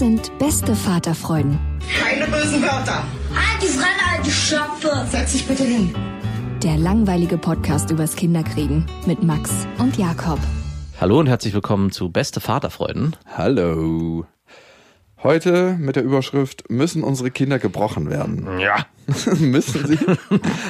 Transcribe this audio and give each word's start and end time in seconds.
Sind 0.00 0.32
beste 0.38 0.74
Vaterfreuden. 0.74 1.58
Keine 2.02 2.24
bösen 2.24 2.62
Wörter. 2.62 3.04
Halt 3.34 3.62
die 3.62 3.66
Fremde, 3.66 4.02
alte 4.16 4.30
Schöpfe. 4.30 5.06
Setz 5.10 5.32
dich 5.32 5.46
bitte 5.46 5.62
hin. 5.62 5.94
Der 6.62 6.78
langweilige 6.78 7.36
Podcast 7.36 7.90
übers 7.90 8.16
Kinderkriegen 8.16 8.86
mit 9.04 9.22
Max 9.22 9.66
und 9.76 9.98
Jakob. 9.98 10.38
Hallo 10.98 11.20
und 11.20 11.26
herzlich 11.26 11.52
willkommen 11.52 11.90
zu 11.92 12.10
Beste 12.10 12.40
Vaterfreuden. 12.40 13.14
Hallo. 13.36 14.24
Heute 15.22 15.76
mit 15.78 15.96
der 15.96 16.02
Überschrift 16.02 16.70
müssen 16.70 17.04
unsere 17.04 17.30
Kinder 17.30 17.58
gebrochen 17.58 18.08
werden. 18.08 18.58
Ja. 18.58 18.86
müssen 19.38 19.86
sie? 19.86 19.98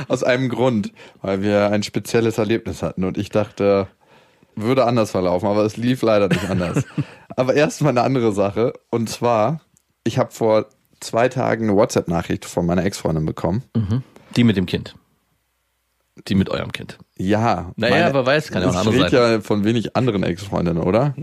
Aus 0.09 0.25
einem 0.25 0.49
Grund, 0.49 0.93
weil 1.23 1.41
wir 1.41 1.71
ein 1.71 1.85
spezielles 1.85 2.37
Erlebnis 2.39 2.83
hatten 2.83 3.05
und 3.05 3.17
ich 3.17 3.29
dachte, 3.29 3.87
würde 4.63 4.85
anders 4.87 5.11
verlaufen, 5.11 5.47
aber 5.49 5.65
es 5.65 5.77
lief 5.77 6.03
leider 6.03 6.29
nicht 6.29 6.49
anders. 6.49 6.85
aber 7.37 7.55
erstmal 7.55 7.91
eine 7.91 8.03
andere 8.03 8.33
Sache 8.33 8.73
und 8.91 9.09
zwar, 9.09 9.61
ich 10.05 10.19
habe 10.19 10.31
vor 10.31 10.67
zwei 11.01 11.29
Tagen 11.29 11.65
eine 11.69 11.77
WhatsApp-Nachricht 11.77 12.45
von 12.45 12.67
meiner 12.67 12.85
Ex-Freundin 12.85 13.27
bekommen. 13.27 13.63
Die 14.37 14.45
mit 14.45 14.57
dem 14.57 14.67
Kind. 14.67 14.95
Die 16.29 16.35
mit 16.35 16.51
eurem 16.51 16.73
Kind. 16.73 16.99
Ja. 17.17 17.73
Naja, 17.77 18.07
aber 18.07 18.27
weiß, 18.27 18.51
kann 18.51 18.63
ja 18.63 18.69
auch 18.69 18.73
eine 18.75 18.83
Ich 18.83 18.89
andere 18.89 19.05
rede 19.07 19.33
ja 19.35 19.41
von 19.41 19.65
wenig 19.65 19.97
anderen 19.97 20.23
Ex-Freundinnen, 20.23 20.83
oder? 20.83 21.15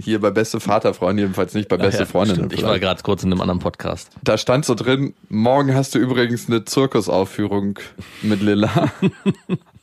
Hier 0.00 0.20
bei 0.20 0.30
beste 0.30 0.58
Vaterfreunde, 0.58 1.22
jedenfalls 1.22 1.54
nicht 1.54 1.68
bei 1.68 1.76
beste 1.76 2.00
Ja, 2.02 2.06
Freundinnen. 2.06 2.46
stimmt. 2.50 2.54
Ich 2.54 2.64
war 2.64 2.78
gerade 2.80 3.00
kurz 3.02 3.22
in 3.22 3.30
einem 3.30 3.40
anderen 3.40 3.60
Podcast. 3.60 4.10
Da 4.24 4.36
stand 4.38 4.64
so 4.64 4.74
drin, 4.74 5.14
morgen 5.28 5.74
hast 5.74 5.94
du 5.94 6.00
übrigens 6.00 6.48
eine 6.48 6.64
Zirkusaufführung 6.64 7.78
mit 8.22 8.42
Lilla. 8.42 8.90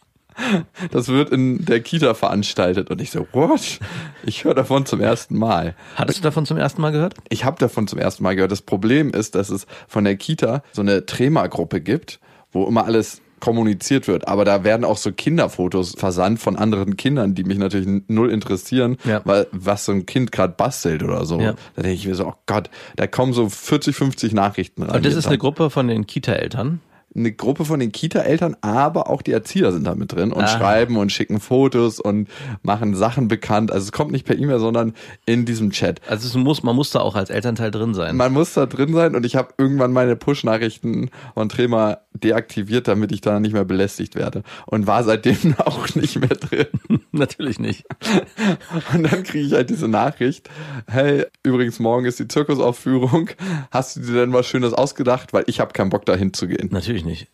Das 0.91 1.07
wird 1.07 1.29
in 1.29 1.65
der 1.65 1.79
Kita 1.81 2.13
veranstaltet. 2.13 2.89
Und 2.89 3.01
ich 3.01 3.11
so, 3.11 3.27
what? 3.33 3.79
Ich 4.25 4.43
höre 4.43 4.53
davon 4.55 4.85
zum 4.85 5.01
ersten 5.01 5.37
Mal. 5.37 5.75
Hattest 5.95 6.19
du 6.19 6.23
davon 6.23 6.45
zum 6.45 6.57
ersten 6.57 6.81
Mal 6.81 6.91
gehört? 6.91 7.15
Ich 7.29 7.45
habe 7.45 7.57
davon 7.59 7.87
zum 7.87 7.99
ersten 7.99 8.23
Mal 8.23 8.35
gehört. 8.35 8.51
Das 8.51 8.61
Problem 8.61 9.11
ist, 9.11 9.35
dass 9.35 9.49
es 9.49 9.65
von 9.87 10.03
der 10.03 10.15
Kita 10.15 10.63
so 10.71 10.81
eine 10.81 11.05
Trema-Gruppe 11.05 11.81
gibt, 11.81 12.19
wo 12.51 12.65
immer 12.67 12.85
alles 12.85 13.21
kommuniziert 13.39 14.07
wird. 14.07 14.27
Aber 14.27 14.45
da 14.45 14.63
werden 14.63 14.85
auch 14.85 14.97
so 14.97 15.11
Kinderfotos 15.11 15.95
versandt 15.97 16.39
von 16.39 16.55
anderen 16.57 16.95
Kindern, 16.95 17.33
die 17.33 17.43
mich 17.43 17.57
natürlich 17.57 18.03
null 18.07 18.29
interessieren, 18.31 18.97
Ja. 19.03 19.21
weil 19.25 19.47
was 19.51 19.85
so 19.85 19.91
ein 19.91 20.05
Kind 20.05 20.31
gerade 20.31 20.53
bastelt 20.55 21.01
oder 21.01 21.25
so. 21.25 21.39
Ja. 21.39 21.55
Da 21.75 21.81
denke 21.81 21.95
ich 21.95 22.05
mir 22.07 22.13
so, 22.13 22.27
oh 22.27 22.33
Gott, 22.45 22.69
da 22.97 23.07
kommen 23.07 23.33
so 23.33 23.49
40, 23.49 23.95
50 23.95 24.33
Nachrichten 24.33 24.83
rein. 24.83 24.97
Und 24.97 25.05
das 25.05 25.15
ist 25.15 25.25
eine 25.25 25.39
Gruppe 25.39 25.71
von 25.71 25.87
den 25.87 26.05
Kita-Eltern. 26.05 26.81
Eine 27.15 27.31
Gruppe 27.31 27.65
von 27.65 27.79
den 27.79 27.91
Kita-Eltern, 27.91 28.55
aber 28.61 29.09
auch 29.09 29.21
die 29.21 29.31
Erzieher 29.33 29.71
sind 29.71 29.85
da 29.85 29.95
mit 29.95 30.13
drin 30.13 30.31
und 30.31 30.43
Ah. 30.43 30.47
schreiben 30.47 30.97
und 30.97 31.11
schicken 31.11 31.39
Fotos 31.39 31.99
und 31.99 32.29
machen 32.63 32.95
Sachen 32.95 33.27
bekannt. 33.27 33.71
Also 33.71 33.85
es 33.85 33.91
kommt 33.91 34.11
nicht 34.11 34.25
per 34.25 34.37
E-Mail, 34.37 34.59
sondern 34.59 34.93
in 35.25 35.45
diesem 35.45 35.71
Chat. 35.71 35.99
Also 36.07 36.27
es 36.27 36.35
muss, 36.35 36.63
man 36.63 36.75
muss 36.75 36.91
da 36.91 36.99
auch 37.01 37.15
als 37.15 37.29
Elternteil 37.29 37.71
drin 37.71 37.93
sein. 37.93 38.15
Man 38.15 38.31
muss 38.33 38.53
da 38.53 38.65
drin 38.65 38.93
sein 38.93 39.15
und 39.15 39.25
ich 39.25 39.35
habe 39.35 39.49
irgendwann 39.57 39.91
meine 39.91 40.15
Push-Nachrichten 40.15 41.09
von 41.33 41.49
Trema 41.49 41.99
deaktiviert, 42.13 42.87
damit 42.87 43.11
ich 43.11 43.21
da 43.21 43.39
nicht 43.39 43.53
mehr 43.53 43.65
belästigt 43.65 44.15
werde. 44.15 44.43
Und 44.65 44.87
war 44.87 45.03
seitdem 45.03 45.55
auch 45.65 45.93
nicht 45.95 46.19
mehr 46.19 46.29
drin. 46.29 46.67
Natürlich 47.11 47.59
nicht. 47.59 47.85
Und 48.93 49.11
dann 49.11 49.23
kriege 49.23 49.45
ich 49.45 49.53
halt 49.53 49.69
diese 49.69 49.87
Nachricht, 49.89 50.49
hey, 50.87 51.25
übrigens 51.43 51.79
morgen 51.79 52.05
ist 52.05 52.19
die 52.19 52.27
Zirkusaufführung. 52.27 53.29
Hast 53.69 53.97
du 53.97 53.99
dir 54.01 54.13
denn 54.21 54.31
was 54.33 54.47
Schönes 54.47 54.73
ausgedacht? 54.73 55.33
Weil 55.33 55.43
ich 55.47 55.59
habe 55.59 55.73
keinen 55.73 55.89
Bock 55.89 56.05
dahin 56.05 56.33
zu 56.33 56.47
gehen. 56.47 56.69
Natürlich 56.71 57.00
nicht. 57.05 57.27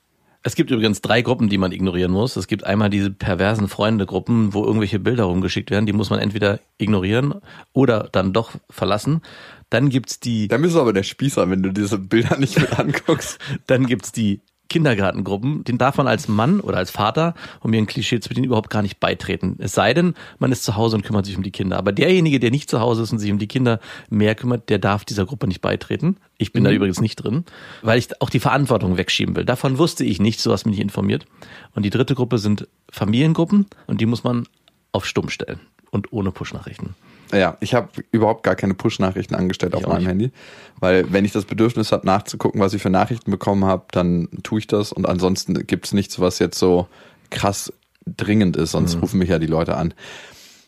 Es 0.43 0.55
gibt 0.55 0.71
übrigens 0.71 1.01
drei 1.01 1.21
Gruppen, 1.21 1.49
die 1.49 1.57
man 1.57 1.71
ignorieren 1.71 2.11
muss. 2.11 2.37
Es 2.37 2.47
gibt 2.47 2.63
einmal 2.63 2.89
diese 2.89 3.11
perversen 3.11 3.67
Freunde-Gruppen, 3.67 4.53
wo 4.53 4.63
irgendwelche 4.63 4.99
Bilder 4.99 5.25
rumgeschickt 5.25 5.71
werden. 5.71 5.85
Die 5.85 5.93
muss 5.93 6.09
man 6.09 6.19
entweder 6.19 6.59
ignorieren 6.77 7.35
oder 7.73 8.07
dann 8.11 8.31
doch 8.33 8.51
verlassen. 8.69 9.21
Dann 9.69 9.89
gibt's 9.89 10.19
die, 10.19 10.47
Da 10.47 10.57
bist 10.57 10.75
du 10.75 10.79
aber 10.79 10.93
der 10.93 11.03
Spießer, 11.03 11.49
wenn 11.49 11.63
du 11.63 11.71
diese 11.73 11.97
Bilder 11.97 12.37
nicht 12.37 12.59
mit 12.59 12.79
anguckst. 12.79 13.39
dann 13.65 13.87
gibt's 13.87 14.11
die 14.11 14.41
Kindergartengruppen. 14.69 15.63
Den 15.63 15.77
darf 15.77 15.97
man 15.97 16.07
als 16.07 16.27
Mann 16.27 16.59
oder 16.59 16.77
als 16.77 16.91
Vater, 16.91 17.33
um 17.61 17.71
mir 17.71 17.77
ein 17.77 17.87
Klischee 17.87 18.19
zu 18.19 18.29
bedienen, 18.29 18.45
überhaupt 18.45 18.69
gar 18.69 18.81
nicht 18.81 18.99
beitreten. 18.99 19.55
Es 19.59 19.73
sei 19.73 19.93
denn, 19.93 20.13
man 20.39 20.51
ist 20.51 20.63
zu 20.63 20.75
Hause 20.75 20.95
und 20.95 21.03
kümmert 21.03 21.25
sich 21.25 21.37
um 21.37 21.43
die 21.43 21.51
Kinder. 21.51 21.77
Aber 21.77 21.91
derjenige, 21.91 22.39
der 22.39 22.51
nicht 22.51 22.69
zu 22.69 22.79
Hause 22.79 23.03
ist 23.03 23.11
und 23.11 23.19
sich 23.19 23.31
um 23.31 23.39
die 23.39 23.47
Kinder 23.47 23.79
mehr 24.09 24.35
kümmert, 24.35 24.69
der 24.69 24.79
darf 24.79 25.05
dieser 25.05 25.25
Gruppe 25.25 25.47
nicht 25.47 25.61
beitreten. 25.61 26.17
Ich 26.37 26.53
bin 26.53 26.63
da 26.63 26.71
übrigens 26.71 27.01
nicht 27.01 27.15
drin, 27.15 27.45
weil 27.81 27.97
ich 27.97 28.21
auch 28.21 28.29
die 28.29 28.39
Verantwortung 28.39 28.97
wegschieben 28.97 29.35
will. 29.35 29.45
Davon 29.45 29.77
wusste 29.77 30.03
ich 30.03 30.19
nicht, 30.19 30.39
so 30.39 30.51
hast 30.51 30.65
mich 30.65 30.75
nicht 30.75 30.83
informiert. 30.83 31.25
Und 31.73 31.83
die 31.83 31.89
dritte 31.89 32.15
Gruppe 32.15 32.37
sind 32.37 32.67
Familiengruppen 32.91 33.65
und 33.87 34.01
die 34.01 34.05
muss 34.05 34.23
man 34.23 34.47
auf 34.91 35.05
Stumm 35.05 35.29
stellen 35.29 35.59
und 35.91 36.11
ohne 36.13 36.31
Push-Nachrichten. 36.31 36.95
Ja, 37.33 37.57
ich 37.59 37.73
habe 37.73 37.89
überhaupt 38.11 38.43
gar 38.43 38.55
keine 38.55 38.73
Push-Nachrichten 38.73 39.35
angestellt 39.35 39.75
auf 39.75 39.83
auch 39.83 39.89
meinem 39.89 39.99
nicht. 39.99 40.07
Handy, 40.07 40.31
weil 40.79 41.11
wenn 41.11 41.25
ich 41.25 41.31
das 41.33 41.45
Bedürfnis 41.45 41.91
habe, 41.91 42.05
nachzugucken, 42.05 42.61
was 42.61 42.73
ich 42.73 42.81
für 42.81 42.89
Nachrichten 42.89 43.31
bekommen 43.31 43.65
habe, 43.65 43.85
dann 43.91 44.29
tue 44.43 44.59
ich 44.59 44.67
das 44.67 44.91
und 44.93 45.07
ansonsten 45.07 45.53
gibt's 45.67 45.93
nichts, 45.93 46.19
was 46.19 46.39
jetzt 46.39 46.57
so 46.57 46.87
krass 47.29 47.73
dringend 48.05 48.55
ist, 48.55 48.71
sonst 48.71 48.95
Mhm. 48.95 49.01
rufen 49.01 49.19
mich 49.19 49.29
ja 49.29 49.39
die 49.39 49.47
Leute 49.47 49.75
an. 49.75 49.93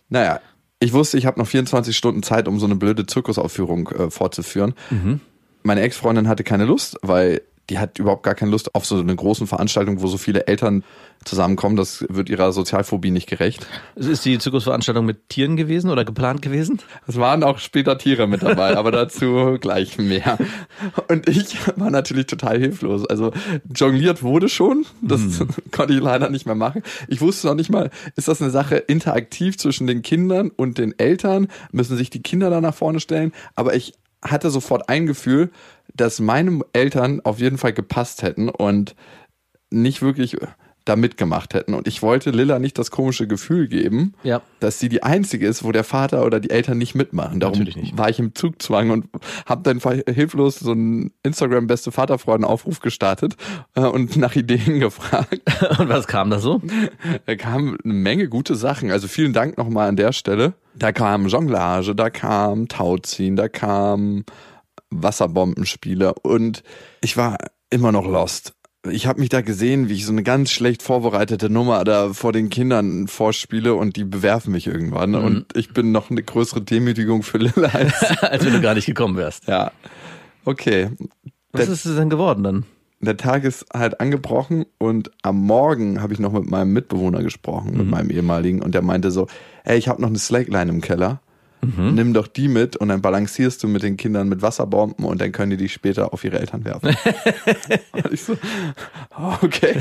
Naja, 0.10 0.42
ich 0.80 0.94
wusste, 0.94 1.18
ich 1.18 1.26
habe 1.26 1.40
noch 1.40 1.48
24 1.48 1.96
Stunden 1.96 2.24
Zeit, 2.24 2.48
um 2.48 2.60
so 2.60 2.66
eine 2.66 2.76
blöde 2.76 3.06
Zirkusaufführung 3.06 3.88
äh, 3.90 4.10
fortzuführen. 4.12 4.74
Mhm. 4.90 5.22
Meine 5.64 5.82
Ex-Freundin 5.82 6.28
hatte 6.28 6.44
keine 6.44 6.66
Lust, 6.66 6.98
weil 7.02 7.42
die 7.70 7.80
hat 7.80 8.00
überhaupt 8.00 8.24
gar 8.24 8.36
keine 8.36 8.52
Lust 8.52 8.76
auf 8.76 8.86
so 8.86 8.98
eine 8.98 9.16
großen 9.16 9.48
Veranstaltung, 9.48 10.02
wo 10.02 10.08
so 10.08 10.18
viele 10.18 10.48
Eltern 10.48 10.84
zusammenkommen. 11.26 11.76
Das 11.76 12.06
wird 12.10 12.30
ihrer 12.30 12.52
Sozialphobie 12.52 13.12
nicht 13.12 13.28
gerecht. 13.28 13.68
Ist 13.96 14.26
die 14.26 14.38
Zirkusveranstaltung 14.40 15.06
mit 15.06 15.30
Tieren 15.30 15.58
gewesen 15.58 15.90
oder 15.90 16.06
geplant 16.06 16.42
gewesen? 16.42 16.80
Es 17.08 17.18
waren 17.18 17.44
auch 17.44 17.60
später 17.60 17.98
Tiere 17.98 18.28
mit 18.28 18.42
dabei, 18.42 18.78
aber 18.78 18.92
dazu 18.92 19.58
gleich 19.60 19.98
mehr. 19.98 20.38
Und 21.08 21.28
ich 21.28 21.58
war 21.78 21.92
natürlich 21.92 22.28
total 22.28 22.58
hilflos. 22.58 23.06
Also 23.06 23.32
jongliert 23.76 24.24
wurde 24.24 24.50
schon, 24.50 24.86
das 25.02 25.22
konnte 25.72 25.94
ich 25.94 26.00
leider 26.00 26.30
nicht 26.30 26.46
mehr 26.46 26.56
machen. 26.56 26.84
Ich 27.08 27.22
wusste 27.22 27.48
noch 27.48 27.56
nicht 27.56 27.70
mal, 27.70 27.92
ist 28.16 28.28
das 28.28 28.42
eine 28.42 28.52
Sache 28.52 28.78
interaktiv 28.78 29.58
zwischen 29.58 29.88
den 29.88 30.02
Kindern 30.02 30.50
und 30.50 30.78
den 30.78 30.98
Eltern? 30.98 31.48
Müssen 31.72 31.98
sich 31.98 32.10
die 32.10 32.22
Kinder 32.22 32.50
da 32.50 32.62
nach 32.62 32.74
vorne 32.74 33.00
stellen? 33.00 33.34
Aber 33.56 33.76
ich 33.76 33.94
hatte 34.22 34.50
sofort 34.50 34.90
ein 34.90 35.06
Gefühl, 35.06 35.50
dass 36.00 36.20
meine 36.20 36.60
Eltern 36.74 37.22
auf 37.24 37.40
jeden 37.40 37.58
Fall 37.58 37.74
gepasst 37.74 38.22
hätten 38.24 38.50
und 38.50 38.96
nicht 39.72 40.02
wirklich 40.02 40.38
da 40.86 40.96
mitgemacht 40.96 41.54
hätten. 41.54 41.76
Und 41.76 41.88
ich 41.88 42.02
wollte 42.02 42.32
Lilla 42.32 42.58
nicht 42.58 42.80
das 42.80 42.90
komische 42.90 43.28
Gefühl 43.28 43.68
geben, 43.68 44.14
Ja. 44.24 44.42
dass 44.60 44.80
sie 44.80 44.90
die 44.90 45.04
einzige 45.04 45.46
ist, 45.46 45.64
wo 45.64 45.72
der 45.72 45.84
Vater 45.84 46.26
oder 46.26 46.40
die 46.40 46.50
Eltern 46.50 46.80
nicht 46.80 46.96
mitmachen. 46.96 47.40
Darum 47.40 47.60
Natürlich 47.60 47.76
nicht. 47.76 47.98
war 47.98 48.10
ich 48.10 48.18
im 48.18 48.34
Zugzwang 48.34 48.90
und 48.90 49.06
habe 49.46 49.62
dann 49.62 49.80
hilflos 50.12 50.58
so 50.58 50.72
einen 50.72 51.12
Instagram 51.22 51.68
beste 51.68 51.92
Vaterfreuden 51.92 52.44
Aufruf 52.44 52.80
gestartet 52.80 53.36
äh, 53.76 53.82
und 53.82 54.18
nach 54.18 54.36
Ideen 54.36 54.80
gefragt. 54.80 55.40
Und 55.78 55.90
was 55.90 56.08
kam 56.08 56.32
da 56.32 56.40
so? 56.40 56.60
Da 57.28 57.36
kamen 57.36 57.78
eine 57.84 57.94
Menge 57.94 58.28
gute 58.28 58.56
Sachen. 58.56 58.90
Also 58.90 59.08
vielen 59.08 59.34
Dank 59.34 59.58
nochmal 59.60 59.90
an 59.90 59.96
der 59.96 60.12
Stelle. 60.12 60.54
Da 60.74 60.92
kam 60.92 61.28
Jonglage, 61.28 61.94
da 61.94 62.10
kam 62.10 62.68
Tauziehen, 62.68 63.36
da 63.36 63.48
kam 63.48 64.24
Wasserbombenspiele 64.92 66.14
und 66.24 66.64
ich 67.02 67.18
war 67.18 67.38
immer 67.70 67.92
noch 67.92 68.06
lost. 68.08 68.54
ich 68.90 69.06
habe 69.08 69.20
mich 69.20 69.30
da 69.30 69.42
gesehen, 69.42 69.90
wie 69.90 69.94
ich 69.94 70.06
so 70.06 70.12
eine 70.12 70.24
ganz 70.24 70.52
schlecht 70.52 70.82
vorbereitete 70.82 71.50
Nummer 71.50 71.84
da 71.84 72.14
vor 72.14 72.32
den 72.32 72.50
Kindern 72.50 73.08
vorspiele 73.08 73.76
und 73.76 73.96
die 73.96 74.06
bewerfen 74.06 74.52
mich 74.54 74.66
irgendwann. 74.68 75.16
Und 75.16 75.46
ich 75.56 75.74
bin 75.74 75.92
noch 75.92 76.10
eine 76.10 76.24
größere 76.24 76.62
Demütigung 76.62 77.22
für 77.24 77.38
Lilla 77.38 77.68
als. 77.70 77.94
Als 78.22 78.46
wenn 78.46 78.54
du 78.54 78.62
gar 78.62 78.74
nicht 78.76 78.86
gekommen 78.88 79.16
wärst. 79.18 79.48
ja. 79.48 79.72
Okay. 80.46 80.90
Was 81.52 81.66
Der- 81.66 81.74
ist 81.74 81.86
es 81.86 81.96
denn 81.96 82.10
geworden 82.10 82.44
dann? 82.44 82.66
Der 83.02 83.16
Tag 83.18 83.46
ist 83.46 83.66
halt 83.74 84.02
angebrochen 84.02 84.66
und 84.78 85.12
am 85.22 85.38
Morgen 85.40 86.02
habe 86.02 86.12
ich 86.12 86.20
noch 86.20 86.34
mit 86.34 86.50
meinem 86.50 86.74
Mitbewohner 86.74 87.24
gesprochen, 87.24 87.78
mit 87.78 87.88
meinem 87.88 88.10
ehemaligen, 88.10 88.62
und 88.62 88.74
der 88.76 88.82
meinte 88.82 89.10
so, 89.10 89.28
ey, 89.64 89.78
ich 89.78 89.88
habe 89.88 90.02
noch 90.02 90.10
eine 90.10 90.18
Slackline 90.20 90.70
im 90.70 90.82
Keller. 90.82 91.22
Nimm 91.62 92.14
doch 92.14 92.28
die 92.28 92.48
mit 92.48 92.78
und 92.78 92.88
dann 92.90 93.02
balancierst 93.02 93.62
du 93.64 93.68
mit 93.68 93.84
den 93.84 93.98
Kindern 93.98 94.30
mit 94.30 94.42
Wasserbomben 94.42 95.06
und 95.06 95.20
dann 95.20 95.32
können 95.32 95.52
die 95.52 95.58
die 95.58 95.70
später 95.70 96.14
auf 96.14 96.24
ihre 96.24 96.40
Eltern 96.40 96.64
werfen. 96.66 96.90
und 97.92 98.14
ich 98.14 98.24
so, 98.24 98.38
okay, 99.42 99.78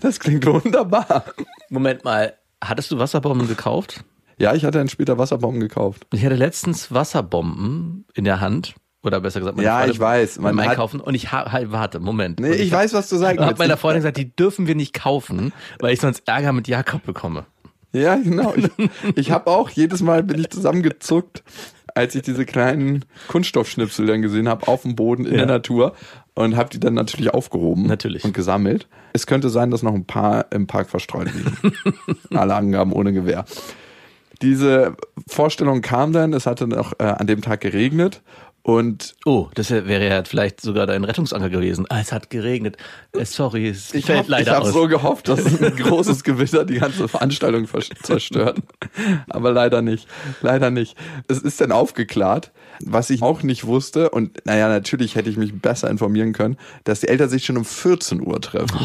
das 0.00 0.20
klingt 0.20 0.46
wunderbar. 0.46 1.24
Moment 1.68 2.04
mal, 2.04 2.34
hattest 2.62 2.90
du 2.92 2.98
Wasserbomben 2.98 3.48
gekauft? 3.48 4.04
Ja, 4.38 4.54
ich 4.54 4.64
hatte 4.64 4.78
dann 4.78 4.88
später 4.88 5.18
Wasserbomben 5.18 5.60
gekauft. 5.60 6.06
Ich 6.12 6.24
hatte 6.24 6.34
letztens 6.36 6.92
Wasserbomben 6.92 8.06
in 8.14 8.24
der 8.24 8.40
Hand. 8.40 8.74
Oder 9.04 9.20
besser 9.20 9.40
gesagt, 9.40 9.56
meine 9.56 9.66
Ja, 9.66 9.78
Freundin 9.78 9.94
ich 9.94 10.00
weiß. 10.00 10.38
Man 10.38 10.58
Einkaufen. 10.60 11.00
Und 11.00 11.14
ich 11.14 11.32
ha 11.32 11.50
halt, 11.50 11.72
warte, 11.72 11.98
Moment. 11.98 12.38
Nee, 12.38 12.50
Und 12.50 12.60
ich 12.60 12.70
weiß, 12.70 12.94
was 12.94 13.08
du 13.08 13.16
sagen 13.16 13.40
habe 13.40 13.50
willst. 13.50 13.58
meiner 13.58 13.76
Freundin 13.76 14.00
gesagt, 14.00 14.16
die 14.16 14.34
dürfen 14.34 14.68
wir 14.68 14.76
nicht 14.76 14.92
kaufen, 14.92 15.52
weil 15.80 15.92
ich 15.92 16.00
sonst 16.00 16.28
Ärger 16.28 16.52
mit 16.52 16.68
Jakob 16.68 17.04
bekomme. 17.04 17.46
Ja, 17.92 18.16
genau. 18.16 18.54
Ich, 18.56 18.68
ich 19.16 19.30
habe 19.30 19.48
auch 19.50 19.68
jedes 19.70 20.00
Mal 20.02 20.22
bin 20.22 20.40
ich 20.40 20.50
zusammengezuckt, 20.50 21.42
als 21.94 22.14
ich 22.14 22.22
diese 22.22 22.46
kleinen 22.46 23.04
Kunststoffschnipsel 23.28 24.06
dann 24.06 24.22
gesehen 24.22 24.48
habe 24.48 24.66
auf 24.68 24.82
dem 24.82 24.96
Boden 24.96 25.26
in 25.26 25.32
Ja. 25.32 25.38
der 25.38 25.46
Natur 25.46 25.94
und 26.34 26.56
habe 26.56 26.70
die 26.70 26.80
dann 26.80 26.94
natürlich 26.94 27.34
aufgehoben 27.34 27.86
Natürlich. 27.86 28.24
und 28.24 28.32
gesammelt. 28.32 28.88
Es 29.12 29.26
könnte 29.26 29.50
sein, 29.50 29.70
dass 29.70 29.82
noch 29.82 29.92
ein 29.94 30.06
paar 30.06 30.46
im 30.52 30.66
Park 30.66 30.88
verstreut 30.88 31.28
liegen. 31.34 31.74
Alle 32.34 32.54
Angaben 32.54 32.92
ohne 32.94 33.12
Gewehr. 33.12 33.44
Diese 34.40 34.96
Vorstellung 35.28 35.82
kam 35.82 36.12
dann, 36.12 36.32
es 36.32 36.46
hatte 36.46 36.66
noch 36.66 36.94
äh, 36.98 37.04
an 37.04 37.26
dem 37.26 37.42
Tag 37.42 37.60
geregnet 37.60 38.22
und 38.62 39.14
Oh, 39.24 39.48
das 39.54 39.70
wäre 39.70 40.08
ja 40.08 40.22
vielleicht 40.24 40.60
sogar 40.60 40.86
dein 40.86 41.02
Rettungsanker 41.04 41.50
gewesen. 41.50 41.86
Ah, 41.88 42.00
es 42.00 42.12
hat 42.12 42.30
geregnet. 42.30 42.76
Äh, 43.12 43.24
sorry, 43.24 43.68
es 43.68 43.92
ich 43.92 44.06
fällt 44.06 44.20
habe 44.20 44.30
leider 44.30 44.52
hab 44.52 44.62
aus. 44.62 44.72
so 44.72 44.86
gehofft, 44.86 45.28
dass 45.28 45.44
ein 45.60 45.76
großes 45.76 46.22
Gewitter 46.22 46.64
die 46.64 46.78
ganze 46.78 47.08
Veranstaltung 47.08 47.66
zerstört. 48.02 48.58
Aber 49.28 49.52
leider 49.52 49.82
nicht. 49.82 50.06
Leider 50.42 50.70
nicht. 50.70 50.96
Es 51.28 51.38
ist 51.38 51.60
dann 51.60 51.72
aufgeklärt, 51.72 52.52
was 52.84 53.10
ich 53.10 53.22
auch 53.22 53.42
nicht 53.42 53.66
wusste. 53.66 54.10
Und 54.10 54.44
naja, 54.46 54.68
natürlich 54.68 55.16
hätte 55.16 55.28
ich 55.28 55.36
mich 55.36 55.60
besser 55.60 55.90
informieren 55.90 56.32
können, 56.32 56.56
dass 56.84 57.00
die 57.00 57.08
Eltern 57.08 57.28
sich 57.28 57.44
schon 57.44 57.56
um 57.56 57.64
14 57.64 58.24
Uhr 58.24 58.40
treffen. 58.40 58.78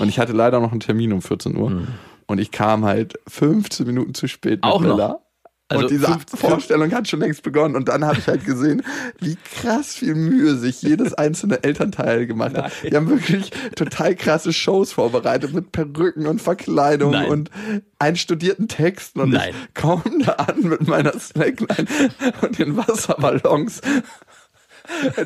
Und 0.00 0.08
ich 0.08 0.18
hatte 0.18 0.32
leider 0.32 0.58
noch 0.58 0.72
einen 0.72 0.80
Termin 0.80 1.12
um 1.12 1.22
14 1.22 1.56
Uhr. 1.56 1.86
Und 2.26 2.38
ich 2.38 2.50
kam 2.50 2.84
halt 2.84 3.14
15 3.28 3.86
Minuten 3.86 4.14
zu 4.14 4.26
spät 4.28 4.62
mit 4.62 4.64
Auch 4.64 4.80
noch? 4.80 5.20
Also 5.70 5.84
und 5.84 5.90
diese 5.92 6.18
Vorstellung 6.34 6.90
hat 6.92 7.06
schon 7.06 7.20
längst 7.20 7.44
begonnen. 7.44 7.76
Und 7.76 7.88
dann 7.88 8.04
habe 8.04 8.18
ich 8.18 8.26
halt 8.26 8.44
gesehen, 8.44 8.82
wie 9.20 9.36
krass 9.36 9.94
viel 9.94 10.16
Mühe 10.16 10.56
sich 10.56 10.82
jedes 10.82 11.14
einzelne 11.14 11.62
Elternteil 11.62 12.26
gemacht 12.26 12.56
hat. 12.56 12.72
Die 12.82 12.96
haben 12.96 13.08
wirklich 13.08 13.52
total 13.76 14.16
krasse 14.16 14.52
Shows 14.52 14.92
vorbereitet 14.92 15.54
mit 15.54 15.70
Perücken 15.70 16.26
und 16.26 16.42
Verkleidungen 16.42 17.12
Nein. 17.12 17.30
und 17.30 17.50
einstudierten 18.00 18.66
Texten. 18.66 19.20
Und 19.20 19.30
Nein. 19.30 19.54
ich 19.54 19.80
komme 19.80 20.02
da 20.24 20.32
an 20.32 20.60
mit 20.62 20.88
meiner 20.88 21.16
Slackline 21.16 21.86
und 22.42 22.58
den 22.58 22.76
Wasserballons. 22.76 23.80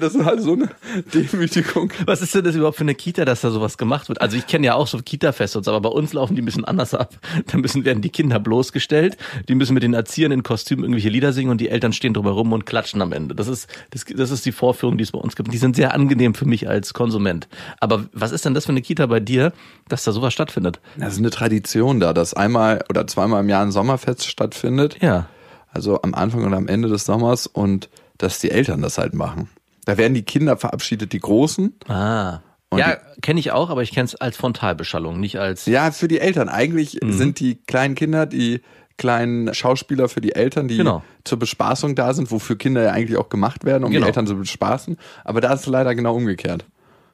Das 0.00 0.14
ist 0.14 0.24
halt 0.24 0.42
so 0.42 0.52
eine 0.52 0.68
Demütigung. 1.12 1.92
Was 2.06 2.22
ist 2.22 2.34
denn 2.34 2.44
das 2.44 2.54
überhaupt 2.54 2.76
für 2.76 2.84
eine 2.84 2.94
Kita, 2.94 3.24
dass 3.24 3.40
da 3.40 3.50
sowas 3.50 3.78
gemacht 3.78 4.08
wird? 4.08 4.20
Also 4.20 4.36
ich 4.36 4.46
kenne 4.46 4.66
ja 4.66 4.74
auch 4.74 4.86
so 4.86 4.98
Kita-Feste, 4.98 5.58
und 5.58 5.64
so, 5.64 5.72
aber 5.72 5.88
bei 5.88 5.94
uns 5.94 6.12
laufen 6.12 6.34
die 6.34 6.42
ein 6.42 6.44
bisschen 6.44 6.64
anders 6.64 6.94
ab. 6.94 7.14
Da 7.46 7.58
müssen 7.58 7.84
werden 7.84 8.02
die 8.02 8.10
Kinder 8.10 8.38
bloßgestellt, 8.38 9.16
die 9.48 9.54
müssen 9.54 9.74
mit 9.74 9.82
den 9.82 9.94
Erziehern 9.94 10.32
in 10.32 10.42
Kostümen 10.42 10.84
irgendwelche 10.84 11.08
Lieder 11.08 11.32
singen 11.32 11.50
und 11.50 11.60
die 11.60 11.68
Eltern 11.68 11.92
stehen 11.92 12.14
drumherum 12.14 12.52
und 12.52 12.66
klatschen 12.66 13.02
am 13.02 13.12
Ende. 13.12 13.34
Das 13.34 13.48
ist 13.48 13.68
das, 13.90 14.04
das 14.04 14.30
ist 14.30 14.46
die 14.46 14.52
Vorführung, 14.52 14.98
die 14.98 15.04
es 15.04 15.12
bei 15.12 15.18
uns 15.18 15.36
gibt. 15.36 15.52
Die 15.52 15.58
sind 15.58 15.76
sehr 15.76 15.94
angenehm 15.94 16.34
für 16.34 16.46
mich 16.46 16.68
als 16.68 16.94
Konsument. 16.94 17.48
Aber 17.80 18.06
was 18.12 18.32
ist 18.32 18.44
denn 18.44 18.54
das 18.54 18.66
für 18.66 18.72
eine 18.72 18.82
Kita 18.82 19.06
bei 19.06 19.20
dir, 19.20 19.52
dass 19.88 20.04
da 20.04 20.12
sowas 20.12 20.32
stattfindet? 20.32 20.80
Das 20.96 21.14
ist 21.14 21.18
eine 21.18 21.30
Tradition 21.30 22.00
da, 22.00 22.12
dass 22.12 22.34
einmal 22.34 22.84
oder 22.88 23.06
zweimal 23.06 23.42
im 23.42 23.48
Jahr 23.48 23.62
ein 23.62 23.72
Sommerfest 23.72 24.26
stattfindet. 24.26 24.96
Ja. 25.02 25.26
Also 25.72 26.00
am 26.02 26.14
Anfang 26.14 26.44
und 26.44 26.54
am 26.54 26.68
Ende 26.68 26.88
des 26.88 27.04
Sommers 27.04 27.46
und 27.46 27.88
dass 28.18 28.38
die 28.40 28.50
Eltern 28.50 28.82
das 28.82 28.98
halt 28.98 29.14
machen. 29.14 29.48
Da 29.84 29.96
werden 29.98 30.14
die 30.14 30.22
Kinder 30.22 30.56
verabschiedet, 30.56 31.12
die 31.12 31.20
Großen. 31.20 31.74
Ah. 31.88 32.40
Ja, 32.74 32.96
kenne 33.22 33.38
ich 33.38 33.52
auch, 33.52 33.70
aber 33.70 33.82
ich 33.82 33.92
kenne 33.92 34.06
es 34.06 34.16
als 34.16 34.36
Frontalbeschallung, 34.36 35.20
nicht 35.20 35.38
als 35.38 35.66
Ja, 35.66 35.92
für 35.92 36.08
die 36.08 36.18
Eltern. 36.18 36.48
Eigentlich 36.48 36.98
Mhm. 37.02 37.12
sind 37.12 37.38
die 37.40 37.54
kleinen 37.56 37.94
Kinder 37.94 38.26
die 38.26 38.62
kleinen 38.96 39.52
Schauspieler 39.54 40.08
für 40.08 40.20
die 40.20 40.34
Eltern, 40.34 40.66
die 40.68 40.76
Genau. 40.78 41.02
zur 41.24 41.38
Bespaßung 41.38 41.94
da 41.96 42.14
sind, 42.14 42.30
wofür 42.30 42.56
Kinder 42.56 42.82
ja 42.82 42.90
eigentlich 42.92 43.16
auch 43.18 43.28
gemacht 43.28 43.64
werden, 43.64 43.84
um 43.84 43.90
Genau. 43.90 44.04
die 44.04 44.08
Eltern 44.08 44.26
zu 44.26 44.36
bespaßen. 44.36 44.96
Aber 45.24 45.40
da 45.40 45.52
ist 45.52 45.60
es 45.60 45.66
leider 45.66 45.94
genau 45.94 46.14
umgekehrt. 46.16 46.64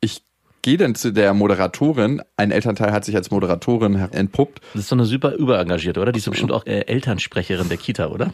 Ich 0.00 0.22
gehe 0.62 0.76
dann 0.76 0.94
zu 0.94 1.12
der 1.12 1.32
Moderatorin. 1.34 2.22
Ein 2.36 2.50
Elternteil 2.50 2.92
hat 2.92 3.04
sich 3.04 3.16
als 3.16 3.30
Moderatorin 3.30 3.94
entpuppt. 3.94 4.60
Das 4.74 4.82
ist 4.82 4.92
doch 4.92 4.96
eine 4.96 5.06
super 5.06 5.34
überengagierte, 5.34 6.00
oder? 6.00 6.12
Die 6.12 6.18
ist 6.18 6.28
bestimmt 6.28 6.52
auch 6.52 6.66
äh, 6.66 6.80
Elternsprecherin 6.86 7.68
der 7.68 7.78
Kita, 7.78 8.08
oder? 8.08 8.32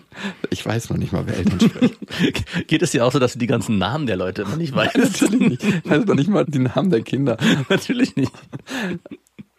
Ich 0.50 0.64
weiß 0.66 0.90
noch 0.90 0.96
nicht 0.96 1.12
mal, 1.12 1.24
wer 1.26 1.36
Eltern 1.36 1.60
spricht. 1.60 2.66
Geht 2.68 2.82
es 2.82 2.90
dir 2.90 3.04
auch 3.04 3.12
so, 3.12 3.18
dass 3.18 3.34
du 3.34 3.38
die 3.38 3.46
ganzen 3.46 3.78
Namen 3.78 4.06
der 4.06 4.16
Leute 4.16 4.42
immer 4.42 4.56
nicht 4.56 4.74
weißt? 4.74 4.96
Natürlich 4.96 5.40
nicht. 5.40 5.62
Ich 5.64 5.90
weiß 5.90 6.04
noch 6.06 6.14
nicht 6.14 6.28
mal 6.28 6.44
die 6.44 6.58
Namen 6.60 6.90
der 6.90 7.02
Kinder. 7.02 7.36
Natürlich 7.68 8.16
nicht. 8.16 8.32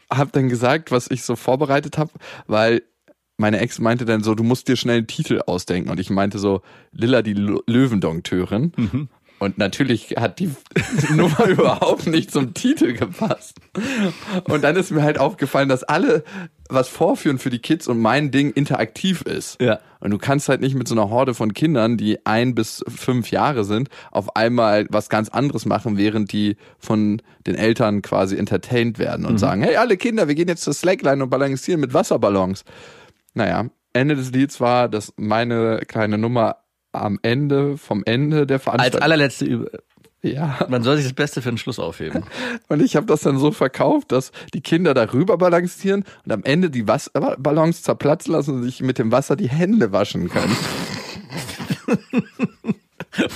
Hab 0.10 0.31
dann 0.31 0.48
gesagt, 0.50 0.92
was 0.92 1.10
ich 1.12 1.24
so 1.24 1.36
vorbereitet 1.36 1.98
habe, 1.98 2.12
weil 2.48 2.81
meine 3.38 3.60
Ex 3.60 3.78
meinte 3.80 4.06
dann 4.06 4.24
so, 4.24 4.34
du 4.36 4.44
musst 4.44 4.68
dir 4.68 4.75
schnell 4.78 4.98
einen 4.98 5.08
Titel 5.08 5.42
ausdenken. 5.46 5.90
Und 5.92 6.00
ich 6.00 6.10
meinte 6.10 6.40
so, 6.40 6.62
Lilla 6.92 7.22
die 7.22 7.34
Lo- 7.34 7.62
Löwendonktörin. 7.68 9.10
Und 9.39 9.57
natürlich 9.57 10.16
hat 10.18 10.39
die 10.39 10.50
Nummer 11.13 11.45
überhaupt 11.45 12.07
nicht 12.07 12.31
zum 12.31 12.54
Titel 12.54 12.94
gepasst. 12.94 13.57
Und 14.45 14.63
dann 14.63 14.75
ist 14.75 14.92
mir 14.92 15.04
halt 15.04 15.19
aufgefallen, 15.19 15.69
dass 15.69 15.84
alle 15.84 16.24
was 16.69 16.89
vorführen 16.89 17.38
für 17.38 17.50
die 17.50 17.60
Kids 17.60 17.88
und 17.88 18.00
mein 18.00 18.31
Ding 18.31 18.51
interaktiv 18.51 19.22
ist. 19.22 19.62
Ja. 19.62 19.80
Und 20.00 20.12
du 20.12 20.18
kannst 20.18 20.50
halt 20.50 20.62
nicht 20.62 20.75
mit 20.75 20.88
so 20.88 20.95
einer 20.95 21.10
Horde 21.10 21.34
von 21.34 21.54
Kindern, 21.54 21.98
die 21.98 22.25
ein 22.25 22.56
bis 22.56 22.84
fünf 22.88 23.31
Jahre 23.31 23.63
sind, 23.63 23.89
auf 24.12 24.36
einmal 24.36 24.86
was 24.89 25.10
ganz 25.10 25.30
anderes 25.30 25.66
machen, 25.66 25.98
während 25.98 26.31
die 26.31 26.57
von 26.78 27.22
den 27.45 27.56
Eltern 27.56 28.01
quasi 28.01 28.38
entertained 28.38 29.00
werden 29.00 29.25
und 29.25 29.38
sagen, 29.38 29.62
hey, 29.62 29.75
alle 29.78 29.98
Kinder, 29.98 30.28
wir 30.28 30.36
gehen 30.36 30.48
jetzt 30.48 30.63
zur 30.63 30.74
Slackline 30.74 31.24
und 31.24 31.30
balancieren 31.30 31.80
mit 31.80 31.94
Wasserballons. 31.94 32.66
Naja, 33.33 33.68
Ende 33.94 34.16
des 34.16 34.31
Lieds 34.31 34.60
war, 34.60 34.90
dass 34.90 35.14
meine 35.16 35.81
kleine 35.88 36.18
Nummer 36.18 36.57
am 36.92 37.20
Ende, 37.22 37.78
vom 37.78 38.04
Ende 38.06 38.48
der 38.48 38.56
Als 38.56 38.64
Veranstaltung. 38.64 39.02
allerletzte, 39.02 39.46
Üb- 39.46 39.80
ja. 40.24 40.66
man 40.70 40.84
soll 40.84 40.98
sich 40.98 41.06
das 41.06 41.14
Beste 41.14 41.42
für 41.42 41.50
den 41.50 41.58
Schluss 41.58 41.80
aufheben. 41.80 42.24
Und 42.70 42.82
ich 42.82 42.96
habe 42.96 43.06
das 43.06 43.22
dann 43.22 43.38
so 43.38 43.52
verkauft, 43.52 44.12
dass 44.12 44.32
die 44.54 44.62
Kinder 44.62 44.94
darüber 44.94 45.38
balancieren 45.38 46.04
und 46.26 46.32
am 46.32 46.44
Ende 46.44 46.70
die 46.70 46.88
Wasserballons 46.88 47.84
zerplatzen 47.84 48.34
lassen 48.34 48.56
und 48.56 48.64
sich 48.64 48.82
mit 48.82 48.98
dem 49.00 49.12
Wasser 49.12 49.36
die 49.36 49.50
Hände 49.50 49.92
waschen 49.92 50.30
können. 50.30 50.56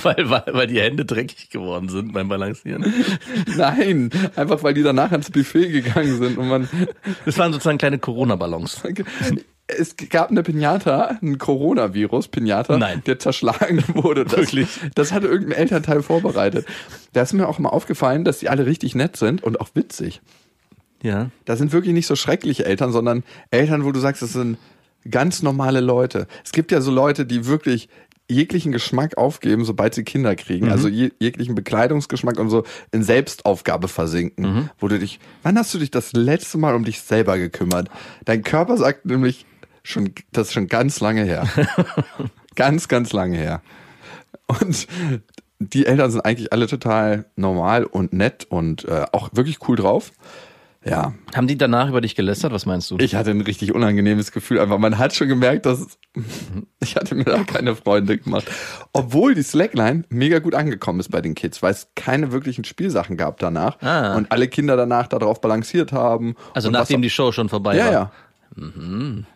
weil, 0.02 0.28
weil, 0.30 0.42
weil 0.48 0.66
die 0.66 0.80
Hände 0.80 1.04
dreckig 1.04 1.50
geworden 1.50 1.88
sind 1.88 2.12
beim 2.12 2.28
Balancieren. 2.28 2.92
Nein, 3.56 4.10
einfach 4.36 4.62
weil 4.62 4.74
die 4.74 4.82
danach 4.82 5.12
ans 5.12 5.30
Buffet 5.30 5.68
gegangen 5.70 6.18
sind 6.18 6.38
und 6.38 6.48
man 6.48 6.68
Das 7.24 7.38
waren 7.38 7.52
sozusagen 7.52 7.78
kleine 7.78 7.98
Corona-Ballons. 7.98 8.82
Es 9.78 9.96
gab 9.96 10.30
eine 10.30 10.42
Pinata, 10.42 11.18
ein 11.22 11.38
Coronavirus 11.38 12.28
Pinata, 12.28 12.78
Nein. 12.78 13.02
der 13.06 13.18
zerschlagen 13.18 13.82
wurde. 13.94 14.24
Das, 14.24 14.36
Wirklich? 14.36 14.68
Das 14.94 15.12
hatte 15.12 15.26
irgendein 15.26 15.58
Elternteil 15.58 16.02
vorbereitet. 16.02 16.66
Da 17.12 17.22
ist 17.22 17.32
mir 17.32 17.48
auch 17.48 17.58
mal 17.58 17.70
aufgefallen, 17.70 18.24
dass 18.24 18.38
die 18.38 18.48
alle 18.48 18.66
richtig 18.66 18.94
nett 18.94 19.16
sind 19.16 19.42
und 19.42 19.60
auch 19.60 19.70
witzig. 19.74 20.20
Ja. 21.02 21.30
Da 21.44 21.56
sind 21.56 21.72
wirklich 21.72 21.94
nicht 21.94 22.06
so 22.06 22.16
schreckliche 22.16 22.64
Eltern, 22.64 22.92
sondern 22.92 23.24
Eltern, 23.50 23.84
wo 23.84 23.92
du 23.92 24.00
sagst, 24.00 24.22
das 24.22 24.32
sind 24.32 24.56
ganz 25.10 25.42
normale 25.42 25.80
Leute. 25.80 26.28
Es 26.44 26.52
gibt 26.52 26.70
ja 26.70 26.80
so 26.80 26.92
Leute, 26.92 27.26
die 27.26 27.46
wirklich 27.46 27.88
jeglichen 28.30 28.72
Geschmack 28.72 29.18
aufgeben, 29.18 29.64
sobald 29.64 29.94
sie 29.94 30.04
Kinder 30.04 30.34
kriegen. 30.36 30.70
Also 30.70 30.88
je, 30.88 31.10
jeglichen 31.18 31.54
Bekleidungsgeschmack 31.54 32.38
und 32.38 32.48
so 32.50 32.64
in 32.90 33.02
Selbstaufgabe 33.02 33.88
versinken. 33.88 34.70
Wo 34.78 34.88
du 34.88 34.98
dich, 34.98 35.20
wann 35.42 35.58
hast 35.58 35.74
du 35.74 35.78
dich 35.78 35.90
das 35.90 36.12
letzte 36.12 36.56
Mal 36.58 36.74
um 36.74 36.84
dich 36.84 37.00
selber 37.00 37.36
gekümmert? 37.36 37.88
Dein 38.24 38.42
Körper 38.42 38.76
sagt 38.76 39.04
nämlich 39.06 39.44
schon, 39.82 40.12
das 40.32 40.48
ist 40.48 40.52
schon 40.54 40.68
ganz 40.68 41.00
lange 41.00 41.24
her. 41.24 41.48
ganz, 42.54 42.88
ganz 42.88 43.12
lange 43.12 43.36
her. 43.36 43.62
Und 44.46 44.86
die 45.58 45.86
Eltern 45.86 46.10
sind 46.10 46.20
eigentlich 46.22 46.52
alle 46.52 46.66
total 46.66 47.26
normal 47.36 47.84
und 47.84 48.12
nett 48.12 48.46
und 48.48 48.84
äh, 48.84 49.04
auch 49.12 49.30
wirklich 49.32 49.68
cool 49.68 49.76
drauf. 49.76 50.12
Ja, 50.84 51.14
Haben 51.32 51.46
die 51.46 51.56
danach 51.56 51.88
über 51.88 52.00
dich 52.00 52.16
gelästert? 52.16 52.50
Was 52.52 52.66
meinst 52.66 52.90
du? 52.90 52.96
ich 52.98 53.14
hatte 53.14 53.30
ein 53.30 53.40
richtig 53.40 53.72
unangenehmes 53.72 54.32
Gefühl. 54.32 54.58
Einfach, 54.58 54.78
man 54.78 54.98
hat 54.98 55.14
schon 55.14 55.28
gemerkt, 55.28 55.64
dass 55.64 55.96
ich 56.80 56.96
hatte 56.96 57.14
mir 57.14 57.22
da 57.22 57.44
keine 57.44 57.76
Freunde 57.76 58.18
gemacht. 58.18 58.50
Obwohl 58.92 59.36
die 59.36 59.44
Slackline 59.44 60.02
mega 60.08 60.40
gut 60.40 60.56
angekommen 60.56 60.98
ist 60.98 61.12
bei 61.12 61.20
den 61.20 61.36
Kids, 61.36 61.62
weil 61.62 61.70
es 61.70 61.86
keine 61.94 62.32
wirklichen 62.32 62.64
Spielsachen 62.64 63.16
gab 63.16 63.38
danach 63.38 63.80
Ah. 63.80 64.16
und 64.16 64.32
alle 64.32 64.48
Kinder 64.48 64.76
danach 64.76 65.06
darauf 65.06 65.40
balanciert 65.40 65.92
haben. 65.92 66.34
also 66.52 66.68
nachdem 66.68 67.00
die 67.00 67.10
Show 67.10 67.30
schon 67.30 67.48
vorbei 67.48 67.76
ja, 67.76 67.84
war. 67.84 67.92
ja. 67.92 68.12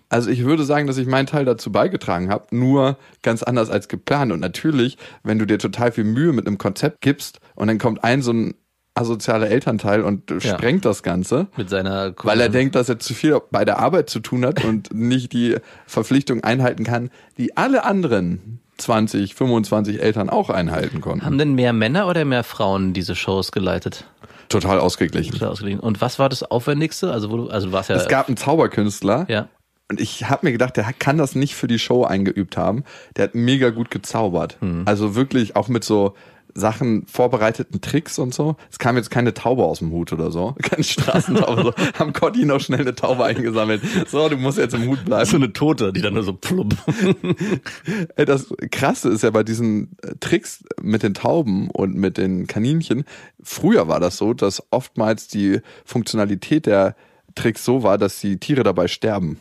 Also 0.08 0.30
ich 0.30 0.44
würde 0.44 0.64
sagen, 0.64 0.86
dass 0.86 0.98
ich 0.98 1.06
meinen 1.06 1.26
Teil 1.26 1.44
dazu 1.44 1.72
beigetragen 1.72 2.30
habe, 2.30 2.54
nur 2.54 2.98
ganz 3.22 3.42
anders 3.42 3.70
als 3.70 3.88
geplant. 3.88 4.32
Und 4.32 4.40
natürlich, 4.40 4.98
wenn 5.22 5.38
du 5.38 5.46
dir 5.46 5.58
total 5.58 5.92
viel 5.92 6.04
Mühe 6.04 6.32
mit 6.32 6.46
einem 6.46 6.58
Konzept 6.58 7.00
gibst 7.00 7.40
und 7.54 7.68
dann 7.68 7.78
kommt 7.78 8.04
ein 8.04 8.22
so 8.22 8.32
ein 8.32 8.54
asozialer 8.94 9.48
Elternteil 9.48 10.02
und 10.02 10.30
Ja. 10.30 10.40
sprengt 10.40 10.84
das 10.84 11.02
Ganze, 11.02 11.48
Mit 11.56 11.68
seiner 11.68 12.14
weil 12.22 12.40
er 12.40 12.48
denkt, 12.48 12.74
dass 12.74 12.88
er 12.88 12.98
zu 12.98 13.12
viel 13.12 13.38
bei 13.50 13.64
der 13.64 13.78
Arbeit 13.78 14.08
zu 14.08 14.20
tun 14.20 14.44
hat 14.46 14.64
und 14.64 14.92
nicht 14.94 15.32
die 15.32 15.56
Verpflichtung 15.86 16.42
einhalten 16.44 16.84
kann, 16.84 17.10
die 17.36 17.56
alle 17.58 17.84
anderen 17.84 18.60
20, 18.78 19.34
25 19.34 20.00
Eltern 20.02 20.30
auch 20.30 20.50
einhalten 20.50 21.00
konnten. 21.00 21.24
Haben 21.24 21.38
denn 21.38 21.54
mehr 21.54 21.72
Männer 21.72 22.08
oder 22.08 22.24
mehr 22.24 22.44
Frauen 22.44 22.92
diese 22.92 23.14
Shows 23.14 23.52
geleitet? 23.52 24.04
Total 24.48 24.78
ausgeglichen. 24.78 25.32
Total 25.32 25.48
ausgeglichen. 25.48 25.80
Und 25.80 26.00
was 26.00 26.18
war 26.18 26.28
das 26.28 26.42
Aufwendigste? 26.42 27.12
Also, 27.12 27.30
wo 27.30 27.36
du, 27.36 27.48
also 27.48 27.68
du 27.68 27.72
warst 27.72 27.90
ja. 27.90 27.96
Es 27.96 28.08
gab 28.08 28.28
einen 28.28 28.36
Zauberkünstler, 28.36 29.26
ja. 29.28 29.48
Und 29.88 30.00
ich 30.00 30.28
habe 30.28 30.46
mir 30.46 30.52
gedacht, 30.52 30.76
der 30.76 30.92
kann 30.92 31.16
das 31.16 31.36
nicht 31.36 31.54
für 31.54 31.68
die 31.68 31.78
Show 31.78 32.04
eingeübt 32.04 32.56
haben. 32.56 32.82
Der 33.14 33.24
hat 33.24 33.36
mega 33.36 33.70
gut 33.70 33.90
gezaubert. 33.90 34.58
Also 34.84 35.14
wirklich 35.14 35.54
auch 35.54 35.68
mit 35.68 35.84
so 35.84 36.14
Sachen, 36.56 37.06
vorbereiteten 37.06 37.80
Tricks 37.80 38.18
und 38.18 38.34
so. 38.34 38.56
Es 38.70 38.78
kam 38.78 38.96
jetzt 38.96 39.10
keine 39.10 39.34
Taube 39.34 39.64
aus 39.64 39.80
dem 39.80 39.90
Hut 39.90 40.12
oder 40.12 40.30
so. 40.30 40.54
Keine 40.62 40.82
Straßentaube. 40.82 41.62
so. 41.62 41.74
Haben 41.98 42.12
Cotti 42.12 42.44
noch 42.44 42.60
schnell 42.60 42.80
eine 42.80 42.94
Taube 42.94 43.24
eingesammelt. 43.24 43.82
So, 44.08 44.28
du 44.28 44.36
musst 44.36 44.58
jetzt 44.58 44.74
im 44.74 44.86
Hut 44.86 45.04
bleiben. 45.04 45.26
So 45.26 45.36
eine 45.36 45.52
Tote, 45.52 45.92
die 45.92 46.00
dann 46.00 46.14
nur 46.14 46.22
so 46.22 46.32
plupp. 46.32 46.74
Ey, 48.16 48.24
Das 48.24 48.46
Krasse 48.70 49.10
ist 49.10 49.22
ja 49.22 49.30
bei 49.30 49.42
diesen 49.42 49.96
äh, 50.02 50.14
Tricks 50.20 50.64
mit 50.80 51.02
den 51.02 51.14
Tauben 51.14 51.70
und 51.70 51.94
mit 51.94 52.16
den 52.16 52.46
Kaninchen, 52.46 53.04
früher 53.42 53.88
war 53.88 54.00
das 54.00 54.16
so, 54.16 54.34
dass 54.34 54.62
oftmals 54.70 55.28
die 55.28 55.60
Funktionalität 55.84 56.66
der 56.66 56.96
Tricks 57.34 57.64
so 57.64 57.82
war, 57.82 57.98
dass 57.98 58.20
die 58.20 58.38
Tiere 58.38 58.62
dabei 58.62 58.88
sterben. 58.88 59.38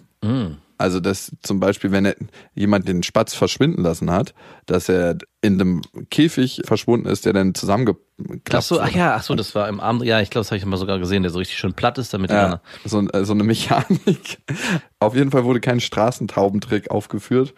Also, 0.78 1.00
dass 1.00 1.32
zum 1.42 1.60
Beispiel, 1.60 1.92
wenn 1.92 2.14
jemand 2.54 2.88
den 2.88 3.02
Spatz 3.04 3.34
verschwinden 3.34 3.82
lassen 3.82 4.12
hat, 4.12 4.34
dass 4.66 4.90
er 4.90 5.18
in 5.42 5.54
einem 5.54 5.82
Käfig 6.10 6.62
verschwunden 6.66 7.08
ist, 7.08 7.26
der 7.26 7.34
dann 7.34 7.54
zusammengeklappt 7.56 8.54
Ach 8.54 8.62
so, 8.62 8.82
ach 8.82 8.90
ja, 8.90 9.16
ach 9.16 9.24
so, 9.24 9.36
das 9.36 9.56
war 9.56 9.70
im 9.70 9.80
Abend. 9.80 10.04
Ja, 10.04 10.20
ich 10.20 10.30
glaube, 10.30 10.44
das 10.44 10.52
habe 10.52 10.58
ich 10.58 10.66
mal 10.66 10.78
sogar 10.78 11.00
gesehen, 11.00 11.24
der 11.24 11.32
so 11.32 11.40
richtig 11.40 11.58
schön 11.58 11.74
platt 11.74 11.98
ist, 11.98 12.14
damit 12.14 12.30
Ja, 12.32 12.62
so, 12.84 13.00
äh, 13.08 13.24
so 13.24 13.34
eine 13.34 13.44
Mechanik. 13.44 14.40
Auf 15.00 15.16
jeden 15.16 15.32
Fall 15.32 15.46
wurde 15.46 15.62
kein 15.62 15.80
Straßentaubentrick 15.80 16.92
aufgeführt. 16.92 17.54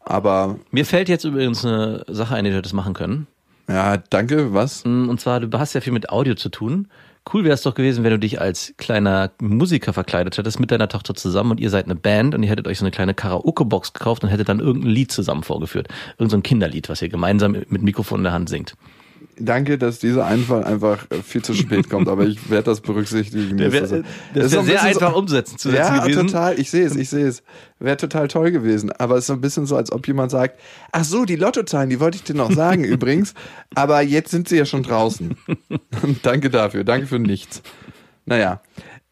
Aber 0.00 0.58
Mir 0.70 0.86
fällt 0.86 1.08
jetzt 1.08 1.24
übrigens 1.24 1.64
eine 1.64 2.04
Sache 2.08 2.34
ein, 2.36 2.44
die 2.44 2.50
du 2.50 2.56
hättest 2.56 2.74
machen 2.74 2.94
können. 2.94 3.26
ja, 3.68 3.96
danke, 3.96 4.54
was? 4.54 4.82
Und 4.82 5.20
zwar, 5.20 5.40
du 5.40 5.58
hast 5.58 5.74
ja 5.74 5.80
viel 5.80 5.92
mit 5.92 6.10
Audio 6.10 6.34
zu 6.34 6.48
tun. 6.48 6.88
Cool 7.32 7.42
wäre 7.42 7.54
es 7.54 7.62
doch 7.62 7.74
gewesen, 7.74 8.04
wenn 8.04 8.12
du 8.12 8.18
dich 8.20 8.40
als 8.40 8.74
kleiner 8.76 9.32
Musiker 9.40 9.92
verkleidet 9.92 10.38
hättest 10.38 10.60
mit 10.60 10.70
deiner 10.70 10.88
Tochter 10.88 11.14
zusammen 11.14 11.50
und 11.50 11.60
ihr 11.60 11.70
seid 11.70 11.86
eine 11.86 11.96
Band 11.96 12.36
und 12.36 12.42
ihr 12.44 12.48
hättet 12.48 12.68
euch 12.68 12.78
so 12.78 12.84
eine 12.84 12.92
kleine 12.92 13.14
Karaoke-Box 13.14 13.94
gekauft 13.94 14.22
und 14.22 14.30
hättet 14.30 14.48
dann 14.48 14.60
irgendein 14.60 14.92
Lied 14.92 15.10
zusammen 15.10 15.42
vorgeführt. 15.42 15.88
Irgend 16.18 16.30
so 16.30 16.36
ein 16.36 16.44
Kinderlied, 16.44 16.88
was 16.88 17.02
ihr 17.02 17.08
gemeinsam 17.08 17.52
mit 17.68 17.82
Mikrofon 17.82 18.20
in 18.20 18.24
der 18.24 18.32
Hand 18.32 18.48
singt. 18.48 18.76
Danke, 19.38 19.76
dass 19.76 19.98
dieser 19.98 20.24
Einfall 20.26 20.64
einfach 20.64 21.06
äh, 21.10 21.16
viel 21.22 21.42
zu 21.42 21.52
spät 21.54 21.90
kommt, 21.90 22.08
aber 22.08 22.24
ich 22.26 22.48
werde 22.50 22.64
das 22.64 22.80
berücksichtigen. 22.80 23.56
Der 23.58 23.70
wär- 23.72 23.80
Das 23.82 23.92
ist- 23.92 24.04
das 24.34 24.52
ist 24.52 24.64
sehr 24.66 24.82
einfach 24.82 25.14
umsetzen 25.14 25.58
zu 25.58 25.70
setzen 25.70 25.94
Ja, 25.96 26.02
gewesen. 26.04 26.26
total. 26.28 26.58
Ich 26.58 26.70
sehe 26.70 26.86
es, 26.86 26.96
ich 26.96 27.08
sehe 27.10 27.26
es. 27.26 27.42
Wäre 27.78 27.96
total 27.98 28.28
toll 28.28 28.50
gewesen. 28.50 28.90
Aber 28.92 29.14
es 29.16 29.20
ist 29.24 29.26
so 29.26 29.32
ein 29.34 29.40
bisschen 29.42 29.66
so, 29.66 29.76
als 29.76 29.92
ob 29.92 30.06
jemand 30.06 30.30
sagt, 30.30 30.58
ach 30.92 31.04
so, 31.04 31.24
die 31.26 31.36
Lottozahlen, 31.36 31.90
die 31.90 32.00
wollte 32.00 32.16
ich 32.16 32.22
dir 32.24 32.34
noch 32.34 32.50
sagen 32.50 32.82
übrigens, 32.84 33.34
aber 33.74 34.00
jetzt 34.00 34.30
sind 34.30 34.48
sie 34.48 34.56
ja 34.56 34.64
schon 34.64 34.82
draußen. 34.82 35.36
Danke 36.22 36.48
dafür, 36.50 36.84
danke 36.84 37.06
für 37.06 37.18
nichts. 37.18 37.62
Naja, 38.24 38.60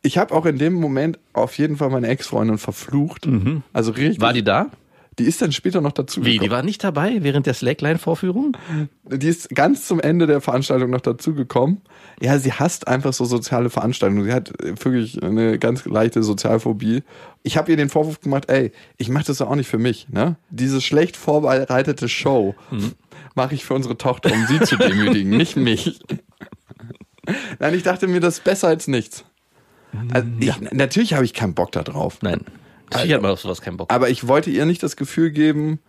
ich 0.02 0.18
habe 0.18 0.34
auch 0.34 0.46
in 0.46 0.58
dem 0.58 0.72
Moment 0.74 1.18
auf 1.32 1.56
jeden 1.58 1.76
Fall 1.76 1.90
meine 1.90 2.08
Ex-Freundin 2.08 2.58
verflucht. 2.58 3.28
Also 3.72 3.92
richtig. 3.92 4.18
Mhm. 4.18 4.22
War 4.22 4.32
die 4.32 4.42
da? 4.44 4.66
Die 5.18 5.24
ist 5.24 5.40
dann 5.42 5.52
später 5.52 5.80
noch 5.80 5.92
dazu 5.92 6.20
Wie, 6.24 6.24
die 6.24 6.32
gekommen. 6.38 6.50
war 6.50 6.62
nicht 6.62 6.82
dabei 6.82 7.22
während 7.22 7.46
der 7.46 7.54
Slackline-Vorführung? 7.54 8.56
Die 9.04 9.28
ist 9.28 9.50
ganz 9.50 9.86
zum 9.86 10.00
Ende 10.00 10.26
der 10.26 10.40
Veranstaltung 10.40 10.90
noch 10.90 11.00
dazugekommen. 11.00 11.82
Ja, 12.20 12.38
sie 12.38 12.52
hasst 12.52 12.88
einfach 12.88 13.12
so 13.12 13.24
soziale 13.24 13.70
Veranstaltungen. 13.70 14.24
Sie 14.24 14.32
hat 14.32 14.52
wirklich 14.60 15.22
eine 15.22 15.58
ganz 15.58 15.84
leichte 15.84 16.22
Sozialphobie. 16.22 17.02
Ich 17.42 17.56
habe 17.56 17.70
ihr 17.70 17.76
den 17.76 17.90
Vorwurf 17.90 18.20
gemacht, 18.20 18.50
ey, 18.50 18.72
ich 18.96 19.08
mache 19.08 19.24
das 19.26 19.38
ja 19.38 19.46
auch 19.46 19.54
nicht 19.56 19.68
für 19.68 19.78
mich. 19.78 20.08
Ne? 20.08 20.36
Diese 20.50 20.80
schlecht 20.80 21.16
vorbereitete 21.16 22.08
Show 22.08 22.54
mache 23.34 23.54
ich 23.54 23.64
für 23.64 23.74
unsere 23.74 23.96
Tochter, 23.96 24.32
um 24.32 24.46
sie 24.46 24.60
zu 24.60 24.76
demütigen, 24.76 25.30
nicht 25.36 25.56
mich. 25.56 26.00
Nein, 27.58 27.74
ich 27.74 27.82
dachte 27.82 28.06
mir, 28.06 28.20
das 28.20 28.38
ist 28.38 28.44
besser 28.44 28.68
als 28.68 28.88
nichts. 28.88 29.24
Also 30.12 30.28
ich, 30.40 30.52
Natürlich 30.72 31.14
habe 31.14 31.24
ich 31.24 31.34
keinen 31.34 31.54
Bock 31.54 31.72
da 31.72 31.82
drauf. 31.82 32.18
Nein. 32.22 32.40
Natürlich 32.90 33.14
hat 33.14 33.22
man 33.22 33.30
auf 33.30 33.40
sowas 33.40 33.60
keinen 33.60 33.76
Bock. 33.76 33.92
Aber 33.92 34.10
ich 34.10 34.28
wollte 34.28 34.50
ihr 34.50 34.66
nicht 34.66 34.82
das 34.82 34.96
Gefühl 34.96 35.30
geben, 35.30 35.80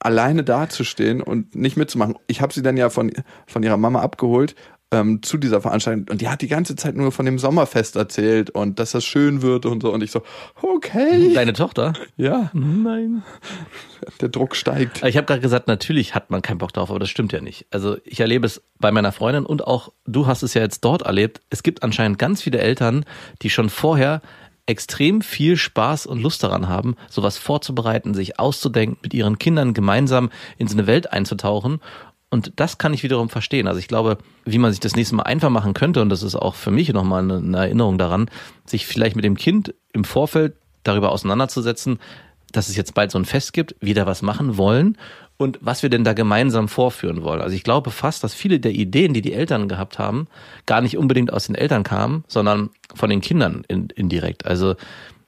alleine 0.00 0.44
dazustehen 0.44 1.20
und 1.20 1.54
nicht 1.54 1.76
mitzumachen. 1.76 2.16
Ich 2.26 2.40
habe 2.40 2.52
sie 2.52 2.62
dann 2.62 2.76
ja 2.76 2.90
von, 2.90 3.12
von 3.46 3.62
ihrer 3.62 3.76
Mama 3.76 4.00
abgeholt 4.00 4.54
ähm, 4.90 5.22
zu 5.22 5.36
dieser 5.36 5.60
Veranstaltung 5.60 6.06
und 6.10 6.20
die 6.20 6.28
hat 6.28 6.40
die 6.40 6.48
ganze 6.48 6.74
Zeit 6.76 6.96
nur 6.96 7.12
von 7.12 7.26
dem 7.26 7.38
Sommerfest 7.38 7.96
erzählt 7.96 8.50
und 8.50 8.78
dass 8.78 8.92
das 8.92 9.04
schön 9.04 9.42
wird 9.42 9.66
und 9.66 9.82
so 9.82 9.92
und 9.92 10.02
ich 10.02 10.10
so, 10.10 10.22
okay. 10.62 11.32
Deine 11.34 11.52
Tochter? 11.52 11.92
Ja, 12.16 12.50
Nein. 12.54 13.22
der 14.20 14.30
Druck 14.30 14.56
steigt. 14.56 15.04
Ich 15.04 15.16
habe 15.16 15.26
gerade 15.26 15.40
gesagt, 15.40 15.68
natürlich 15.68 16.14
hat 16.14 16.30
man 16.30 16.40
keinen 16.40 16.58
Bock 16.58 16.72
drauf, 16.72 16.90
aber 16.90 16.98
das 16.98 17.10
stimmt 17.10 17.32
ja 17.32 17.40
nicht. 17.40 17.66
Also 17.70 17.98
ich 18.04 18.20
erlebe 18.20 18.46
es 18.46 18.62
bei 18.78 18.90
meiner 18.90 19.12
Freundin 19.12 19.44
und 19.44 19.66
auch 19.66 19.92
du 20.06 20.26
hast 20.26 20.42
es 20.42 20.54
ja 20.54 20.62
jetzt 20.62 20.84
dort 20.84 21.02
erlebt. 21.02 21.42
Es 21.50 21.62
gibt 21.62 21.82
anscheinend 21.82 22.18
ganz 22.18 22.40
viele 22.40 22.58
Eltern, 22.58 23.04
die 23.42 23.50
schon 23.50 23.68
vorher 23.68 24.22
extrem 24.68 25.22
viel 25.22 25.56
Spaß 25.56 26.06
und 26.06 26.20
Lust 26.20 26.42
daran 26.42 26.68
haben, 26.68 26.94
sowas 27.08 27.38
vorzubereiten, 27.38 28.14
sich 28.14 28.38
auszudenken, 28.38 28.98
mit 29.02 29.14
ihren 29.14 29.38
Kindern 29.38 29.72
gemeinsam 29.72 30.30
in 30.58 30.68
so 30.68 30.74
eine 30.74 30.86
Welt 30.86 31.12
einzutauchen. 31.12 31.80
Und 32.30 32.52
das 32.56 32.76
kann 32.76 32.92
ich 32.92 33.02
wiederum 33.02 33.30
verstehen. 33.30 33.66
Also 33.66 33.80
ich 33.80 33.88
glaube, 33.88 34.18
wie 34.44 34.58
man 34.58 34.70
sich 34.70 34.80
das 34.80 34.94
nächste 34.94 35.14
Mal 35.14 35.22
einfach 35.22 35.48
machen 35.48 35.72
könnte, 35.72 36.02
und 36.02 36.10
das 36.10 36.22
ist 36.22 36.34
auch 36.34 36.54
für 36.54 36.70
mich 36.70 36.92
nochmal 36.92 37.22
eine, 37.22 37.56
Erinnerung 37.56 37.96
daran, 37.96 38.30
sich 38.66 38.86
vielleicht 38.86 39.16
mit 39.16 39.24
dem 39.24 39.36
Kind 39.36 39.74
im 39.94 40.04
Vorfeld 40.04 40.54
darüber 40.82 41.12
auseinanderzusetzen, 41.12 41.98
dass 42.52 42.68
es 42.68 42.76
jetzt 42.76 42.94
bald 42.94 43.10
so 43.10 43.18
ein 43.18 43.24
Fest 43.24 43.52
gibt, 43.52 43.74
wieder 43.80 44.06
was 44.06 44.22
machen 44.22 44.56
wollen 44.56 44.96
und 45.36 45.58
was 45.60 45.82
wir 45.82 45.90
denn 45.90 46.04
da 46.04 46.14
gemeinsam 46.14 46.68
vorführen 46.68 47.22
wollen. 47.22 47.40
Also 47.40 47.54
ich 47.54 47.62
glaube 47.62 47.90
fast, 47.90 48.24
dass 48.24 48.34
viele 48.34 48.58
der 48.58 48.72
Ideen, 48.72 49.14
die 49.14 49.22
die 49.22 49.32
Eltern 49.32 49.68
gehabt 49.68 49.98
haben, 49.98 50.26
gar 50.66 50.80
nicht 50.80 50.96
unbedingt 50.96 51.32
aus 51.32 51.46
den 51.46 51.54
Eltern 51.54 51.82
kamen, 51.84 52.24
sondern 52.26 52.70
von 52.94 53.10
den 53.10 53.20
Kindern 53.20 53.64
in, 53.68 53.88
indirekt. 53.94 54.46
Also 54.46 54.74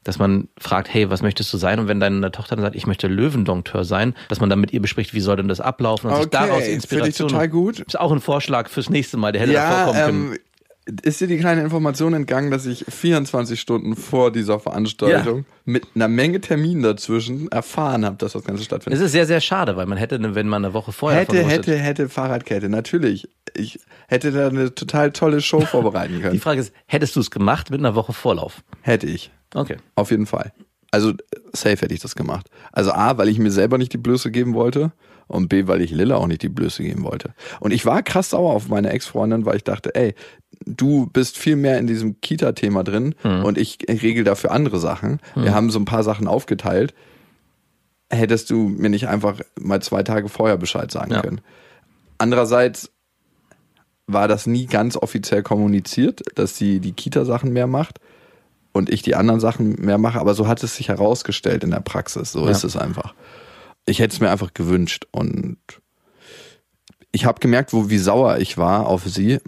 dass 0.02 0.18
man 0.18 0.48
fragt, 0.58 0.92
hey, 0.92 1.10
was 1.10 1.20
möchtest 1.20 1.52
du 1.52 1.58
sein? 1.58 1.78
Und 1.78 1.86
wenn 1.86 2.00
deine 2.00 2.32
Tochter 2.32 2.56
dann 2.56 2.64
sagt, 2.64 2.74
ich 2.74 2.86
möchte 2.86 3.06
Löwendompteur 3.06 3.84
sein, 3.84 4.14
dass 4.28 4.40
man 4.40 4.48
dann 4.48 4.58
mit 4.58 4.72
ihr 4.72 4.80
bespricht, 4.80 5.12
wie 5.12 5.20
soll 5.20 5.36
denn 5.36 5.46
das 5.46 5.60
ablaufen 5.60 6.08
und 6.08 6.16
sich 6.16 6.24
Okay, 6.24 6.30
daraus 6.32 6.62
finde 6.62 6.68
ich 6.68 6.74
Inspiration. 6.74 7.28
total 7.28 7.48
gut. 7.50 7.80
Ist 7.80 8.00
auch 8.00 8.10
ein 8.10 8.20
Vorschlag 8.20 8.70
fürs 8.70 8.88
nächste 8.88 9.18
Mal, 9.18 9.32
der 9.32 9.42
hätte 9.42 9.52
da 9.52 9.58
Ja, 9.58 9.84
vorkommen 9.84 10.04
können. 10.06 10.38
Ist 11.02 11.20
dir 11.20 11.26
die 11.26 11.38
kleine 11.38 11.62
Information 11.62 12.14
entgangen, 12.14 12.50
dass 12.50 12.66
ich 12.66 12.84
24 12.88 13.60
Stunden 13.60 13.96
vor 13.96 14.32
dieser 14.32 14.60
Veranstaltung 14.60 15.44
mit 15.64 15.86
einer 15.94 16.08
Menge 16.08 16.40
Terminen 16.40 16.82
dazwischen 16.82 17.50
erfahren 17.50 18.04
habe, 18.04 18.16
dass 18.16 18.32
das 18.32 18.44
Ganze 18.44 18.64
stattfindet? 18.64 19.00
Es 19.00 19.06
ist 19.06 19.12
sehr, 19.12 19.26
sehr 19.26 19.40
schade, 19.40 19.76
weil 19.76 19.86
man 19.86 19.98
hätte, 19.98 20.18
wenn 20.34 20.48
man 20.48 20.64
eine 20.64 20.74
Woche 20.74 20.92
vorher 20.92 21.20
Hätte, 21.20 21.44
hätte, 21.44 21.76
hätte 21.76 22.08
Fahrradkette, 22.08 22.68
natürlich. 22.68 23.28
Ich 23.54 23.80
hätte 24.08 24.32
da 24.32 24.48
eine 24.48 24.74
total 24.74 25.12
tolle 25.12 25.40
Show 25.40 25.60
vorbereiten 25.60 26.14
Die 26.16 26.20
können. 26.20 26.40
Frage 26.40 26.60
ist, 26.60 26.72
hättest 26.86 27.16
du 27.16 27.20
es 27.20 27.30
gemacht 27.30 27.70
mit 27.70 27.80
einer 27.80 27.94
Woche 27.94 28.12
Vorlauf? 28.12 28.62
Hätte 28.82 29.06
ich. 29.06 29.30
Okay. 29.54 29.76
Auf 29.94 30.10
jeden 30.10 30.26
Fall. 30.26 30.52
Also 30.90 31.12
safe 31.52 31.76
hätte 31.76 31.94
ich 31.94 32.00
das 32.00 32.16
gemacht. 32.16 32.48
Also 32.72 32.92
A, 32.92 33.16
weil 33.18 33.28
ich 33.28 33.38
mir 33.38 33.50
selber 33.50 33.78
nicht 33.78 33.92
die 33.92 33.98
Blöße 33.98 34.30
geben 34.30 34.54
wollte 34.54 34.92
und 35.28 35.48
B, 35.48 35.66
weil 35.68 35.80
ich 35.80 35.92
Lilla 35.92 36.16
auch 36.16 36.26
nicht 36.26 36.42
die 36.42 36.48
Blöße 36.48 36.82
geben 36.82 37.04
wollte. 37.04 37.34
Und 37.60 37.70
ich 37.70 37.86
war 37.86 38.02
krass 38.02 38.30
sauer 38.30 38.52
auf 38.52 38.68
meine 38.68 38.90
Ex-Freundin, 38.90 39.46
weil 39.46 39.56
ich 39.56 39.64
dachte, 39.64 39.94
ey, 39.94 40.14
du 40.66 41.06
bist 41.06 41.38
viel 41.38 41.56
mehr 41.56 41.78
in 41.78 41.86
diesem 41.86 42.20
Kita-Thema 42.20 42.84
drin 42.84 43.14
und 43.24 43.56
ich 43.58 43.78
regel 43.88 44.24
dafür 44.24 44.50
andere 44.52 44.78
Sachen. 44.78 45.20
Wir 45.34 45.54
haben 45.54 45.70
so 45.70 45.78
ein 45.78 45.84
paar 45.86 46.02
Sachen 46.02 46.26
aufgeteilt. 46.28 46.94
Hättest 48.10 48.50
du 48.50 48.68
mir 48.68 48.90
nicht 48.90 49.08
einfach 49.08 49.40
mal 49.58 49.80
zwei 49.82 50.02
Tage 50.02 50.28
vorher 50.28 50.56
Bescheid 50.56 50.90
sagen 50.90 51.12
Ja. 51.12 51.22
können. 51.22 51.40
Andererseits 52.18 52.90
war 54.06 54.26
das 54.28 54.46
nie 54.46 54.66
ganz 54.66 54.96
offiziell 54.96 55.42
kommuniziert, 55.44 56.22
dass 56.34 56.56
sie 56.56 56.80
die 56.80 56.92
Kita-Sachen 56.92 57.52
mehr 57.52 57.68
macht 57.68 58.00
und 58.72 58.90
ich 58.90 59.02
die 59.02 59.14
anderen 59.14 59.40
Sachen 59.40 59.76
mehr 59.80 59.98
mache, 59.98 60.18
aber 60.20 60.34
so 60.34 60.48
hat 60.48 60.62
es 60.64 60.74
sich 60.76 60.88
herausgestellt 60.88 61.62
in 61.64 61.70
der 61.70 61.80
Praxis. 61.80 62.32
So 62.32 62.44
Ja. 62.44 62.50
ist 62.50 62.64
es 62.64 62.76
einfach. 62.76 63.14
Ich 63.86 64.00
hätte 64.00 64.12
es 64.14 64.20
mir 64.20 64.30
einfach 64.30 64.52
gewünscht 64.52 65.06
und 65.12 65.58
ich 67.12 67.24
habe 67.24 67.40
gemerkt, 67.40 67.72
wo 67.72 67.88
wie 67.88 67.98
sauer 67.98 68.38
ich 68.38 68.58
war 68.58 68.86
auf 68.86 69.04
sie, 69.06 69.38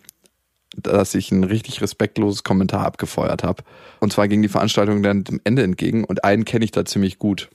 dass 0.77 1.15
ich 1.15 1.31
ein 1.31 1.45
richtig 1.45 1.81
respektloses 1.83 2.45
Kommentar 2.45 2.85
abgefeuert 2.87 3.43
habe. 3.43 3.63
Und 4.01 4.13
zwar 4.13 4.29
ging 4.29 4.43
die 4.43 4.49
Veranstaltung 4.49 5.03
dann 5.03 5.25
dem 5.25 5.41
Ende 5.45 5.63
entgegen 5.63 6.05
und 6.05 6.25
einen 6.25 6.45
kenne 6.45 6.65
ich 6.65 6.71
da 6.71 6.85
ziemlich 6.85 7.19
gut. 7.19 7.51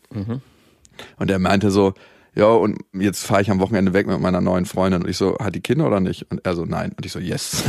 Und 1.17 1.31
er 1.31 1.39
meinte 1.39 1.71
so, 1.71 1.93
ja, 2.37 2.45
und 2.49 2.77
jetzt 2.93 3.25
fahre 3.25 3.41
ich 3.41 3.49
am 3.49 3.59
Wochenende 3.59 3.93
weg 3.93 4.05
mit 4.05 4.19
meiner 4.19 4.41
neuen 4.41 4.65
Freundin. 4.65 5.01
Und 5.01 5.09
ich 5.09 5.17
so, 5.17 5.37
hat 5.39 5.55
die 5.55 5.61
Kinder 5.61 5.87
oder 5.87 5.99
nicht? 5.99 6.29
Und 6.29 6.45
er 6.45 6.55
so, 6.55 6.65
nein. 6.65 6.93
Und 6.95 7.03
ich 7.03 7.11
so, 7.11 7.17
yes. 7.17 7.63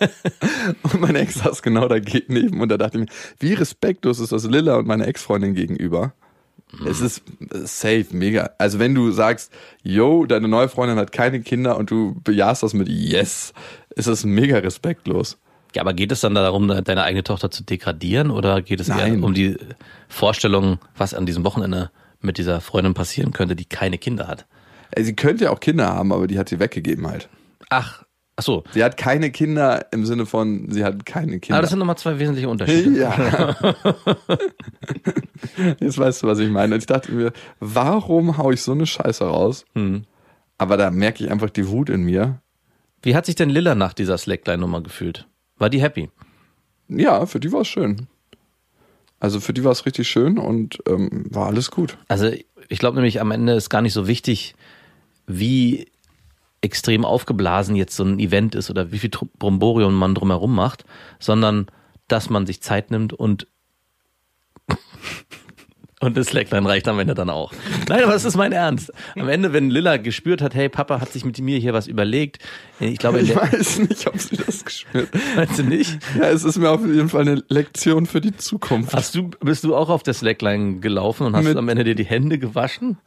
und 0.82 1.00
meine 1.00 1.20
Ex 1.20 1.36
saß 1.36 1.62
genau 1.62 1.88
dagegen 1.88 2.34
neben 2.34 2.60
und 2.60 2.68
da 2.68 2.76
dachte 2.76 2.98
ich 2.98 3.04
mir, 3.06 3.10
wie 3.38 3.54
respektlos 3.54 4.20
ist 4.20 4.32
das 4.32 4.44
Lilla 4.44 4.76
und 4.76 4.86
meine 4.86 5.06
Ex-Freundin 5.06 5.54
gegenüber? 5.54 6.12
Es 6.86 7.00
ist 7.00 7.22
safe, 7.64 8.06
mega. 8.12 8.50
Also 8.58 8.78
wenn 8.78 8.94
du 8.94 9.10
sagst, 9.10 9.52
yo, 9.82 10.26
deine 10.26 10.48
neue 10.48 10.68
Freundin 10.68 10.98
hat 10.98 11.12
keine 11.12 11.40
Kinder 11.40 11.76
und 11.76 11.90
du 11.90 12.20
bejahst 12.22 12.62
das 12.62 12.74
mit 12.74 12.88
yes, 12.88 13.52
ist 13.94 14.08
das 14.08 14.24
mega 14.24 14.58
respektlos. 14.58 15.38
Ja, 15.74 15.82
aber 15.82 15.92
geht 15.94 16.12
es 16.12 16.20
dann 16.20 16.34
darum, 16.34 16.68
deine 16.68 17.02
eigene 17.02 17.24
Tochter 17.24 17.50
zu 17.50 17.62
degradieren 17.62 18.30
oder 18.30 18.62
geht 18.62 18.80
es 18.80 18.88
Nein. 18.88 19.18
eher 19.18 19.24
um 19.24 19.34
die 19.34 19.56
Vorstellung, 20.08 20.78
was 20.96 21.14
an 21.14 21.26
diesem 21.26 21.44
Wochenende 21.44 21.90
mit 22.20 22.38
dieser 22.38 22.60
Freundin 22.60 22.94
passieren 22.94 23.32
könnte, 23.32 23.54
die 23.54 23.66
keine 23.66 23.98
Kinder 23.98 24.26
hat? 24.28 24.46
Ey, 24.90 25.04
Sie 25.04 25.14
könnte 25.14 25.44
ja 25.44 25.50
auch 25.50 25.60
Kinder 25.60 25.88
haben, 25.88 26.12
aber 26.12 26.26
die 26.26 26.38
hat 26.38 26.48
sie 26.48 26.58
weggegeben 26.58 27.06
halt. 27.06 27.28
Ach, 27.68 28.04
ach 28.38 28.42
so. 28.42 28.64
Sie 28.72 28.84
hat 28.84 28.96
keine 28.96 29.30
Kinder 29.30 29.86
im 29.92 30.06
Sinne 30.06 30.24
von, 30.24 30.70
sie 30.70 30.84
hat 30.84 31.04
keine 31.04 31.40
Kinder. 31.40 31.56
Aber 31.56 31.62
das 31.62 31.70
sind 31.70 31.80
nochmal 31.80 31.98
zwei 31.98 32.18
wesentliche 32.18 32.48
Unterschiede. 32.48 32.98
ja. 32.98 33.14
Jetzt 35.80 35.98
weißt 35.98 36.22
du, 36.22 36.28
was 36.28 36.38
ich 36.38 36.48
meine. 36.48 36.74
Und 36.74 36.80
ich 36.80 36.86
dachte 36.86 37.12
mir, 37.12 37.32
warum 37.58 38.38
hau 38.38 38.52
ich 38.52 38.62
so 38.62 38.72
eine 38.72 38.86
Scheiße 38.86 39.24
raus? 39.24 39.64
Hm. 39.74 40.04
Aber 40.56 40.76
da 40.76 40.90
merke 40.90 41.24
ich 41.24 41.30
einfach 41.30 41.50
die 41.50 41.68
Wut 41.68 41.90
in 41.90 42.04
mir. 42.04 42.40
Wie 43.02 43.14
hat 43.14 43.26
sich 43.26 43.34
denn 43.34 43.50
Lilla 43.50 43.74
nach 43.74 43.92
dieser 43.92 44.16
Slackline-Nummer 44.16 44.82
gefühlt? 44.82 45.26
War 45.56 45.68
die 45.68 45.82
happy? 45.82 46.10
Ja, 46.88 47.26
für 47.26 47.40
die 47.40 47.52
war 47.52 47.62
es 47.62 47.68
schön. 47.68 48.06
Also 49.20 49.40
für 49.40 49.52
die 49.52 49.64
war 49.64 49.72
es 49.72 49.84
richtig 49.84 50.08
schön 50.08 50.38
und 50.38 50.78
ähm, 50.86 51.26
war 51.30 51.46
alles 51.46 51.72
gut. 51.72 51.98
Also 52.06 52.30
ich 52.68 52.78
glaube 52.78 52.96
nämlich, 52.96 53.20
am 53.20 53.32
Ende 53.32 53.54
ist 53.54 53.68
gar 53.68 53.82
nicht 53.82 53.92
so 53.92 54.06
wichtig, 54.06 54.54
wie 55.26 55.88
extrem 56.60 57.04
aufgeblasen 57.04 57.76
jetzt 57.76 57.94
so 57.96 58.04
ein 58.04 58.18
Event 58.18 58.54
ist 58.54 58.70
oder 58.70 58.90
wie 58.92 58.98
viel 58.98 59.10
Bromborium 59.38 59.94
man 59.94 60.14
drumherum 60.14 60.54
macht, 60.54 60.84
sondern 61.18 61.66
dass 62.08 62.30
man 62.30 62.46
sich 62.46 62.60
Zeit 62.62 62.90
nimmt 62.90 63.12
und 63.12 63.46
und 66.00 66.16
das 66.16 66.28
Slackline 66.28 66.68
reicht 66.68 66.86
am 66.88 66.98
Ende 67.00 67.14
dann 67.14 67.28
auch. 67.30 67.52
Nein, 67.88 68.04
aber 68.04 68.14
es 68.14 68.24
ist 68.24 68.36
mein 68.36 68.52
Ernst. 68.52 68.92
Am 69.16 69.28
Ende, 69.28 69.52
wenn 69.52 69.68
Lilla 69.70 69.96
gespürt 69.96 70.40
hat, 70.42 70.54
hey, 70.54 70.68
Papa 70.68 71.00
hat 71.00 71.12
sich 71.12 71.24
mit 71.24 71.38
mir 71.40 71.58
hier 71.58 71.72
was 71.72 71.86
überlegt, 71.88 72.38
ich 72.78 72.98
glaube, 72.98 73.20
Ich 73.20 73.34
weiß 73.34 73.78
nicht, 73.80 74.06
ob 74.06 74.18
sie 74.18 74.36
das 74.36 74.64
gespürt 74.64 75.08
meinst 75.36 75.58
du 75.58 75.64
nicht? 75.64 75.98
Ja, 76.16 76.28
es 76.30 76.44
ist 76.44 76.56
mir 76.58 76.70
auf 76.70 76.84
jeden 76.86 77.08
Fall 77.08 77.22
eine 77.22 77.42
Lektion 77.48 78.06
für 78.06 78.20
die 78.20 78.36
Zukunft. 78.36 78.94
Hast 78.94 79.14
du, 79.14 79.30
bist 79.40 79.64
du 79.64 79.74
auch 79.74 79.88
auf 79.90 80.02
der 80.04 80.14
Slackline 80.14 80.78
gelaufen 80.80 81.26
und 81.26 81.34
hast 81.36 81.44
Mit- 81.44 81.56
am 81.56 81.68
Ende 81.68 81.84
dir 81.84 81.94
die 81.94 82.04
Hände 82.06 82.38
gewaschen? 82.38 82.98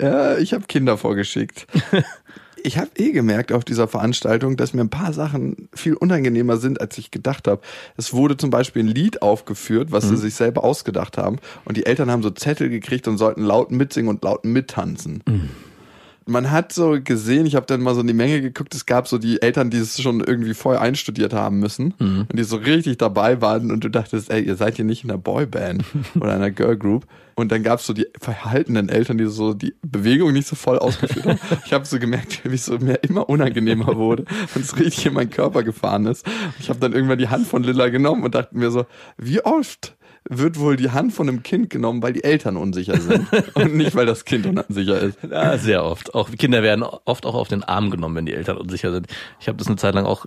Ja, 0.00 0.36
ich 0.38 0.52
habe 0.52 0.66
Kinder 0.66 0.98
vorgeschickt. 0.98 1.66
Ich 2.66 2.78
habe 2.78 2.90
eh 2.96 3.12
gemerkt 3.12 3.52
auf 3.52 3.64
dieser 3.64 3.86
Veranstaltung, 3.86 4.56
dass 4.56 4.74
mir 4.74 4.80
ein 4.80 4.90
paar 4.90 5.12
Sachen 5.12 5.68
viel 5.72 5.94
unangenehmer 5.94 6.56
sind, 6.56 6.80
als 6.80 6.98
ich 6.98 7.12
gedacht 7.12 7.46
habe. 7.46 7.60
Es 7.96 8.12
wurde 8.12 8.36
zum 8.36 8.50
Beispiel 8.50 8.82
ein 8.82 8.88
Lied 8.88 9.22
aufgeführt, 9.22 9.92
was 9.92 10.08
sie 10.08 10.16
sich 10.16 10.34
selber 10.34 10.64
ausgedacht 10.64 11.16
haben. 11.16 11.38
Und 11.64 11.76
die 11.76 11.86
Eltern 11.86 12.10
haben 12.10 12.24
so 12.24 12.30
Zettel 12.30 12.68
gekriegt 12.68 13.06
und 13.06 13.18
sollten 13.18 13.42
laut 13.42 13.70
mitsingen 13.70 14.08
und 14.08 14.24
laut 14.24 14.44
mittanzen. 14.44 15.22
Man 16.28 16.50
hat 16.50 16.72
so 16.72 16.98
gesehen, 17.02 17.46
ich 17.46 17.54
habe 17.54 17.66
dann 17.66 17.80
mal 17.80 17.94
so 17.94 18.00
in 18.00 18.08
die 18.08 18.12
Menge 18.12 18.40
geguckt, 18.40 18.74
es 18.74 18.84
gab 18.84 19.06
so 19.06 19.16
die 19.16 19.40
Eltern, 19.40 19.70
die 19.70 19.76
es 19.76 20.02
schon 20.02 20.20
irgendwie 20.20 20.54
vorher 20.54 20.82
einstudiert 20.82 21.32
haben 21.32 21.60
müssen 21.60 21.94
und 22.28 22.36
die 22.36 22.42
so 22.42 22.56
richtig 22.56 22.98
dabei 22.98 23.40
waren 23.40 23.70
und 23.70 23.84
du 23.84 23.88
dachtest, 23.88 24.30
ey, 24.30 24.42
ihr 24.42 24.56
seid 24.56 24.74
hier 24.74 24.84
nicht 24.84 25.04
in 25.04 25.10
einer 25.10 25.18
Boyband 25.18 25.84
oder 26.20 26.34
einer 26.34 26.50
Girlgroup. 26.50 27.06
Und 27.36 27.52
dann 27.52 27.62
gab 27.62 27.80
es 27.80 27.86
so 27.86 27.92
die 27.92 28.06
verhaltenen 28.18 28.88
Eltern, 28.88 29.18
die 29.18 29.26
so 29.26 29.52
die 29.54 29.74
Bewegung 29.82 30.32
nicht 30.32 30.48
so 30.48 30.56
voll 30.56 30.78
ausgeführt 30.78 31.26
haben. 31.26 31.38
Ich 31.66 31.72
habe 31.72 31.84
so 31.84 31.98
gemerkt, 31.98 32.40
wie 32.44 32.54
es 32.54 32.64
so 32.64 32.78
mir 32.78 32.94
immer 33.02 33.28
unangenehmer 33.28 33.94
wurde 33.94 34.24
und 34.54 34.64
es 34.64 34.76
richtig 34.78 35.06
in 35.06 35.14
meinen 35.14 35.30
Körper 35.30 35.62
gefahren 35.62 36.06
ist. 36.06 36.26
Ich 36.58 36.70
habe 36.70 36.80
dann 36.80 36.92
irgendwann 36.92 37.18
die 37.18 37.28
Hand 37.28 37.46
von 37.46 37.62
Lilla 37.62 37.88
genommen 37.88 38.24
und 38.24 38.34
dachte 38.34 38.56
mir 38.56 38.70
so, 38.70 38.86
wie 39.18 39.44
oft 39.44 39.96
wird 40.28 40.58
wohl 40.58 40.76
die 40.76 40.90
Hand 40.90 41.12
von 41.12 41.28
einem 41.28 41.42
Kind 41.42 41.70
genommen, 41.70 42.02
weil 42.02 42.12
die 42.12 42.24
Eltern 42.24 42.56
unsicher 42.56 43.00
sind 43.00 43.28
und 43.54 43.76
nicht, 43.76 43.94
weil 43.94 44.06
das 44.06 44.24
Kind 44.24 44.46
unsicher 44.46 45.00
ist. 45.00 45.18
Ja, 45.28 45.56
sehr 45.58 45.84
oft. 45.84 46.14
Auch 46.14 46.30
Kinder 46.30 46.62
werden 46.62 46.82
oft 46.82 47.26
auch 47.26 47.34
auf 47.34 47.48
den 47.48 47.62
Arm 47.62 47.90
genommen, 47.90 48.16
wenn 48.16 48.26
die 48.26 48.34
Eltern 48.34 48.56
unsicher 48.56 48.92
sind. 48.92 49.06
Ich 49.40 49.48
habe 49.48 49.58
das 49.58 49.66
eine 49.66 49.76
Zeit 49.76 49.94
lang 49.94 50.06
auch 50.06 50.26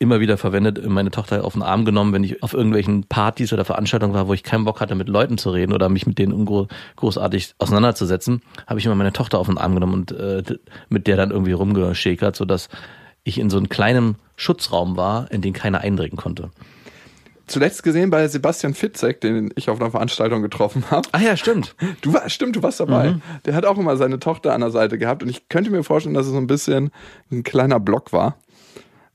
immer 0.00 0.18
wieder 0.18 0.38
verwendet, 0.38 0.82
meine 0.88 1.10
Tochter 1.10 1.44
auf 1.44 1.52
den 1.52 1.62
Arm 1.62 1.84
genommen, 1.84 2.14
wenn 2.14 2.24
ich 2.24 2.42
auf 2.42 2.54
irgendwelchen 2.54 3.04
Partys 3.04 3.52
oder 3.52 3.66
Veranstaltungen 3.66 4.14
war, 4.14 4.28
wo 4.28 4.34
ich 4.34 4.42
keinen 4.42 4.64
Bock 4.64 4.80
hatte, 4.80 4.94
mit 4.94 5.10
Leuten 5.10 5.36
zu 5.36 5.50
reden 5.50 5.74
oder 5.74 5.90
mich 5.90 6.06
mit 6.06 6.18
denen 6.18 6.46
großartig 6.96 7.54
auseinanderzusetzen, 7.58 8.40
habe 8.66 8.80
ich 8.80 8.86
immer 8.86 8.94
meine 8.94 9.12
Tochter 9.12 9.38
auf 9.38 9.46
den 9.46 9.58
Arm 9.58 9.74
genommen 9.74 9.92
und 9.92 10.12
äh, 10.12 10.42
mit 10.88 11.06
der 11.06 11.18
dann 11.18 11.30
irgendwie 11.30 11.52
rumgeschäkert, 11.52 12.34
sodass 12.34 12.70
ich 13.24 13.38
in 13.38 13.50
so 13.50 13.58
einem 13.58 13.68
kleinen 13.68 14.16
Schutzraum 14.36 14.96
war, 14.96 15.30
in 15.30 15.42
den 15.42 15.52
keiner 15.52 15.82
eindringen 15.82 16.16
konnte. 16.16 16.50
Zuletzt 17.50 17.82
gesehen 17.82 18.10
bei 18.10 18.28
Sebastian 18.28 18.74
Fitzek, 18.74 19.20
den 19.20 19.50
ich 19.56 19.70
auf 19.70 19.80
einer 19.80 19.90
Veranstaltung 19.90 20.40
getroffen 20.40 20.84
habe. 20.88 21.08
Ah 21.10 21.20
ja, 21.20 21.36
stimmt. 21.36 21.74
Du 22.00 22.12
warst, 22.12 22.30
stimmt, 22.30 22.54
du 22.54 22.62
warst 22.62 22.78
dabei. 22.78 23.16
Der 23.44 23.56
hat 23.56 23.64
auch 23.64 23.76
immer 23.76 23.96
seine 23.96 24.20
Tochter 24.20 24.54
an 24.54 24.60
der 24.60 24.70
Seite 24.70 24.98
gehabt 24.98 25.24
und 25.24 25.28
ich 25.28 25.48
könnte 25.48 25.70
mir 25.70 25.82
vorstellen, 25.82 26.14
dass 26.14 26.26
es 26.26 26.32
so 26.32 26.38
ein 26.38 26.46
bisschen 26.46 26.92
ein 27.32 27.42
kleiner 27.42 27.80
Block 27.80 28.12
war. 28.12 28.36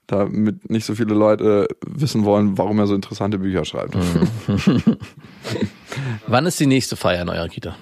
Damit 0.08 0.69
nicht 0.69 0.86
so 0.86 0.95
viele 0.95 1.15
Leute 1.15 1.69
wissen 1.88 2.26
wollen, 2.26 2.58
warum 2.58 2.78
er 2.78 2.88
so 2.88 2.95
interessante 2.95 3.39
Bücher 3.39 3.63
schreibt. 3.63 3.95
Wann 6.28 6.45
ist 6.45 6.60
die 6.60 6.67
nächste 6.67 6.98
Feier 6.98 7.21
in 7.21 7.30
eurer 7.30 7.48
Kita? 7.48 7.78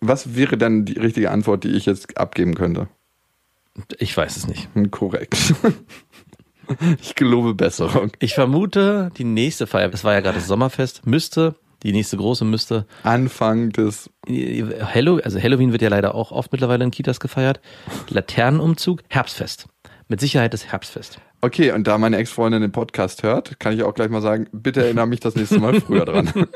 Was 0.00 0.36
wäre 0.36 0.56
denn 0.56 0.86
die 0.86 0.98
richtige 0.98 1.30
Antwort, 1.30 1.64
die 1.64 1.76
ich 1.76 1.84
jetzt 1.84 2.16
abgeben 2.16 2.54
könnte? 2.54 2.88
Ich 3.98 4.16
weiß 4.16 4.38
es 4.38 4.48
nicht. 4.48 4.70
Hm, 4.74 4.90
Korrekt. 4.90 5.52
Ich 7.00 7.14
gelobe 7.14 7.54
Besserung. 7.54 8.12
Ich 8.18 8.34
vermute, 8.34 9.10
die 9.16 9.24
nächste 9.24 9.66
Feier, 9.66 9.88
das 9.88 10.04
war 10.04 10.14
ja 10.14 10.20
gerade 10.20 10.38
das 10.38 10.46
Sommerfest, 10.46 11.06
müsste, 11.06 11.54
die 11.82 11.92
nächste 11.92 12.16
große 12.16 12.44
müsste, 12.44 12.86
Anfang 13.02 13.70
des 13.70 14.10
Hallo, 14.26 15.20
also 15.22 15.40
Halloween 15.40 15.72
wird 15.72 15.82
ja 15.82 15.88
leider 15.88 16.14
auch 16.14 16.32
oft 16.32 16.52
mittlerweile 16.52 16.84
in 16.84 16.90
Kitas 16.90 17.20
gefeiert. 17.20 17.60
Laternenumzug, 18.08 19.02
Herbstfest. 19.08 19.66
Mit 20.08 20.20
Sicherheit 20.20 20.54
das 20.54 20.66
Herbstfest. 20.66 21.20
Okay, 21.40 21.70
und 21.72 21.86
da 21.86 21.98
meine 21.98 22.16
Ex-Freundin 22.16 22.62
den 22.62 22.72
Podcast 22.72 23.22
hört, 23.22 23.60
kann 23.60 23.74
ich 23.74 23.82
auch 23.82 23.94
gleich 23.94 24.08
mal 24.08 24.22
sagen, 24.22 24.48
bitte 24.52 24.82
erinnere 24.82 25.06
mich 25.06 25.20
das 25.20 25.36
nächste 25.36 25.58
Mal 25.58 25.80
früher 25.80 26.04
dran. 26.04 26.28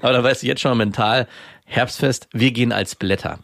Aber 0.00 0.12
da 0.12 0.22
weißt 0.22 0.42
du 0.42 0.46
jetzt 0.46 0.60
schon 0.60 0.76
mental, 0.76 1.28
Herbstfest, 1.64 2.28
wir 2.32 2.50
gehen 2.50 2.72
als 2.72 2.94
Blätter. 2.94 3.38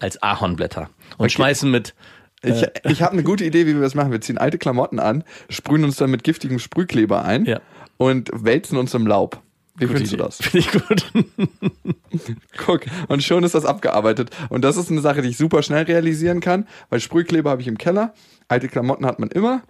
Als 0.00 0.22
Ahornblätter. 0.22 0.90
Und 1.18 1.32
schmeißen 1.32 1.70
mit, 1.70 1.94
Ich, 2.44 2.64
ich 2.90 3.02
habe 3.02 3.12
eine 3.12 3.22
gute 3.22 3.44
Idee, 3.44 3.66
wie 3.66 3.74
wir 3.74 3.80
das 3.82 3.94
machen. 3.94 4.12
Wir 4.12 4.20
ziehen 4.20 4.38
alte 4.38 4.58
Klamotten 4.58 4.98
an, 4.98 5.24
sprühen 5.48 5.84
uns 5.84 5.96
dann 5.96 6.10
mit 6.10 6.24
giftigem 6.24 6.58
Sprühkleber 6.58 7.24
ein 7.24 7.44
Ja. 7.46 7.60
und 7.96 8.30
wälzen 8.32 8.76
uns 8.78 8.94
im 8.94 9.06
Laub. 9.06 9.40
Wie 9.76 9.88
findest 9.88 10.12
du 10.12 10.16
das? 10.18 10.36
Finde 10.36 10.58
ich 10.58 10.70
gut. 10.70 11.04
Guck, 12.56 12.82
und 13.08 13.24
schon 13.24 13.42
ist 13.42 13.56
das 13.56 13.64
abgearbeitet. 13.64 14.30
Und 14.48 14.62
das 14.64 14.76
ist 14.76 14.88
eine 14.90 15.00
Sache, 15.00 15.20
die 15.20 15.30
ich 15.30 15.36
super 15.36 15.64
schnell 15.64 15.82
realisieren 15.84 16.38
kann, 16.38 16.68
weil 16.90 17.00
Sprühkleber 17.00 17.50
habe 17.50 17.60
ich 17.60 17.66
im 17.66 17.76
Keller, 17.76 18.14
alte 18.46 18.68
Klamotten 18.68 19.04
hat 19.04 19.18
man 19.18 19.30
immer 19.30 19.62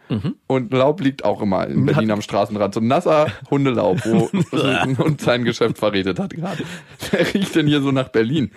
und 0.47 0.73
Laub 0.75 1.01
liegt 1.01 1.25
auch 1.25 1.41
immer 1.41 1.67
in 1.69 1.87
Berlin 1.87 2.11
am 2.11 2.21
Straßenrand. 2.21 2.75
So 2.75 2.81
nasser 2.81 3.29
Hundelaub, 3.51 4.05
wo 4.05 4.29
ein 4.63 4.99
Hund 4.99 5.23
sein 5.23 5.45
Geschäft 5.45 5.79
verrätet 5.79 6.19
hat 6.19 6.35
gerade. 6.35 6.65
Wer 7.11 7.33
riecht 7.33 7.55
denn 7.55 7.67
hier 7.67 7.81
so 7.81 7.91
nach 7.91 8.09
Berlin? 8.09 8.51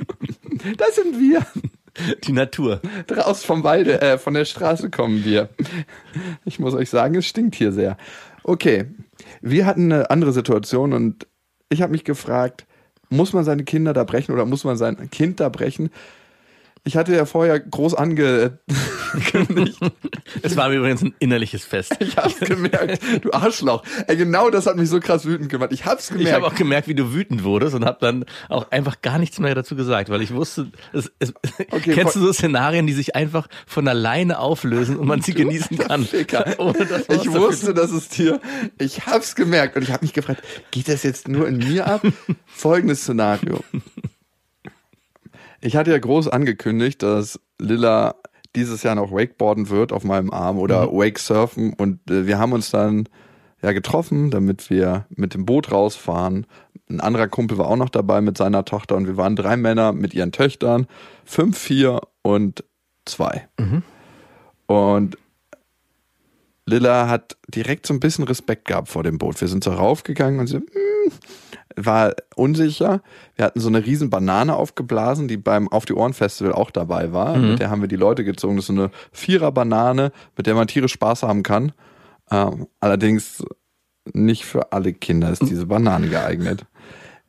Das 0.77 0.95
sind 0.95 1.17
wir. 1.17 1.45
Die 2.23 2.31
Natur. 2.31 2.81
Draus 3.07 3.43
vom 3.43 3.63
Walde, 3.63 4.01
äh, 4.01 4.17
von 4.17 4.33
der 4.33 4.45
Straße 4.45 4.89
kommen 4.89 5.23
wir. 5.23 5.49
Ich 6.45 6.59
muss 6.59 6.73
euch 6.73 6.89
sagen, 6.89 7.15
es 7.15 7.25
stinkt 7.25 7.55
hier 7.55 7.71
sehr. 7.71 7.97
Okay, 8.43 8.85
wir 9.41 9.65
hatten 9.65 9.91
eine 9.91 10.09
andere 10.09 10.31
Situation 10.31 10.93
und 10.93 11.27
ich 11.69 11.81
habe 11.81 11.91
mich 11.91 12.03
gefragt, 12.03 12.65
muss 13.09 13.33
man 13.33 13.43
seine 13.43 13.63
Kinder 13.63 13.93
da 13.93 14.03
brechen 14.03 14.33
oder 14.33 14.45
muss 14.45 14.63
man 14.63 14.77
sein 14.77 15.09
Kind 15.11 15.39
da 15.39 15.49
brechen? 15.49 15.89
Ich 16.83 16.95
hatte 16.95 17.13
ja 17.15 17.25
vorher 17.25 17.59
groß 17.59 17.93
angekündigt. 17.95 18.59
Es 20.41 20.55
war 20.57 20.69
mir 20.69 20.75
übrigens 20.75 21.01
ein 21.01 21.15
innerliches 21.19 21.63
Fest. 21.65 21.95
Ich 21.99 22.17
hab's 22.17 22.39
gemerkt. 22.39 23.01
Du 23.21 23.31
Arschloch. 23.31 23.83
Ey, 24.07 24.17
genau 24.17 24.49
das 24.49 24.65
hat 24.67 24.75
mich 24.75 24.89
so 24.89 24.99
krass 24.99 25.25
wütend 25.25 25.49
gemacht. 25.49 25.71
Ich 25.71 25.85
hab's 25.85 26.09
Ich 26.11 26.17
gemerkt. 26.17 26.35
habe 26.35 26.47
auch 26.47 26.55
gemerkt, 26.55 26.87
wie 26.87 26.93
du 26.95 27.13
wütend 27.13 27.43
wurdest 27.43 27.73
und 27.75 27.85
habe 27.85 27.97
dann 28.01 28.25
auch 28.49 28.69
einfach 28.71 29.01
gar 29.01 29.17
nichts 29.19 29.39
mehr 29.39 29.55
dazu 29.55 29.75
gesagt, 29.75 30.09
weil 30.09 30.21
ich 30.21 30.33
wusste, 30.33 30.67
es, 30.93 31.11
es, 31.19 31.33
Okay, 31.71 31.93
kennst 31.93 32.15
du 32.15 32.19
so 32.19 32.31
Szenarien, 32.33 32.87
die 32.87 32.93
sich 32.93 33.15
einfach 33.15 33.47
von 33.65 33.87
alleine 33.87 34.39
auflösen 34.39 34.97
und 34.97 35.07
man 35.07 35.21
sie 35.21 35.33
genießen 35.33 35.77
kann. 35.77 36.07
Ich 36.17 37.31
wusste, 37.31 37.73
dass 37.73 37.91
es 37.91 38.09
dir. 38.09 38.39
Ich 38.77 39.05
hab's 39.05 39.35
gemerkt 39.35 39.75
und 39.77 39.83
ich 39.83 39.91
habe 39.91 40.03
mich 40.03 40.13
gefragt, 40.13 40.43
geht 40.71 40.87
das 40.89 41.03
jetzt 41.03 41.27
nur 41.27 41.47
in 41.47 41.57
mir 41.57 41.87
ab? 41.87 42.01
Folgendes 42.45 43.01
Szenario. 43.01 43.63
Ich 45.61 45.75
hatte 45.75 45.91
ja 45.91 45.97
groß 45.97 46.27
angekündigt, 46.27 47.01
dass 47.03 47.39
Lilla 47.59 48.15
dieses 48.55 48.83
Jahr 48.83 48.95
noch 48.95 49.11
Wakeboarden 49.11 49.69
wird 49.69 49.91
auf 49.91 50.03
meinem 50.03 50.31
Arm 50.31 50.57
oder 50.57 50.91
Wake 50.91 51.19
Surfen 51.19 51.73
und 51.73 52.09
äh, 52.09 52.25
wir 52.25 52.39
haben 52.39 52.53
uns 52.53 52.71
dann 52.71 53.07
ja 53.61 53.71
getroffen, 53.71 54.31
damit 54.31 54.69
wir 54.69 55.05
mit 55.09 55.33
dem 55.33 55.45
Boot 55.45 55.71
rausfahren. 55.71 56.45
Ein 56.89 57.01
anderer 57.01 57.27
Kumpel 57.27 57.57
war 57.57 57.67
auch 57.67 57.75
noch 57.75 57.89
dabei 57.89 58.21
mit 58.21 58.37
seiner 58.37 58.65
Tochter 58.65 58.95
und 58.95 59.07
wir 59.07 59.17
waren 59.17 59.35
drei 59.35 59.57
Männer 59.57 59.93
mit 59.93 60.13
ihren 60.13 60.31
Töchtern, 60.31 60.87
fünf, 61.25 61.57
vier 61.57 62.01
und 62.21 62.63
zwei. 63.05 63.47
Und 64.67 65.17
Lilla 66.65 67.07
hat 67.07 67.37
direkt 67.47 67.87
so 67.87 67.93
ein 67.93 67.99
bisschen 67.99 68.25
Respekt 68.25 68.65
gehabt 68.65 68.89
vor 68.89 69.03
dem 69.03 69.17
Boot. 69.17 69.39
Wir 69.39 69.47
sind 69.47 69.63
so 69.63 69.71
raufgegangen 69.71 70.39
und 70.39 70.47
sie 70.47 70.59
mm, 70.59 71.11
war 71.77 72.13
unsicher. 72.35 73.01
Wir 73.35 73.45
hatten 73.45 73.59
so 73.59 73.69
eine 73.69 73.85
riesen 73.85 74.09
Banane 74.09 74.55
aufgeblasen, 74.55 75.27
die 75.27 75.37
beim 75.37 75.67
Auf 75.69 75.85
die 75.85 75.93
Ohren 75.93 76.13
Festival 76.13 76.53
auch 76.53 76.71
dabei 76.71 77.13
war. 77.13 77.37
Mit 77.37 77.59
der 77.59 77.69
haben 77.69 77.81
wir 77.81 77.87
die 77.87 77.95
Leute 77.95 78.23
gezogen. 78.23 78.55
Das 78.55 78.63
ist 78.63 78.75
so 78.75 78.81
eine 78.81 78.91
Vierer-Banane, 79.11 80.11
mit 80.35 80.47
der 80.47 80.55
man 80.55 80.67
tierisch 80.67 80.93
Spaß 80.93 81.23
haben 81.23 81.43
kann. 81.43 81.71
Ähm, 82.31 82.67
allerdings 82.79 83.43
nicht 84.13 84.45
für 84.45 84.71
alle 84.71 84.93
Kinder 84.93 85.29
ist 85.29 85.43
diese 85.43 85.67
Banane 85.67 86.07
geeignet. 86.09 86.65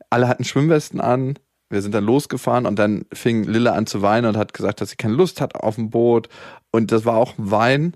Alle 0.09 0.27
hatten 0.27 0.43
Schwimmwesten 0.43 0.99
an. 0.99 1.37
Wir 1.69 1.83
sind 1.83 1.93
dann 1.93 2.03
losgefahren 2.03 2.65
und 2.65 2.79
dann 2.79 3.05
fing 3.13 3.43
Lilla 3.43 3.73
an 3.73 3.85
zu 3.85 4.01
weinen 4.01 4.25
und 4.25 4.37
hat 4.37 4.53
gesagt, 4.53 4.81
dass 4.81 4.89
sie 4.89 4.95
keine 4.95 5.13
Lust 5.13 5.39
hat 5.39 5.55
auf 5.55 5.77
ein 5.77 5.91
Boot. 5.91 6.27
Und 6.71 6.91
das 6.91 7.05
war 7.05 7.15
auch 7.15 7.37
ein 7.37 7.51
Wein, 7.51 7.93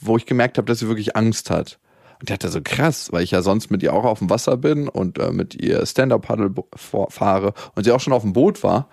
wo 0.00 0.16
ich 0.16 0.26
gemerkt 0.26 0.58
habe, 0.58 0.66
dass 0.66 0.78
sie 0.78 0.88
wirklich 0.88 1.16
Angst 1.16 1.50
hat. 1.50 1.80
Und 2.20 2.28
die 2.28 2.32
hatte 2.32 2.48
so 2.48 2.60
krass, 2.62 3.12
weil 3.12 3.22
ich 3.22 3.30
ja 3.30 3.42
sonst 3.42 3.70
mit 3.70 3.82
ihr 3.82 3.92
auch 3.92 4.04
auf 4.04 4.20
dem 4.20 4.30
Wasser 4.30 4.56
bin 4.56 4.88
und 4.88 5.18
äh, 5.18 5.32
mit 5.32 5.54
ihr 5.54 5.84
Stand-Up-Paddle 5.84 6.54
fahre 6.76 7.52
und 7.74 7.84
sie 7.84 7.92
auch 7.92 8.00
schon 8.00 8.12
auf 8.12 8.22
dem 8.22 8.32
Boot 8.32 8.62
war 8.62 8.88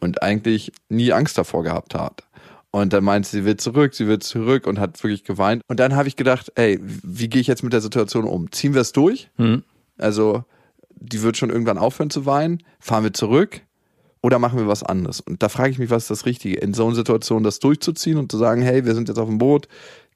und 0.00 0.22
eigentlich 0.22 0.72
nie 0.88 1.12
Angst 1.12 1.38
davor 1.38 1.62
gehabt 1.62 1.94
hat. 1.94 2.24
Und 2.72 2.92
dann 2.92 3.04
meinte 3.04 3.28
sie, 3.28 3.38
sie 3.38 3.44
will 3.44 3.56
zurück, 3.56 3.94
sie 3.94 4.06
will 4.06 4.18
zurück 4.18 4.66
und 4.66 4.78
hat 4.78 5.02
wirklich 5.02 5.24
geweint. 5.24 5.62
Und 5.68 5.80
dann 5.80 5.96
habe 5.96 6.08
ich 6.08 6.16
gedacht, 6.16 6.52
ey, 6.56 6.78
wie 6.82 7.28
gehe 7.28 7.40
ich 7.40 7.46
jetzt 7.46 7.62
mit 7.62 7.72
der 7.72 7.80
Situation 7.80 8.24
um? 8.24 8.52
Ziehen 8.52 8.74
wir 8.74 8.82
es 8.82 8.92
durch? 8.92 9.30
Also, 9.96 10.44
die 10.90 11.22
wird 11.22 11.36
schon 11.38 11.48
irgendwann 11.50 11.78
aufhören 11.78 12.10
zu 12.10 12.26
weinen. 12.26 12.62
Fahren 12.78 13.04
wir 13.04 13.14
zurück? 13.14 13.62
Oder 14.22 14.38
machen 14.38 14.58
wir 14.58 14.66
was 14.66 14.82
anderes? 14.82 15.20
Und 15.20 15.42
da 15.42 15.48
frage 15.48 15.70
ich 15.70 15.78
mich, 15.78 15.88
was 15.88 16.04
ist 16.04 16.10
das 16.10 16.26
Richtige? 16.26 16.56
In 16.56 16.74
so 16.74 16.84
einer 16.86 16.96
Situation 16.96 17.42
das 17.44 17.60
durchzuziehen 17.60 18.18
und 18.18 18.30
zu 18.30 18.38
sagen, 18.38 18.60
hey, 18.60 18.84
wir 18.84 18.94
sind 18.94 19.08
jetzt 19.08 19.18
auf 19.18 19.28
dem 19.28 19.38
Boot, 19.38 19.68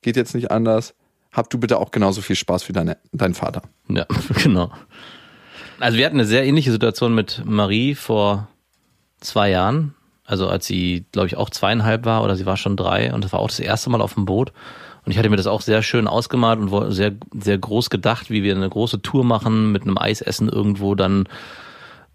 geht 0.02 0.16
jetzt 0.16 0.34
nicht 0.34 0.50
anders. 0.50 0.94
Hab 1.32 1.48
du 1.50 1.58
bitte 1.58 1.78
auch 1.78 1.90
genauso 1.90 2.22
viel 2.22 2.36
Spaß 2.36 2.68
wie 2.68 2.72
deine, 2.72 2.96
dein 3.12 3.34
Vater. 3.34 3.62
Ja, 3.88 4.06
genau. 4.42 4.70
Also 5.78 5.96
wir 5.96 6.06
hatten 6.06 6.16
eine 6.16 6.26
sehr 6.26 6.44
ähnliche 6.44 6.72
Situation 6.72 7.14
mit 7.14 7.42
Marie 7.44 7.94
vor 7.94 8.48
zwei 9.20 9.50
Jahren. 9.50 9.94
Also 10.24 10.48
als 10.48 10.66
sie, 10.66 11.06
glaube 11.12 11.26
ich, 11.26 11.36
auch 11.36 11.50
zweieinhalb 11.50 12.04
war 12.04 12.22
oder 12.22 12.36
sie 12.36 12.46
war 12.46 12.56
schon 12.56 12.76
drei 12.76 13.12
und 13.12 13.24
das 13.24 13.32
war 13.32 13.40
auch 13.40 13.48
das 13.48 13.60
erste 13.60 13.90
Mal 13.90 14.00
auf 14.00 14.14
dem 14.14 14.26
Boot. 14.26 14.52
Und 15.04 15.12
ich 15.12 15.18
hatte 15.18 15.30
mir 15.30 15.36
das 15.36 15.46
auch 15.46 15.62
sehr 15.62 15.82
schön 15.82 16.06
ausgemalt 16.06 16.60
und 16.60 16.92
sehr, 16.92 17.12
sehr 17.32 17.58
groß 17.58 17.90
gedacht, 17.90 18.30
wie 18.30 18.42
wir 18.42 18.54
eine 18.54 18.68
große 18.68 19.02
Tour 19.02 19.24
machen 19.24 19.72
mit 19.72 19.82
einem 19.82 19.98
Eisessen 19.98 20.48
irgendwo 20.48 20.94
dann. 20.94 21.28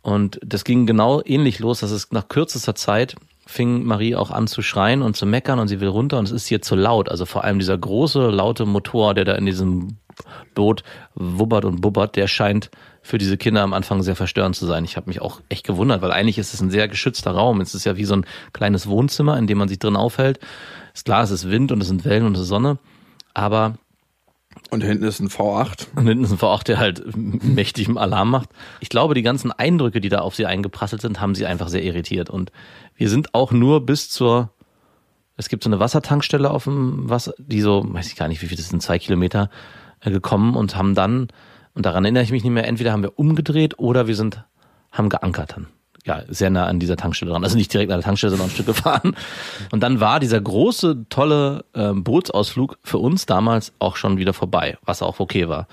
Und 0.02 0.40
das 0.46 0.64
ging 0.64 0.86
genau 0.86 1.22
ähnlich 1.26 1.60
los, 1.60 1.80
dass 1.80 1.92
es 1.92 2.12
nach 2.12 2.28
kürzester 2.28 2.76
Zeit 2.76 3.16
fing 3.46 3.84
Marie 3.84 4.16
auch 4.16 4.32
an 4.32 4.48
zu 4.48 4.62
schreien 4.62 5.02
und 5.02 5.16
zu 5.16 5.26
meckern 5.26 5.60
und 5.60 5.68
sie 5.68 5.80
will 5.80 5.88
runter 5.88 6.18
und 6.18 6.26
es 6.26 6.32
ist 6.32 6.50
ihr 6.50 6.62
zu 6.62 6.76
laut. 6.76 7.10
Also 7.10 7.26
vor 7.26 7.44
allem 7.44 7.60
dieser 7.60 7.78
große, 7.78 8.30
laute 8.30 8.66
Motor, 8.66 9.14
der 9.14 9.26
da 9.26 9.36
in 9.36 9.46
diesem 9.46 9.98
Boot 10.56 10.84
wubbert 11.14 11.66
und 11.66 11.82
bubbert, 11.82 12.16
der 12.16 12.28
scheint 12.28 12.72
für 13.02 13.18
diese 13.18 13.38
Kinder 13.38 13.62
am 13.62 13.74
Anfang 13.74 14.02
sehr 14.02 14.16
verstörend 14.16 14.56
zu 14.56 14.66
sein. 14.66 14.84
Ich 14.84 14.98
habe 14.98 15.08
mich 15.08 15.22
auch 15.22 15.42
echt 15.50 15.66
gewundert, 15.66 16.02
weil 16.02 16.12
eigentlich 16.12 16.40
ist 16.40 16.54
es 16.54 16.62
ein 16.62 16.72
sehr 16.72 16.88
geschützter 16.88 17.32
Raum. 17.32 17.62
Es 17.62 17.76
ist 17.76 17.86
ja 17.86 17.98
wie 17.98 18.06
so 18.06 18.16
ein 18.16 18.26
kleines 18.52 18.88
Wohnzimmer, 18.88 19.38
in 19.38 19.46
dem 19.46 19.60
man 19.60 19.68
sich 19.68 19.78
drin 19.78 19.96
aufhält. 19.96 20.40
Ist 20.94 21.06
klar, 21.06 21.24
es 21.24 21.32
ist 21.32 21.52
Wind 21.52 21.72
und 21.72 21.82
es 21.82 21.88
sind 21.88 22.06
Wellen 22.06 22.26
und 22.26 22.36
es 22.36 22.44
ist 22.44 22.48
Sonne, 22.48 22.80
aber 23.34 23.76
Und 24.72 24.84
hinten 24.84 25.04
ist 25.04 25.20
ein 25.20 25.30
V8. 25.30 25.88
und 25.96 26.08
hinten 26.08 26.24
ist 26.24 26.32
ein 26.32 26.38
V8, 26.38 26.66
der 26.66 26.80
halt 26.80 27.04
mächtig 27.16 27.88
im 27.88 27.98
Alarm 27.98 28.32
macht. 28.32 28.50
Ich 28.80 28.90
glaube, 28.90 29.14
die 29.14 29.22
ganzen 29.22 29.52
Eindrücke, 29.52 30.02
die 30.02 30.10
da 30.10 30.20
auf 30.20 30.36
sie 30.36 30.46
eingeprasselt 30.46 31.02
sind, 31.02 31.22
haben 31.22 31.36
sie 31.36 31.46
einfach 31.46 31.68
sehr 31.68 31.84
irritiert. 31.84 32.30
Und 32.30 32.52
wir 32.96 33.10
sind 33.10 33.34
auch 33.34 33.52
nur 33.52 33.86
bis 33.86 34.10
zur, 34.10 34.52
es 35.38 35.50
gibt 35.50 35.64
so 35.64 35.70
eine 35.70 35.80
Wassertankstelle 35.80 36.50
auf 36.50 36.64
dem 36.64 37.10
Wasser, 37.10 37.34
die 37.38 37.62
so, 37.62 37.86
weiß 37.88 38.08
ich 38.08 38.16
gar 38.16 38.28
nicht, 38.28 38.42
wie 38.42 38.48
viel 38.48 38.58
das 38.58 38.70
sind, 38.70 38.82
zwei 38.82 39.00
Kilometer 39.00 39.50
äh, 40.02 40.12
gekommen 40.12 40.56
und 40.56 40.76
haben 40.76 40.96
dann, 40.96 41.28
und 41.74 41.86
daran 41.86 42.06
erinnere 42.06 42.24
ich 42.24 42.32
mich 42.32 42.44
nicht 42.44 42.54
mehr, 42.54 42.68
entweder 42.68 42.92
haben 42.92 43.04
wir 43.04 43.20
umgedreht 43.20 43.78
oder 43.80 44.08
wir 44.08 44.16
sind, 44.16 44.44
haben 44.92 45.10
geankert 45.10 45.54
dann. 45.56 45.68
Ja, 46.06 46.22
sehr 46.28 46.52
nah 46.52 46.68
an 46.68 46.80
dieser 46.80 46.98
Tankstelle 46.98 47.32
dran. 47.32 47.44
Also 47.44 47.58
nicht 47.58 47.74
direkt 47.74 47.92
an 47.92 47.98
der 47.98 48.06
Tankstelle, 48.06 48.30
sondern 48.32 48.48
ein 48.50 48.54
Stück 48.54 48.68
gefahren. 48.68 49.16
Und 49.72 49.82
dann 49.82 50.00
war 50.00 50.20
dieser 50.20 50.40
große, 50.40 51.08
tolle 51.10 51.66
ähm, 51.74 52.04
Bootsausflug 52.04 52.78
für 52.84 53.00
uns 53.00 53.26
damals 53.26 53.74
auch 53.80 53.96
schon 53.96 54.18
wieder 54.18 54.34
vorbei, 54.34 54.78
was 54.86 55.02
auch 55.02 55.20
okay 55.20 55.50
war. 55.50 55.68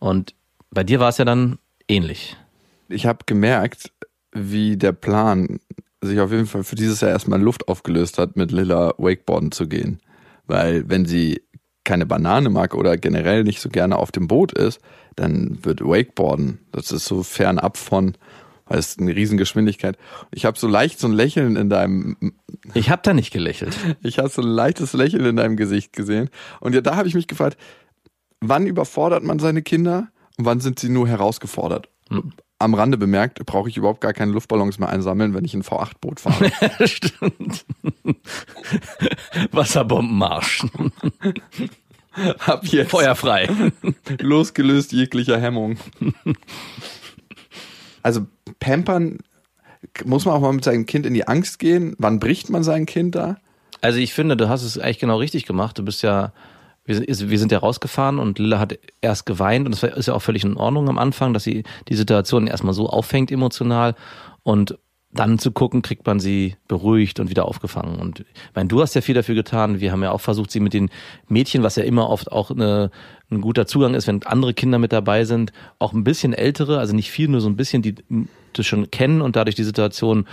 Und 0.00 0.34
bei 0.70 0.84
dir 0.84 1.00
war 1.00 1.10
es 1.10 1.18
ja 1.18 1.26
dann 1.26 1.58
ähnlich. 1.86 2.36
Ich 2.88 3.04
habe 3.06 3.20
gemerkt, 3.26 3.92
wie 4.32 4.78
der 4.78 4.92
Plan 4.92 5.60
sich 6.00 6.18
auf 6.20 6.32
jeden 6.32 6.46
Fall 6.46 6.64
für 6.64 6.76
dieses 6.76 7.02
Jahr 7.02 7.10
erstmal 7.10 7.40
Luft 7.40 7.68
aufgelöst 7.68 8.18
hat, 8.18 8.36
mit 8.36 8.52
Lilla 8.52 8.94
Wakeboarden 8.96 9.52
zu 9.52 9.68
gehen. 9.68 10.00
Weil 10.46 10.88
wenn 10.88 11.04
sie 11.04 11.42
keine 11.84 12.06
Banane 12.06 12.48
mag 12.48 12.74
oder 12.74 12.96
generell 12.96 13.44
nicht 13.44 13.60
so 13.60 13.68
gerne 13.68 13.98
auf 13.98 14.10
dem 14.10 14.28
Boot 14.28 14.52
ist, 14.52 14.80
dann 15.16 15.58
wird 15.62 15.82
Wakeboarden, 15.82 16.58
das 16.72 16.90
ist 16.90 17.04
so 17.04 17.22
fernab 17.22 17.76
von, 17.76 18.14
weil 18.66 18.78
es 18.78 18.98
eine 18.98 19.14
Riesengeschwindigkeit. 19.14 19.98
Ich 20.32 20.44
habe 20.44 20.58
so 20.58 20.66
leicht 20.66 20.98
so 20.98 21.06
ein 21.06 21.12
Lächeln 21.12 21.56
in 21.56 21.68
deinem, 21.68 22.16
Ich 22.74 22.90
habe 22.90 23.02
da 23.02 23.12
nicht 23.12 23.32
gelächelt. 23.32 23.76
ich 24.02 24.18
habe 24.18 24.28
so 24.28 24.42
ein 24.42 24.48
leichtes 24.48 24.92
Lächeln 24.92 25.24
in 25.24 25.36
deinem 25.36 25.56
Gesicht 25.56 25.92
gesehen. 25.92 26.30
Und 26.60 26.74
ja, 26.74 26.80
da 26.80 26.96
habe 26.96 27.08
ich 27.08 27.14
mich 27.14 27.26
gefragt, 27.26 27.58
wann 28.40 28.66
überfordert 28.66 29.22
man 29.22 29.38
seine 29.38 29.62
Kinder 29.62 30.08
und 30.38 30.46
wann 30.46 30.60
sind 30.60 30.78
sie 30.78 30.88
nur 30.88 31.08
herausgefordert? 31.08 31.88
Am 32.58 32.74
Rande 32.74 32.96
bemerkt, 32.96 33.44
brauche 33.46 33.68
ich 33.68 33.76
überhaupt 33.76 34.00
gar 34.00 34.12
keine 34.12 34.32
Luftballons 34.32 34.78
mehr 34.78 34.88
einsammeln, 34.88 35.34
wenn 35.34 35.44
ich 35.44 35.54
ein 35.54 35.62
V8-Boot 35.62 36.20
fahre. 36.20 36.50
Stimmt. 36.86 37.66
Wasserbombenmarsch. 39.50 40.66
Hab 42.38 42.64
jetzt 42.66 42.90
Feuerfrei. 42.90 43.48
losgelöst 44.20 44.92
jeglicher 44.92 45.40
Hemmung. 45.40 45.76
Also 48.04 48.26
Pampern 48.60 49.18
muss 50.04 50.26
man 50.26 50.34
auch 50.34 50.40
mal 50.40 50.52
mit 50.52 50.64
seinem 50.64 50.86
Kind 50.86 51.06
in 51.06 51.14
die 51.14 51.26
Angst 51.26 51.58
gehen. 51.58 51.96
Wann 51.98 52.20
bricht 52.20 52.50
man 52.50 52.62
sein 52.62 52.86
Kind 52.86 53.14
da? 53.14 53.38
Also 53.80 53.98
ich 53.98 54.14
finde, 54.14 54.36
du 54.36 54.48
hast 54.48 54.62
es 54.62 54.78
eigentlich 54.78 54.98
genau 54.98 55.16
richtig 55.16 55.46
gemacht. 55.46 55.78
Du 55.78 55.84
bist 55.84 56.02
ja, 56.02 56.32
wir 56.84 56.96
sind, 56.96 57.30
wir 57.30 57.38
sind 57.38 57.50
ja 57.50 57.58
rausgefahren 57.58 58.18
und 58.18 58.38
Lilla 58.38 58.58
hat 58.58 58.78
erst 59.00 59.26
geweint 59.26 59.66
und 59.66 59.72
das 59.72 59.82
ist 59.82 60.06
ja 60.06 60.14
auch 60.14 60.22
völlig 60.22 60.44
in 60.44 60.56
Ordnung 60.56 60.88
am 60.88 60.98
Anfang, 60.98 61.32
dass 61.32 61.44
sie 61.44 61.64
die 61.88 61.96
Situation 61.96 62.46
erstmal 62.46 62.74
so 62.74 62.88
auffängt 62.88 63.32
emotional 63.32 63.94
und 64.42 64.78
dann 65.14 65.38
zu 65.38 65.52
gucken, 65.52 65.82
kriegt 65.82 66.06
man 66.06 66.20
sie 66.20 66.56
beruhigt 66.68 67.20
und 67.20 67.30
wieder 67.30 67.46
aufgefangen. 67.46 68.00
Und 68.00 68.20
ich 68.20 68.26
meine, 68.54 68.68
du 68.68 68.82
hast 68.82 68.94
ja 68.94 69.00
viel 69.00 69.14
dafür 69.14 69.34
getan. 69.34 69.80
Wir 69.80 69.92
haben 69.92 70.02
ja 70.02 70.10
auch 70.10 70.20
versucht, 70.20 70.50
sie 70.50 70.60
mit 70.60 70.74
den 70.74 70.90
Mädchen, 71.28 71.62
was 71.62 71.76
ja 71.76 71.84
immer 71.84 72.10
oft 72.10 72.32
auch 72.32 72.50
eine, 72.50 72.90
ein 73.30 73.40
guter 73.40 73.66
Zugang 73.66 73.94
ist, 73.94 74.06
wenn 74.06 74.22
andere 74.24 74.54
Kinder 74.54 74.78
mit 74.78 74.92
dabei 74.92 75.24
sind, 75.24 75.52
auch 75.78 75.92
ein 75.92 76.04
bisschen 76.04 76.32
ältere, 76.32 76.78
also 76.78 76.94
nicht 76.94 77.10
viel, 77.10 77.28
nur 77.28 77.40
so 77.40 77.48
ein 77.48 77.56
bisschen, 77.56 77.82
die 77.82 77.94
das 78.58 78.66
schon 78.66 78.90
kennen 78.90 79.20
und 79.20 79.36
dadurch 79.36 79.54
die 79.54 79.64
Situation 79.64 80.26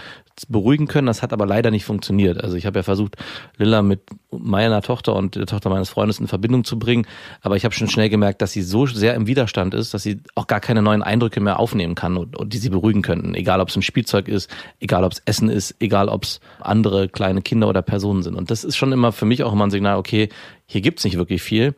beruhigen 0.47 0.87
können. 0.87 1.07
Das 1.07 1.21
hat 1.21 1.33
aber 1.33 1.45
leider 1.45 1.71
nicht 1.71 1.85
funktioniert. 1.85 2.41
Also 2.43 2.55
ich 2.55 2.65
habe 2.65 2.79
ja 2.79 2.83
versucht, 2.83 3.15
Lilla 3.57 3.81
mit 3.81 4.01
meiner 4.31 4.81
Tochter 4.81 5.15
und 5.15 5.35
der 5.35 5.45
Tochter 5.45 5.69
meines 5.69 5.89
Freundes 5.89 6.19
in 6.19 6.27
Verbindung 6.27 6.63
zu 6.63 6.79
bringen, 6.79 7.05
aber 7.41 7.55
ich 7.57 7.65
habe 7.65 7.75
schon 7.75 7.89
schnell 7.89 8.09
gemerkt, 8.09 8.41
dass 8.41 8.51
sie 8.51 8.61
so 8.61 8.85
sehr 8.85 9.13
im 9.15 9.27
Widerstand 9.27 9.73
ist, 9.73 9.93
dass 9.93 10.03
sie 10.03 10.21
auch 10.35 10.47
gar 10.47 10.59
keine 10.59 10.81
neuen 10.81 11.03
Eindrücke 11.03 11.41
mehr 11.41 11.59
aufnehmen 11.59 11.95
kann 11.95 12.17
und, 12.17 12.37
und 12.37 12.53
die 12.53 12.57
sie 12.57 12.69
beruhigen 12.69 13.01
könnten. 13.01 13.35
Egal, 13.35 13.61
ob 13.61 13.69
es 13.69 13.75
ein 13.75 13.81
Spielzeug 13.81 14.27
ist, 14.27 14.49
egal, 14.79 15.03
ob 15.03 15.11
es 15.11 15.21
Essen 15.25 15.49
ist, 15.49 15.75
egal, 15.79 16.09
ob 16.09 16.23
es 16.23 16.39
andere 16.59 17.09
kleine 17.09 17.41
Kinder 17.41 17.67
oder 17.67 17.81
Personen 17.81 18.23
sind. 18.23 18.35
Und 18.35 18.51
das 18.51 18.63
ist 18.63 18.77
schon 18.77 18.91
immer 18.91 19.11
für 19.11 19.25
mich 19.25 19.43
auch 19.43 19.53
immer 19.53 19.65
ein 19.65 19.71
Signal, 19.71 19.97
okay, 19.97 20.29
hier 20.65 20.81
gibt's 20.81 21.03
nicht 21.03 21.17
wirklich 21.17 21.41
viel. 21.41 21.75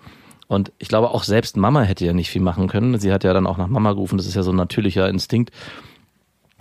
Und 0.47 0.71
ich 0.77 0.87
glaube, 0.87 1.09
auch 1.11 1.23
selbst 1.23 1.57
Mama 1.57 1.81
hätte 1.81 2.05
ja 2.05 2.13
nicht 2.13 2.29
viel 2.29 2.41
machen 2.41 2.67
können. 2.67 2.99
Sie 2.99 3.11
hat 3.11 3.23
ja 3.23 3.33
dann 3.33 3.47
auch 3.47 3.57
nach 3.57 3.67
Mama 3.67 3.93
gerufen. 3.93 4.17
Das 4.17 4.27
ist 4.27 4.35
ja 4.35 4.43
so 4.43 4.51
ein 4.51 4.57
natürlicher 4.57 5.09
Instinkt. 5.09 5.51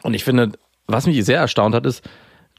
Und 0.02 0.14
ich 0.14 0.24
finde, 0.24 0.52
was 0.86 1.06
mich 1.06 1.24
sehr 1.24 1.38
erstaunt 1.38 1.74
hat, 1.74 1.86
ist, 1.86 2.02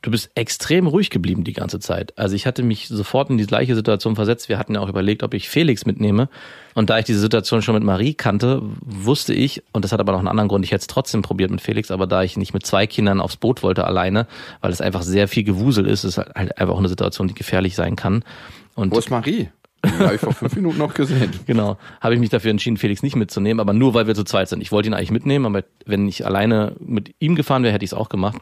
du 0.03 0.11
bist 0.11 0.31
extrem 0.35 0.85
ruhig 0.85 1.09
geblieben 1.09 1.43
die 1.43 1.53
ganze 1.53 1.79
Zeit. 1.79 2.17
Also 2.17 2.35
ich 2.35 2.45
hatte 2.45 2.61
mich 2.61 2.89
sofort 2.89 3.29
in 3.29 3.37
die 3.37 3.47
gleiche 3.47 3.73
Situation 3.73 4.15
versetzt. 4.15 4.49
Wir 4.49 4.59
hatten 4.59 4.75
ja 4.75 4.81
auch 4.81 4.89
überlegt, 4.89 5.23
ob 5.23 5.33
ich 5.33 5.49
Felix 5.49 5.85
mitnehme. 5.85 6.29
Und 6.75 6.89
da 6.89 6.99
ich 6.99 7.05
diese 7.05 7.19
Situation 7.19 7.61
schon 7.61 7.73
mit 7.75 7.83
Marie 7.83 8.13
kannte, 8.13 8.61
wusste 8.81 9.33
ich, 9.33 9.63
und 9.71 9.85
das 9.85 9.93
hat 9.93 10.01
aber 10.01 10.11
noch 10.11 10.19
einen 10.19 10.27
anderen 10.27 10.49
Grund, 10.49 10.65
ich 10.65 10.71
hätte 10.71 10.81
es 10.81 10.87
trotzdem 10.87 11.21
probiert 11.21 11.51
mit 11.51 11.61
Felix, 11.61 11.89
aber 11.89 12.05
da 12.05 12.21
ich 12.21 12.35
nicht 12.35 12.53
mit 12.53 12.65
zwei 12.65 12.85
Kindern 12.85 13.21
aufs 13.21 13.37
Boot 13.37 13.63
wollte 13.63 13.85
alleine, 13.85 14.27
weil 14.59 14.71
es 14.71 14.81
einfach 14.81 15.03
sehr 15.03 15.27
viel 15.29 15.43
Gewusel 15.43 15.87
ist, 15.87 16.03
ist 16.03 16.17
halt 16.17 16.57
einfach 16.57 16.73
auch 16.73 16.79
eine 16.79 16.89
Situation, 16.89 17.29
die 17.29 17.33
gefährlich 17.33 17.75
sein 17.75 17.95
kann. 17.95 18.23
Und 18.75 18.93
Wo 18.93 18.99
ist 18.99 19.09
Marie? 19.09 19.49
Habe 19.85 20.15
ich 20.15 20.21
vor 20.21 20.33
fünf 20.33 20.55
Minuten 20.55 20.77
noch 20.77 20.93
gesehen. 20.93 21.31
Genau, 21.45 21.77
habe 21.99 22.13
ich 22.13 22.19
mich 22.19 22.29
dafür 22.29 22.51
entschieden, 22.51 22.77
Felix 22.77 23.03
nicht 23.03 23.15
mitzunehmen, 23.15 23.59
aber 23.59 23.73
nur 23.73 23.93
weil 23.93 24.07
wir 24.07 24.15
zu 24.15 24.23
zweit 24.23 24.47
sind. 24.47 24.61
Ich 24.61 24.71
wollte 24.71 24.87
ihn 24.87 24.93
eigentlich 24.93 25.11
mitnehmen, 25.11 25.45
aber 25.45 25.63
wenn 25.85 26.07
ich 26.07 26.25
alleine 26.25 26.75
mit 26.79 27.13
ihm 27.19 27.35
gefahren 27.35 27.63
wäre, 27.63 27.73
hätte 27.73 27.83
ich 27.83 27.91
es 27.91 27.93
auch 27.93 28.09
gemacht. 28.09 28.37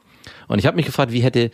Und 0.47 0.59
ich 0.59 0.65
habe 0.67 0.75
mich 0.75 0.85
gefragt, 0.85 1.11
wie 1.11 1.21
hätte 1.21 1.51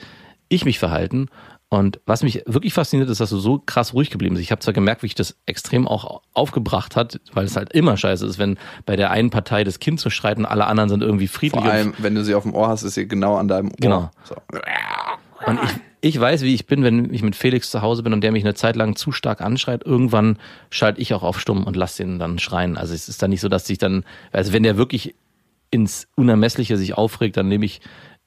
ich 0.50 0.66
mich 0.66 0.80
verhalten? 0.80 1.30
Und 1.70 2.00
was 2.06 2.24
mich 2.24 2.44
wirklich 2.46 2.74
fasziniert, 2.74 3.10
ist, 3.10 3.20
dass 3.20 3.30
du 3.30 3.40
so 3.40 3.60
krass 3.60 3.94
ruhig 3.94 4.10
geblieben 4.10 4.36
bist. 4.36 4.44
Ich 4.44 4.52
habe 4.52 4.60
zwar 4.60 4.74
gemerkt, 4.74 5.04
wie 5.04 5.08
ich 5.08 5.16
das 5.16 5.36
extrem 5.46 5.86
auch 5.86 6.22
aufgebracht 6.34 6.96
hat, 6.96 7.20
weil 7.34 7.46
es 7.46 7.58
halt 7.58 7.74
immer 7.74 7.98
scheiße 7.98 8.26
ist, 8.26 8.40
wenn 8.40 8.58
bei 8.86 8.96
der 8.96 9.12
einen 9.12 9.32
Partei 9.32 9.66
das 9.66 9.80
Kind 9.80 10.00
so 10.00 10.10
schreit 10.10 10.38
und 10.38 10.46
alle 10.46 10.66
anderen 10.66 10.90
sind 10.90 11.02
irgendwie 11.02 11.28
friedlich. 11.28 11.62
Vor 11.62 11.72
allem, 11.72 11.94
wenn 11.98 12.16
du 12.16 12.24
sie 12.24 12.36
auf 12.36 12.44
dem 12.44 12.54
Ohr 12.54 12.70
hast, 12.70 12.84
ist 12.84 12.94
sie 12.94 13.08
genau 13.08 13.36
an 13.36 13.50
deinem 13.50 13.68
Ohr. 13.68 13.78
Genau. 13.80 14.12
So. 14.24 14.36
Und 15.46 15.60
ich, 15.62 15.72
ich 16.02 16.20
weiß, 16.20 16.44
wie 16.44 16.54
ich 16.54 16.68
bin, 16.68 16.84
wenn 16.84 17.14
ich 17.14 17.24
mit 17.24 17.36
Felix 17.36 17.72
zu 17.72 17.82
Hause 17.82 18.04
bin 18.04 18.14
und 18.14 18.22
der 18.22 18.32
mich 18.32 18.44
eine 18.44 18.54
Zeit 18.54 18.76
lang 18.76 18.96
zu 18.96 19.12
stark 19.12 19.42
anschreit. 19.42 19.84
Irgendwann 19.84 20.38
schalte 20.70 21.02
ich 21.02 21.14
auch 21.14 21.24
auf 21.24 21.40
stumm 21.40 21.64
und 21.64 21.76
lasse 21.76 22.04
den 22.04 22.20
dann 22.20 22.40
schreien. 22.40 22.78
Also 22.78 22.94
es 22.94 23.10
ist 23.10 23.22
dann 23.22 23.32
nicht 23.32 23.42
so, 23.42 23.50
dass 23.50 23.70
ich 23.70 23.78
dann, 23.78 24.04
also 24.32 24.54
wenn 24.54 24.64
der 24.64 24.78
wirklich 24.78 25.16
ins 25.72 26.08
Unermessliche 26.16 26.78
sich 26.78 26.98
aufregt, 26.98 27.36
dann 27.36 27.48
nehme 27.48 27.66
ich 27.66 27.82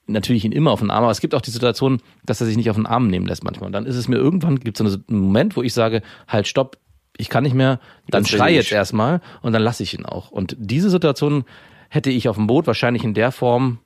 natürlich 0.07 0.43
ihn 0.43 0.51
immer 0.51 0.71
auf 0.71 0.81
den 0.81 0.91
Arm. 0.91 1.03
Aber 1.03 1.11
es 1.11 1.21
gibt 1.21 1.33
auch 1.33 1.41
die 1.41 1.51
Situation, 1.51 2.01
dass 2.25 2.41
er 2.41 2.47
sich 2.47 2.57
nicht 2.57 2.69
auf 2.69 2.75
den 2.75 2.85
Arm 2.85 3.07
nehmen 3.07 3.25
lässt 3.25 3.43
manchmal. 3.43 3.67
Und 3.67 3.73
dann 3.73 3.85
ist 3.85 3.95
es 3.95 4.07
mir 4.07 4.17
irgendwann, 4.17 4.59
gibt 4.59 4.79
es 4.79 4.85
einen 4.85 5.03
Moment, 5.07 5.55
wo 5.55 5.63
ich 5.63 5.73
sage, 5.73 6.01
halt, 6.27 6.47
stopp, 6.47 6.77
ich 7.17 7.29
kann 7.29 7.43
nicht 7.43 7.55
mehr, 7.55 7.79
dann 8.09 8.25
schrei 8.25 8.53
jetzt 8.53 8.71
erstmal 8.71 9.21
und 9.41 9.53
dann 9.53 9.61
lasse 9.61 9.83
ich 9.83 9.93
ihn 9.93 10.05
auch. 10.05 10.31
Und 10.31 10.55
diese 10.59 10.89
Situation 10.89 11.45
hätte 11.89 12.09
ich 12.09 12.27
auf 12.29 12.35
dem 12.35 12.47
Boot 12.47 12.67
wahrscheinlich 12.67 13.03
in 13.03 13.13
der 13.13 13.31
Form 13.31 13.79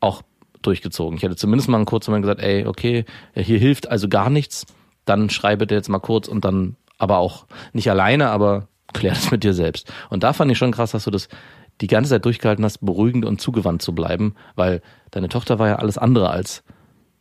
auch 0.00 0.22
durchgezogen. 0.66 1.16
Ich 1.16 1.22
hätte 1.22 1.36
zumindest 1.36 1.68
mal 1.68 1.78
einen 1.78 1.86
kurzen 1.86 2.10
Moment 2.10 2.24
gesagt, 2.24 2.40
ey, 2.40 2.66
okay, 2.66 3.04
hier 3.34 3.58
hilft 3.58 3.88
also 3.88 4.08
gar 4.08 4.30
nichts, 4.30 4.66
dann 5.04 5.30
schrei 5.30 5.56
bitte 5.56 5.74
jetzt 5.74 5.88
mal 5.88 5.98
kurz 6.00 6.28
und 6.28 6.44
dann 6.44 6.76
aber 6.98 7.18
auch 7.18 7.46
nicht 7.72 7.90
alleine, 7.90 8.30
aber 8.30 8.68
klär 8.92 9.12
das 9.12 9.30
mit 9.30 9.44
dir 9.44 9.54
selbst. 9.54 9.92
Und 10.10 10.22
da 10.22 10.32
fand 10.32 10.50
ich 10.50 10.58
schon 10.58 10.72
krass, 10.72 10.92
dass 10.92 11.04
du 11.04 11.10
das 11.10 11.28
die 11.80 11.86
ganze 11.86 12.10
Zeit 12.10 12.24
durchgehalten 12.24 12.64
hast, 12.64 12.78
beruhigend 12.78 13.24
und 13.24 13.40
zugewandt 13.40 13.82
zu 13.82 13.94
bleiben, 13.94 14.34
weil 14.54 14.80
deine 15.10 15.28
Tochter 15.28 15.58
war 15.58 15.68
ja 15.68 15.76
alles 15.76 15.98
andere 15.98 16.30
als 16.30 16.64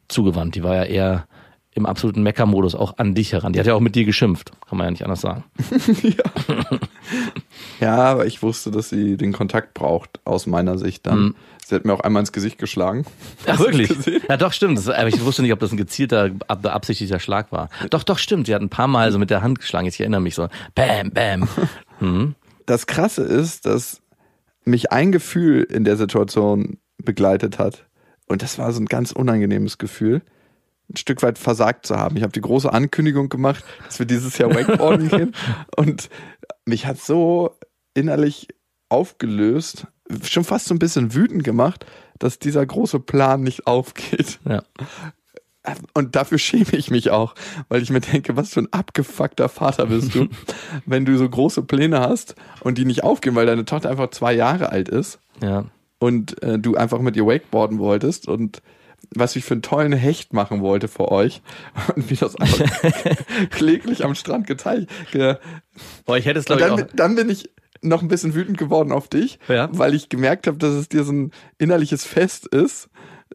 zugewandt. 0.08 0.56
Die 0.56 0.64
war 0.64 0.76
ja 0.76 0.84
eher 0.84 1.28
im 1.72 1.86
absoluten 1.86 2.24
Meckermodus 2.24 2.74
auch 2.74 2.98
an 2.98 3.16
dich 3.16 3.34
heran. 3.34 3.52
Die 3.52 3.60
hat 3.60 3.68
ja 3.68 3.74
auch 3.76 3.82
mit 3.82 3.96
dir 3.96 4.06
geschimpft, 4.06 4.54
kann 4.68 4.78
man 4.78 4.86
ja 4.86 4.92
nicht 4.92 5.04
anders 5.04 5.22
sagen. 5.22 5.44
Ja, 6.02 6.24
aber 7.94 8.26
ich 8.26 8.42
wusste, 8.42 8.72
dass 8.72 8.90
sie 8.90 9.18
den 9.18 9.34
Kontakt 9.34 9.74
braucht, 9.74 10.20
aus 10.26 10.48
meiner 10.48 10.78
Sicht 10.78 11.06
dann. 11.06 11.20
Mhm. 11.20 11.36
Sie 11.66 11.74
hat 11.76 11.84
mir 11.86 11.94
auch 11.94 12.00
einmal 12.02 12.22
ins 12.22 12.32
Gesicht 12.32 12.58
geschlagen. 12.60 13.06
Ach, 13.48 13.60
wirklich? 13.60 13.90
Ja, 14.30 14.38
doch, 14.38 14.54
stimmt. 14.54 14.78
Das, 14.78 14.88
aber 14.88 15.08
ich 15.08 15.24
wusste 15.26 15.42
nicht, 15.42 15.52
ob 15.52 15.60
das 15.60 15.72
ein 15.72 15.78
gezielter, 15.78 16.30
ab- 16.48 16.62
beabsichtigter 16.62 17.20
Schlag 17.20 17.52
war. 17.52 17.70
Doch, 17.90 18.04
doch, 18.04 18.20
stimmt. 18.20 18.46
Sie 18.48 18.54
hat 18.54 18.62
ein 18.62 18.70
paar 18.70 18.88
Mal 18.88 19.12
so 19.12 19.18
mit 19.18 19.30
der 19.32 19.42
Hand 19.42 19.60
geschlagen. 19.60 19.88
Ich 19.88 20.00
erinnere 20.00 20.22
mich 20.22 20.36
so. 20.36 20.48
Bam, 20.76 21.12
bam. 21.12 21.48
Mhm. 22.00 22.36
Das 22.68 22.88
Krasse 22.88 23.22
ist, 23.22 23.68
dass 23.68 24.02
mich 24.64 24.92
ein 24.92 25.12
Gefühl 25.12 25.62
in 25.64 25.84
der 25.84 25.98
Situation 25.98 26.80
begleitet 26.98 27.60
hat. 27.60 27.86
Und 28.28 28.42
das 28.42 28.58
war 28.58 28.72
so 28.72 28.82
ein 28.82 28.88
ganz 28.88 29.12
unangenehmes 29.12 29.78
Gefühl, 29.78 30.24
ein 30.92 30.98
Stück 30.98 31.22
weit 31.22 31.38
versagt 31.38 31.86
zu 31.86 31.96
haben. 31.98 32.18
Ich 32.18 32.24
habe 32.24 32.32
die 32.34 32.42
große 32.42 32.74
Ankündigung 32.74 33.30
gemacht, 33.30 33.64
dass 33.86 34.00
wir 34.00 34.08
dieses 34.08 34.36
Jahr 34.40 34.50
Wakeboarden 34.56 35.10
gehen. 35.10 35.36
Und 35.78 36.10
mich 36.66 36.88
hat 36.88 36.98
so 37.00 37.52
innerlich 37.96 38.48
aufgelöst, 38.90 39.88
schon 40.24 40.44
fast 40.44 40.68
so 40.68 40.76
ein 40.76 40.80
bisschen 40.80 41.16
wütend 41.16 41.44
gemacht, 41.44 41.86
dass 42.20 42.38
dieser 42.40 42.64
große 42.66 43.00
Plan 43.00 43.42
nicht 43.42 43.66
aufgeht. 43.66 44.40
Ja. 44.48 44.62
Und 45.96 46.16
dafür 46.16 46.38
schäme 46.38 46.74
ich 46.74 46.92
mich 46.92 47.10
auch, 47.10 47.34
weil 47.70 47.82
ich 47.82 47.90
mir 47.90 48.00
denke, 48.02 48.38
was 48.38 48.50
für 48.54 48.60
ein 48.62 48.72
abgefuckter 48.72 49.50
Vater 49.50 49.88
bist 49.88 50.14
du, 50.14 50.28
wenn 50.86 51.06
du 51.06 51.18
so 51.18 51.28
große 51.28 51.64
Pläne 51.64 52.00
hast 52.02 52.36
und 52.62 52.78
die 52.78 52.86
nicht 52.86 53.04
aufgehen, 53.04 53.34
weil 53.34 53.48
deine 53.48 53.66
Tochter 53.66 53.90
einfach 53.90 54.12
zwei 54.12 54.34
Jahre 54.34 54.70
alt 54.70 54.90
ist 54.90 55.18
Ja. 55.42 55.66
und 55.98 56.42
äh, 56.44 56.60
du 56.60 56.76
einfach 56.76 57.00
mit 57.00 57.16
ihr 57.16 57.26
wakeboarden 57.26 57.80
wolltest 57.80 58.28
und 58.28 58.62
was 59.16 59.36
ich 59.36 59.44
für 59.44 59.56
einen 59.56 59.62
tollen 59.64 59.92
Hecht 59.94 60.34
machen 60.34 60.62
wollte 60.62 60.88
für 60.88 61.12
euch 61.12 61.42
und 61.96 62.10
wie 62.12 62.16
das 62.16 62.36
einfach 62.36 62.66
kläglich 63.50 64.06
am 64.06 64.14
Strand 64.14 64.46
geteilt. 64.46 64.88
Ge 65.12 65.38
Boah, 66.06 66.18
ich 66.18 66.26
hätte 66.28 66.40
es, 66.40 66.46
glaube 66.46 66.62
ich, 66.62 66.70
auch. 66.70 66.82
dann 66.96 67.16
bin 67.16 67.30
ich 67.30 67.50
noch 67.86 68.02
ein 68.02 68.08
bisschen 68.08 68.34
wütend 68.36 68.58
geworden 68.58 68.92
auf 68.92 69.08
dich, 69.08 69.40
Ja. 69.48 69.70
weil 69.72 69.94
ich 69.94 70.10
gemerkt 70.10 70.48
habe, 70.48 70.58
dass 70.58 70.74
es 70.74 70.90
dir 70.90 71.04
so 71.04 71.12
ein 71.14 71.32
innerliches 71.58 72.04
Fest 72.06 72.48
ist, 72.48 72.90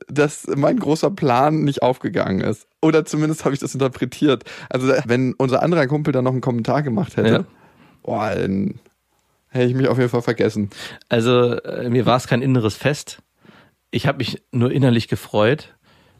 dass 0.08 0.46
mein 0.46 0.78
großer 0.78 1.10
Plan 1.10 1.62
nicht 1.64 1.82
aufgegangen 1.82 2.40
ist. 2.40 2.66
Oder 2.80 3.04
zumindest 3.04 3.44
habe 3.44 3.54
ich 3.54 3.60
das 3.60 3.74
interpretiert. 3.74 4.44
Also 4.68 4.92
wenn 5.06 5.34
unser 5.34 5.62
anderer 5.62 5.86
Kumpel 5.86 6.12
da 6.12 6.22
noch 6.22 6.32
einen 6.32 6.40
Kommentar 6.40 6.82
gemacht 6.82 7.16
hätte, 7.16 7.28
Ja. 7.30 7.44
boah, 8.02 8.30
dann 8.34 8.78
hätte 9.48 9.66
ich 9.66 9.74
mich 9.74 9.88
auf 9.88 9.98
jeden 9.98 10.10
Fall 10.10 10.22
vergessen. 10.22 10.70
Also, 11.08 11.54
äh, 11.60 11.90
mir 11.90 12.06
war 12.06 12.16
es 12.16 12.28
kein 12.28 12.40
inneres 12.42 12.76
Fest. 12.76 13.18
Ich 13.90 14.06
habe 14.06 14.18
mich 14.18 14.42
nur 14.52 14.70
innerlich 14.70 15.08
gefreut, 15.08 15.74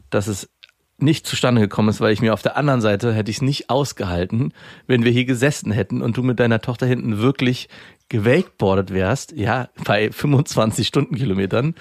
dass 0.09 0.27
es 0.27 0.49
nicht 0.97 1.25
zustande 1.25 1.61
gekommen 1.61 1.89
ist, 1.89 2.01
weil 2.01 2.11
ich 2.13 2.21
mir 2.21 2.33
auf 2.33 2.43
der 2.43 2.57
anderen 2.57 2.81
Seite 2.81 3.13
hätte 3.13 3.31
ich 3.31 3.37
es 3.37 3.41
nicht 3.41 3.69
ausgehalten, 3.71 4.53
wenn 4.85 5.03
wir 5.05 5.11
hier 5.11 5.25
gesessen 5.25 5.71
hätten 5.71 6.01
und 6.01 6.17
du 6.17 6.21
mit 6.23 6.39
deiner 6.39 6.59
Tochter 6.61 6.85
hinten 6.85 7.17
wirklich 7.19 7.69
gewakeboardet 8.11 8.93
wärst, 8.93 9.31
ja, 9.31 9.69
bei 9.85 10.11
25 10.11 10.85
Stundenkilometern 10.85 11.75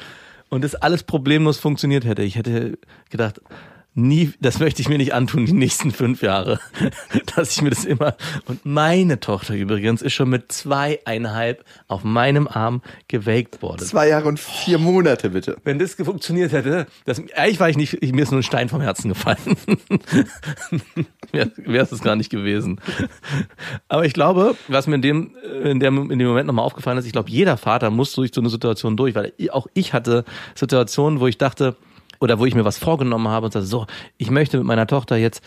und 0.48 0.64
es 0.64 0.76
alles 0.76 1.02
problemlos 1.02 1.58
funktioniert 1.58 2.04
hätte. 2.04 2.22
Ich 2.22 2.36
hätte 2.36 2.78
gedacht, 3.10 3.40
nie, 4.00 4.32
das 4.40 4.58
möchte 4.58 4.82
ich 4.82 4.88
mir 4.88 4.98
nicht 4.98 5.14
antun, 5.14 5.46
die 5.46 5.52
nächsten 5.52 5.90
fünf 5.90 6.22
Jahre, 6.22 6.60
dass 7.36 7.52
ich 7.52 7.62
mir 7.62 7.70
das 7.70 7.84
immer, 7.84 8.16
und 8.46 8.64
meine 8.64 9.20
Tochter 9.20 9.54
übrigens 9.54 10.02
ist 10.02 10.14
schon 10.14 10.30
mit 10.30 10.52
zweieinhalb 10.52 11.64
auf 11.88 12.04
meinem 12.04 12.48
Arm 12.48 12.82
gewakeboardet. 13.08 13.88
Zwei 13.88 14.08
Jahre 14.08 14.28
und 14.28 14.40
vier 14.40 14.78
Monate, 14.78 15.30
bitte. 15.30 15.56
Wenn 15.64 15.78
das 15.78 15.94
funktioniert 15.94 16.52
hätte, 16.52 16.86
das, 17.04 17.22
eigentlich 17.34 17.60
war 17.60 17.68
ich 17.68 17.76
nicht, 17.76 17.98
ich, 18.02 18.12
mir 18.12 18.22
ist 18.22 18.30
nur 18.30 18.40
ein 18.40 18.44
Stein 18.44 18.68
vom 18.68 18.80
Herzen 18.80 19.08
gefallen. 19.08 19.38
Wäre 21.32 21.88
es 21.90 22.02
gar 22.02 22.16
nicht 22.16 22.30
gewesen. 22.30 22.80
Aber 23.88 24.04
ich 24.04 24.14
glaube, 24.14 24.56
was 24.68 24.86
mir 24.86 24.96
in 24.96 25.02
dem, 25.02 25.36
in 25.62 25.80
dem, 25.80 26.10
in 26.10 26.18
dem 26.18 26.28
Moment 26.28 26.46
nochmal 26.46 26.64
aufgefallen 26.64 26.98
ist, 26.98 27.06
ich 27.06 27.12
glaube, 27.12 27.30
jeder 27.30 27.56
Vater 27.56 27.90
muss 27.90 28.12
durch 28.12 28.30
so 28.34 28.40
eine 28.40 28.50
Situation 28.50 28.96
durch, 28.96 29.14
weil 29.14 29.32
auch 29.50 29.66
ich 29.74 29.92
hatte 29.92 30.24
Situationen, 30.54 31.20
wo 31.20 31.26
ich 31.26 31.38
dachte, 31.38 31.76
oder 32.20 32.38
wo 32.38 32.46
ich 32.46 32.54
mir 32.54 32.64
was 32.64 32.78
vorgenommen 32.78 33.28
habe 33.28 33.46
und 33.46 33.52
sagte, 33.52 33.66
so, 33.66 33.86
ich 34.18 34.30
möchte 34.30 34.58
mit 34.58 34.66
meiner 34.66 34.86
Tochter 34.86 35.16
jetzt 35.16 35.42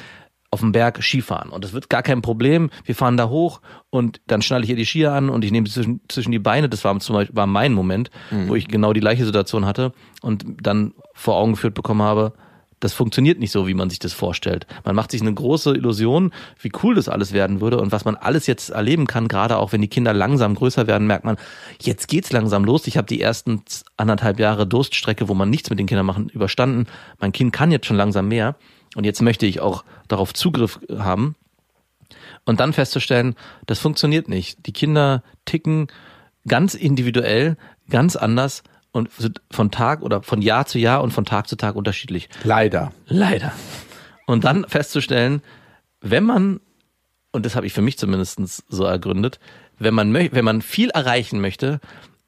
auf 0.51 0.59
dem 0.59 0.71
Berg 0.71 1.01
Skifahren 1.01 1.49
und 1.49 1.63
das 1.63 1.73
wird 1.73 1.89
gar 1.89 2.03
kein 2.03 2.21
Problem. 2.21 2.69
Wir 2.85 2.93
fahren 2.93 3.17
da 3.17 3.29
hoch 3.29 3.61
und 3.89 4.21
dann 4.27 4.43
schnalle 4.43 4.63
ich 4.63 4.69
ihr 4.69 4.75
die 4.75 4.85
Skier 4.85 5.11
an 5.11 5.29
und 5.29 5.43
ich 5.43 5.51
nehme 5.51 5.67
sie 5.67 5.73
zwischen, 5.73 6.01
zwischen 6.09 6.31
die 6.31 6.39
Beine. 6.39 6.69
Das 6.69 6.83
war 6.83 6.99
zum 6.99 7.15
Beispiel 7.15 7.35
war 7.35 7.47
mein 7.47 7.73
Moment, 7.73 8.11
wo 8.47 8.55
ich 8.55 8.67
genau 8.67 8.93
die 8.93 8.99
gleiche 8.99 9.25
Situation 9.25 9.65
hatte 9.65 9.93
und 10.21 10.45
dann 10.61 10.93
vor 11.15 11.37
Augen 11.37 11.53
geführt 11.53 11.73
bekommen 11.73 12.03
habe, 12.03 12.33
das 12.83 12.91
funktioniert 12.91 13.39
nicht 13.39 13.51
so, 13.51 13.65
wie 13.65 13.73
man 13.73 13.89
sich 13.89 13.99
das 13.99 14.11
vorstellt. 14.11 14.67
Man 14.83 14.93
macht 14.93 15.11
sich 15.11 15.21
eine 15.21 15.33
große 15.33 15.73
Illusion, 15.73 16.33
wie 16.59 16.71
cool 16.83 16.95
das 16.95 17.07
alles 17.07 17.31
werden 17.31 17.61
würde 17.61 17.79
und 17.79 17.93
was 17.93 18.03
man 18.03 18.15
alles 18.15 18.45
jetzt 18.45 18.71
erleben 18.71 19.07
kann, 19.07 19.29
gerade 19.29 19.57
auch 19.57 19.71
wenn 19.71 19.81
die 19.81 19.87
Kinder 19.87 20.13
langsam 20.13 20.53
größer 20.53 20.85
werden, 20.85 21.07
merkt 21.07 21.23
man, 21.23 21.37
jetzt 21.81 22.09
geht's 22.09 22.33
langsam 22.33 22.65
los. 22.65 22.85
Ich 22.87 22.97
habe 22.97 23.07
die 23.07 23.21
ersten 23.21 23.63
anderthalb 23.95 24.37
Jahre 24.37 24.67
Durststrecke, 24.67 25.29
wo 25.29 25.33
man 25.33 25.49
nichts 25.49 25.69
mit 25.69 25.79
den 25.79 25.87
Kindern 25.87 26.05
machen, 26.05 26.27
überstanden. 26.27 26.87
Mein 27.19 27.31
Kind 27.31 27.53
kann 27.53 27.71
jetzt 27.71 27.85
schon 27.85 27.95
langsam 27.95 28.27
mehr 28.27 28.57
und 28.95 29.05
jetzt 29.05 29.21
möchte 29.21 29.45
ich 29.45 29.61
auch 29.61 29.85
darauf 30.09 30.33
Zugriff 30.33 30.81
haben. 30.97 31.35
Und 32.45 32.59
dann 32.59 32.73
festzustellen, 32.73 33.35
das 33.65 33.79
funktioniert 33.79 34.27
nicht. 34.27 34.65
Die 34.65 34.73
Kinder 34.73 35.23
ticken 35.45 35.87
ganz 36.45 36.73
individuell, 36.73 37.55
ganz 37.89 38.17
anders 38.17 38.61
und 38.93 39.11
sind 39.11 39.41
von 39.51 39.71
Tag 39.71 40.01
oder 40.01 40.23
von 40.23 40.41
Jahr 40.41 40.65
zu 40.65 40.79
Jahr 40.79 41.03
und 41.03 41.11
von 41.11 41.25
Tag 41.25 41.49
zu 41.49 41.57
Tag 41.57 41.75
unterschiedlich. 41.75 42.29
Leider. 42.43 42.93
Leider. 43.07 43.51
Und 44.25 44.45
dann 44.45 44.65
festzustellen, 44.69 45.41
wenn 45.99 46.23
man, 46.23 46.61
und 47.31 47.45
das 47.45 47.55
habe 47.55 47.65
ich 47.65 47.73
für 47.73 47.81
mich 47.81 47.97
zumindest 47.97 48.39
so 48.69 48.85
ergründet, 48.85 49.39
wenn 49.79 49.93
man, 49.93 50.13
wenn 50.13 50.45
man 50.45 50.61
viel 50.61 50.89
erreichen 50.91 51.41
möchte, 51.41 51.81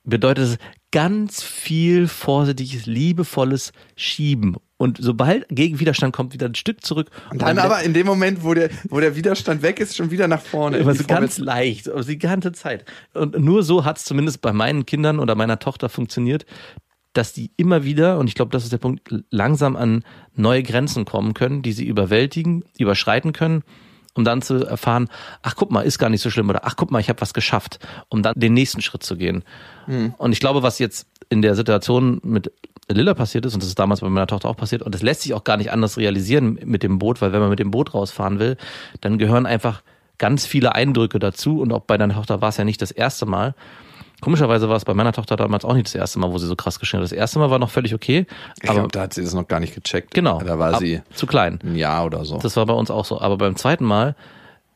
bedeutet 0.04 0.44
es 0.46 0.58
ganz 0.92 1.44
viel 1.44 2.08
vorsichtiges, 2.08 2.88
liebevolles 2.88 3.72
Schieben. 3.96 4.58
Und 4.78 4.98
sobald 5.00 5.48
Gegenwiderstand 5.50 6.14
kommt, 6.14 6.34
wieder 6.34 6.48
ein 6.48 6.56
Stück 6.56 6.84
zurück. 6.84 7.10
Und 7.32 7.42
dann 7.42 7.60
aber 7.60 7.82
in 7.84 7.94
dem 7.94 8.06
Moment, 8.06 8.44
wo 8.44 8.54
der, 8.54 8.70
wo 8.90 9.00
der 9.00 9.16
Widerstand 9.16 9.62
weg 9.62 9.80
ist, 9.80 9.96
schon 9.96 10.12
wieder 10.12 10.28
nach 10.28 10.42
vorne. 10.42 10.84
Die 10.84 10.98
so 10.98 11.06
ganz 11.06 11.38
leicht, 11.38 11.90
aber 11.90 12.04
die 12.04 12.18
ganze 12.18 12.52
Zeit. 12.52 12.84
Und 13.14 13.40
nur 13.40 13.64
so 13.64 13.86
hat 13.86 13.98
es 13.98 14.04
zumindest 14.04 14.42
bei 14.42 14.52
meinen 14.52 14.86
Kindern 14.86 15.20
oder 15.20 15.36
meiner 15.36 15.60
Tochter 15.60 15.88
funktioniert, 15.88 16.46
dass 17.14 17.32
die 17.32 17.52
immer 17.56 17.86
wieder, 17.86 18.20
und 18.20 18.28
ich 18.28 18.36
glaube, 18.36 18.52
das 18.52 18.64
ist 18.64 18.74
der 18.74 18.78
Punkt, 18.78 19.10
langsam 19.30 19.78
an 19.78 20.04
neue 20.36 20.64
Grenzen 20.64 21.06
kommen 21.06 21.34
können, 21.34 21.62
die 21.62 21.72
sie 21.72 21.86
überwältigen, 21.86 22.66
überschreiten 22.78 23.32
können, 23.32 23.64
um 24.14 24.26
dann 24.26 24.42
zu 24.42 24.66
erfahren, 24.66 25.08
ach 25.42 25.56
guck 25.56 25.72
mal, 25.72 25.84
ist 25.84 26.00
gar 26.00 26.10
nicht 26.10 26.22
so 26.22 26.30
schlimm 26.30 26.50
oder 26.50 26.66
ach 26.66 26.76
guck 26.76 26.92
mal, 26.92 27.00
ich 27.00 27.08
habe 27.08 27.22
was 27.22 27.34
geschafft, 27.34 27.80
um 28.10 28.24
dann 28.24 28.34
den 28.36 28.54
nächsten 28.54 28.82
Schritt 28.82 29.04
zu 29.04 29.16
gehen. 29.16 29.46
Und 30.18 30.32
ich 30.34 30.40
glaube, 30.42 30.64
was 30.64 30.80
jetzt 30.80 31.08
in 31.30 31.42
der 31.42 31.56
Situation 31.56 32.20
mit 32.24 32.52
Lilla 32.88 33.14
passiert 33.14 33.46
ist, 33.46 33.54
und 33.56 33.64
das 33.64 33.70
ist 33.70 33.80
damals 33.80 34.02
bei 34.02 34.10
meiner 34.10 34.28
Tochter 34.28 34.50
auch 34.50 34.58
passiert, 34.58 34.82
und 34.84 34.94
das 34.94 35.02
lässt 35.02 35.22
sich 35.22 35.34
auch 35.34 35.44
gar 35.44 35.58
nicht 35.58 35.72
anders 35.72 35.98
realisieren 35.98 36.60
mit 36.64 36.84
dem 36.84 37.00
Boot, 37.00 37.22
weil 37.22 37.34
wenn 37.34 37.40
man 37.40 37.50
mit 37.50 37.60
dem 37.60 37.72
Boot 37.72 37.94
rausfahren 37.94 38.40
will, 38.40 38.58
dann 39.02 39.18
gehören 39.18 39.46
einfach 39.46 39.82
ganz 40.18 40.46
viele 40.46 40.76
Eindrücke 40.76 41.20
dazu, 41.20 41.62
und 41.62 41.74
auch 41.74 41.82
bei 41.82 41.98
deiner 41.98 42.14
Tochter 42.14 42.42
war 42.42 42.50
es 42.50 42.58
ja 42.58 42.64
nicht 42.64 42.82
das 42.82 42.92
erste 42.92 43.26
Mal, 43.26 43.56
Komischerweise 44.22 44.70
war 44.70 44.78
es 44.78 44.86
bei 44.86 44.94
meiner 44.94 45.12
Tochter 45.12 45.36
damals 45.36 45.66
auch 45.66 45.74
nicht 45.74 45.88
das 45.88 45.96
erste 45.96 46.20
Mal, 46.20 46.32
wo 46.32 46.38
sie 46.38 46.48
so 46.48 46.56
krass 46.56 46.80
geschrien 46.80 47.00
hat. 47.00 47.04
Das 47.04 47.12
erste 47.12 47.38
Mal 47.38 47.50
war 47.50 47.60
noch 47.60 47.70
völlig 47.70 47.94
okay, 47.94 48.26
Ich 48.62 48.70
aber 48.70 48.80
glaube, 48.80 48.92
da 48.92 49.02
hat 49.02 49.14
sie 49.14 49.22
das 49.24 49.34
noch 49.34 49.48
gar 49.48 49.60
nicht 49.60 49.76
gecheckt. 49.76 50.14
genau, 50.14 50.40
Da 50.40 50.58
war 50.58 50.80
sie 50.80 51.02
zu 51.14 51.28
klein. 51.28 51.60
ein 51.64 51.76
Jahr 51.76 52.06
oder 52.06 52.24
so. 52.24 52.38
Das 52.40 52.56
war 52.56 52.66
bei 52.66 52.74
uns 52.74 52.90
auch 52.90 53.06
so. 53.06 53.20
Aber 53.20 53.38
beim 53.38 53.56
zweiten 53.56 53.84
Mal, 53.84 54.16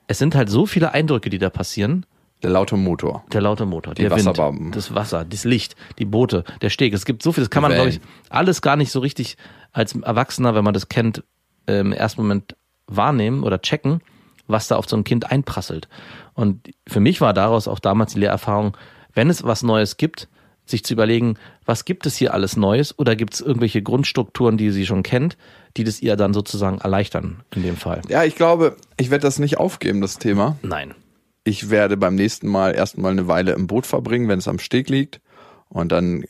es 0.08 0.18
sind 0.18 0.36
halt 0.36 0.50
so 0.50 0.66
viele 0.66 0.92
Eindrücke, 0.92 1.30
die 1.30 1.38
da 1.38 1.50
passieren. 1.50 2.06
Der 2.42 2.50
laute 2.50 2.78
Motor. 2.78 3.26
Der 3.34 3.42
laute 3.42 3.66
Motor, 3.66 3.94
Die 3.94 4.04
der 4.04 4.12
Wasserbomben. 4.12 4.66
Wind, 4.66 4.76
das 4.76 4.96
Wasser, 4.96 5.26
das 5.26 5.44
Licht, 5.44 5.76
die 5.98 6.06
Boote, 6.06 6.44
der 6.62 6.70
Steg. 6.70 6.94
Es 6.94 7.06
gibt 7.06 7.22
so 7.22 7.32
viel, 7.32 7.44
das 7.44 7.50
kann 7.50 7.62
man, 7.62 7.74
glaube 7.74 7.90
ich, 7.90 8.00
alles 8.30 8.62
gar 8.62 8.76
nicht 8.76 8.92
so 8.92 9.00
richtig 9.00 9.36
als 9.72 9.96
Erwachsener, 9.96 10.56
wenn 10.56 10.64
man 10.64 10.74
das 10.74 10.90
kennt, 10.90 11.24
im 11.68 11.92
ersten 11.92 12.22
Moment 12.22 12.56
wahrnehmen 12.88 13.44
oder 13.44 13.62
checken, 13.62 14.02
was 14.48 14.68
da 14.68 14.78
auf 14.78 14.90
so 14.90 14.96
ein 14.96 15.04
Kind 15.04 15.30
einprasselt. 15.32 15.88
Und 16.34 16.72
für 16.88 17.00
mich 17.00 17.22
war 17.22 17.34
daraus 17.34 17.68
auch 17.68 17.80
damals 17.80 18.14
die 18.14 18.20
Lehrerfahrung, 18.20 18.76
wenn 19.14 19.30
es 19.30 19.44
was 19.44 19.62
Neues 19.62 19.98
gibt, 19.98 20.28
sich 20.66 20.84
zu 20.84 20.94
überlegen, 20.94 21.36
was 21.66 21.84
gibt 21.84 22.06
es 22.06 22.16
hier 22.16 22.34
alles 22.34 22.56
Neues 22.56 22.98
oder 22.98 23.16
gibt 23.16 23.34
es 23.34 23.42
irgendwelche 23.42 23.82
Grundstrukturen, 23.82 24.58
die 24.58 24.72
sie 24.72 24.86
schon 24.86 25.04
kennt, 25.04 25.38
die 25.78 25.84
das 25.84 26.02
ihr 26.02 26.16
dann 26.16 26.34
sozusagen 26.34 26.78
erleichtern 26.78 27.44
in 27.54 27.64
dem 27.64 27.76
Fall. 27.76 28.02
Ja, 28.08 28.24
ich 28.24 28.36
glaube, 28.36 28.78
ich 28.98 29.10
werde 29.10 29.24
das 29.24 29.40
nicht 29.40 29.58
aufgeben, 29.58 30.00
das 30.02 30.20
Thema. 30.20 30.58
Nein. 30.62 30.96
Ich 31.44 31.70
werde 31.70 31.98
beim 31.98 32.16
nächsten 32.16 32.48
Mal 32.48 32.76
erstmal 32.76 33.12
eine 33.12 33.28
Weile 33.28 33.54
im 33.54 33.68
Boot 33.68 33.86
verbringen, 33.88 34.28
wenn 34.28 34.40
es 34.40 34.48
am 34.48 34.60
Steg 34.60 34.90
liegt. 34.90 35.22
Und 35.70 35.92
dann 35.92 36.24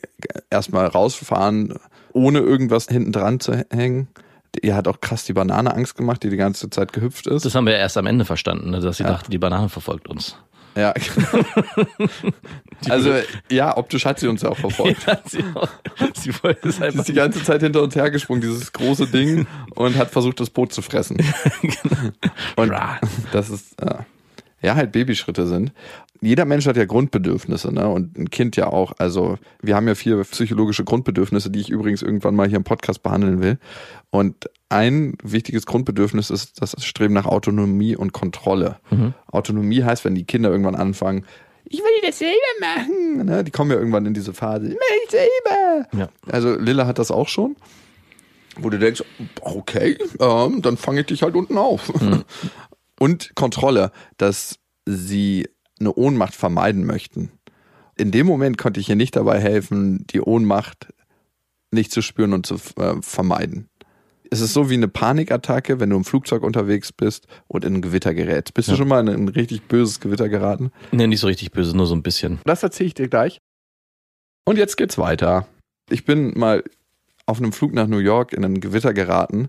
erstmal 0.50 0.86
rausfahren, 0.86 1.74
ohne 2.12 2.40
irgendwas 2.40 2.86
hinten 2.86 3.10
dran 3.12 3.40
zu 3.40 3.64
hängen. 3.70 4.08
Ihr 4.60 4.74
hat 4.74 4.86
auch 4.88 5.00
krass 5.00 5.24
die 5.24 5.32
Banane 5.32 5.72
Angst 5.74 5.96
gemacht, 5.96 6.22
die 6.22 6.28
die 6.28 6.36
ganze 6.36 6.68
Zeit 6.70 6.92
gehüpft 6.92 7.26
ist. 7.26 7.44
Das 7.44 7.54
haben 7.54 7.66
wir 7.66 7.76
erst 7.76 7.96
am 7.96 8.06
Ende 8.06 8.24
verstanden, 8.24 8.70
ne, 8.70 8.80
dass 8.80 8.98
sie 8.98 9.04
Ja. 9.04 9.10
dachte, 9.10 9.30
die 9.30 9.38
Banane 9.38 9.68
verfolgt 9.68 10.08
uns. 10.08 10.36
ja. 10.76 10.92
also, 12.88 13.12
ja, 13.50 13.76
optisch 13.76 14.04
hat 14.04 14.18
sie 14.20 14.28
uns 14.28 14.42
ja 14.42 14.50
auch 14.50 14.56
verfolgt. 14.56 15.06
sie, 15.26 15.42
sie 16.14 16.32
wollte 16.42 16.68
es 16.68 16.76
Sie 16.76 16.84
einfach 16.84 17.00
ist 17.00 17.08
die 17.08 17.12
ganze 17.14 17.42
Zeit 17.42 17.62
hinter 17.62 17.82
uns 17.82 17.94
hergesprungen, 17.94 18.40
dieses 18.42 18.72
große 18.72 19.06
Ding, 19.06 19.46
und 19.74 19.96
hat 19.96 20.10
versucht, 20.10 20.40
das 20.40 20.50
Boot 20.50 20.72
zu 20.72 20.82
fressen. 20.82 21.16
Und 22.56 22.72
das 23.32 23.50
ist, 23.50 23.80
äh, 23.80 23.94
ja, 24.62 24.74
halt 24.74 24.92
Babyschritte 24.92 25.46
sind. 25.46 25.72
Jeder 26.20 26.44
Mensch 26.44 26.66
hat 26.66 26.76
ja 26.76 26.84
Grundbedürfnisse, 26.84 27.72
ne? 27.72 27.88
Und 27.88 28.18
ein 28.18 28.30
Kind 28.30 28.56
ja 28.56 28.66
auch. 28.66 28.92
Also, 28.98 29.38
wir 29.62 29.74
haben 29.74 29.88
ja 29.88 29.94
vier 29.94 30.22
psychologische 30.24 30.84
Grundbedürfnisse, 30.84 31.50
die 31.50 31.60
ich 31.60 31.70
übrigens 31.70 32.02
irgendwann 32.02 32.36
mal 32.36 32.46
hier 32.46 32.58
im 32.58 32.64
Podcast 32.64 33.02
behandeln 33.02 33.40
will. 33.40 33.58
Und 34.10 34.50
ein 34.68 35.14
wichtiges 35.22 35.64
Grundbedürfnis 35.64 36.30
ist 36.30 36.60
das 36.60 36.76
Streben 36.84 37.14
nach 37.14 37.26
Autonomie 37.26 37.96
und 37.96 38.12
Kontrolle. 38.12 38.76
Autonomie 39.32 39.82
heißt, 39.82 40.04
wenn 40.04 40.14
die 40.14 40.24
Kinder 40.24 40.50
irgendwann 40.50 40.74
anfangen, 40.74 41.24
ich 41.72 41.78
will 41.78 42.00
das 42.04 42.18
selber 42.18 42.34
machen. 42.60 43.24
Ne? 43.24 43.44
Die 43.44 43.52
kommen 43.52 43.70
ja 43.70 43.76
irgendwann 43.76 44.04
in 44.04 44.12
diese 44.12 44.34
Phase, 44.34 44.66
ich 44.66 44.72
will 44.72 44.80
ich 45.04 45.10
selber. 45.10 45.86
Ja. 45.96 46.08
Also 46.30 46.56
Lilla 46.56 46.86
hat 46.86 46.98
das 46.98 47.10
auch 47.10 47.28
schon. 47.28 47.56
Wo 48.56 48.68
du 48.68 48.78
denkst, 48.78 49.04
okay, 49.40 49.96
ähm, 50.18 50.60
dann 50.60 50.76
fange 50.76 51.00
ich 51.00 51.06
dich 51.06 51.22
halt 51.22 51.36
unten 51.36 51.56
auf. 51.56 51.92
Und 53.00 53.34
Kontrolle, 53.34 53.92
dass 54.18 54.58
sie 54.84 55.48
eine 55.80 55.94
Ohnmacht 55.94 56.34
vermeiden 56.36 56.84
möchten. 56.84 57.32
In 57.96 58.10
dem 58.10 58.26
Moment 58.26 58.58
konnte 58.58 58.78
ich 58.78 58.88
ihr 58.88 58.96
nicht 58.96 59.16
dabei 59.16 59.40
helfen, 59.40 60.06
die 60.08 60.20
Ohnmacht 60.20 60.92
nicht 61.70 61.92
zu 61.92 62.02
spüren 62.02 62.34
und 62.34 62.46
zu 62.46 62.56
äh, 62.76 63.00
vermeiden. 63.00 63.68
Es 64.30 64.40
ist 64.40 64.52
so 64.52 64.70
wie 64.70 64.74
eine 64.74 64.86
Panikattacke, 64.86 65.80
wenn 65.80 65.90
du 65.90 65.96
im 65.96 66.04
Flugzeug 66.04 66.42
unterwegs 66.42 66.92
bist 66.92 67.26
und 67.48 67.64
in 67.64 67.76
ein 67.76 67.82
Gewitter 67.82 68.14
gerätst. 68.14 68.54
Bist 68.54 68.68
du 68.68 68.76
schon 68.76 68.86
mal 68.86 69.00
in 69.00 69.08
ein 69.08 69.28
richtig 69.28 69.62
böses 69.62 69.98
Gewitter 69.98 70.28
geraten? 70.28 70.70
Nee, 70.92 71.06
nicht 71.06 71.20
so 71.20 71.26
richtig 71.26 71.50
böse, 71.52 71.76
nur 71.76 71.86
so 71.86 71.94
ein 71.94 72.02
bisschen. 72.02 72.38
Das 72.44 72.62
erzähle 72.62 72.88
ich 72.88 72.94
dir 72.94 73.08
gleich. 73.08 73.40
Und 74.44 74.56
jetzt 74.56 74.76
geht's 74.76 74.98
weiter. 74.98 75.48
Ich 75.88 76.04
bin 76.04 76.38
mal 76.38 76.62
auf 77.26 77.38
einem 77.38 77.52
Flug 77.52 77.72
nach 77.72 77.86
New 77.86 77.98
York 77.98 78.32
in 78.32 78.44
ein 78.44 78.60
Gewitter 78.60 78.92
geraten, 78.92 79.48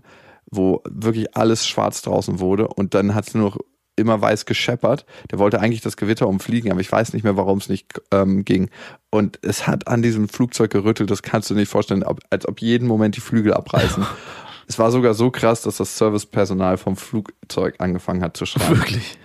wo 0.52 0.82
wirklich 0.88 1.36
alles 1.36 1.66
schwarz 1.66 2.02
draußen 2.02 2.38
wurde 2.38 2.68
und 2.68 2.94
dann 2.94 3.14
hat's 3.14 3.34
nur 3.34 3.44
noch 3.44 3.58
immer 3.96 4.20
weiß 4.20 4.46
gescheppert. 4.46 5.04
Der 5.30 5.38
wollte 5.38 5.60
eigentlich 5.60 5.80
das 5.80 5.96
Gewitter 5.96 6.28
umfliegen, 6.28 6.70
aber 6.70 6.80
ich 6.80 6.90
weiß 6.90 7.12
nicht 7.12 7.24
mehr, 7.24 7.36
warum 7.36 7.58
es 7.58 7.68
nicht 7.68 8.00
ähm, 8.10 8.44
ging. 8.44 8.70
Und 9.10 9.38
es 9.42 9.66
hat 9.66 9.88
an 9.88 10.02
diesem 10.02 10.28
Flugzeug 10.28 10.70
gerüttelt, 10.70 11.10
das 11.10 11.22
kannst 11.22 11.50
du 11.50 11.54
nicht 11.54 11.68
vorstellen, 11.68 12.04
als 12.30 12.46
ob 12.46 12.60
jeden 12.60 12.86
Moment 12.86 13.16
die 13.16 13.20
Flügel 13.20 13.52
abreißen. 13.52 14.06
es 14.68 14.78
war 14.78 14.90
sogar 14.90 15.14
so 15.14 15.30
krass, 15.30 15.62
dass 15.62 15.78
das 15.78 15.98
Servicepersonal 15.98 16.78
vom 16.78 16.96
Flugzeug 16.96 17.76
angefangen 17.78 18.22
hat 18.22 18.36
zu 18.36 18.46
schreien. 18.46 18.76
Wirklich. 18.76 19.18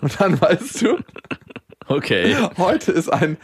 Und 0.00 0.20
dann 0.20 0.40
weißt 0.40 0.82
du, 0.82 0.98
Okay. 1.88 2.36
Heute 2.58 2.92
ist 2.92 3.08
ein 3.08 3.38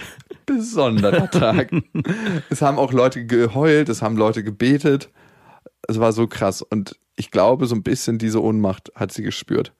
besonderer 0.45 1.31
Tag. 1.31 1.71
es 2.51 2.61
haben 2.61 2.79
auch 2.79 2.93
Leute 2.93 3.25
geheult, 3.25 3.89
es 3.89 4.03
haben 4.03 4.17
Leute 4.17 4.45
gebetet. 4.45 5.09
Es 5.89 5.99
war 5.99 6.13
so 6.13 6.27
krass. 6.27 6.61
Und 6.61 6.99
ich 7.25 7.31
glaube, 7.31 7.67
so 7.67 7.75
ein 7.75 7.83
bisschen 7.83 8.19
diese 8.19 8.43
Ohnmacht 8.43 8.93
hat 8.95 9.11
sie 9.11 9.23
gespürt. 9.23 9.73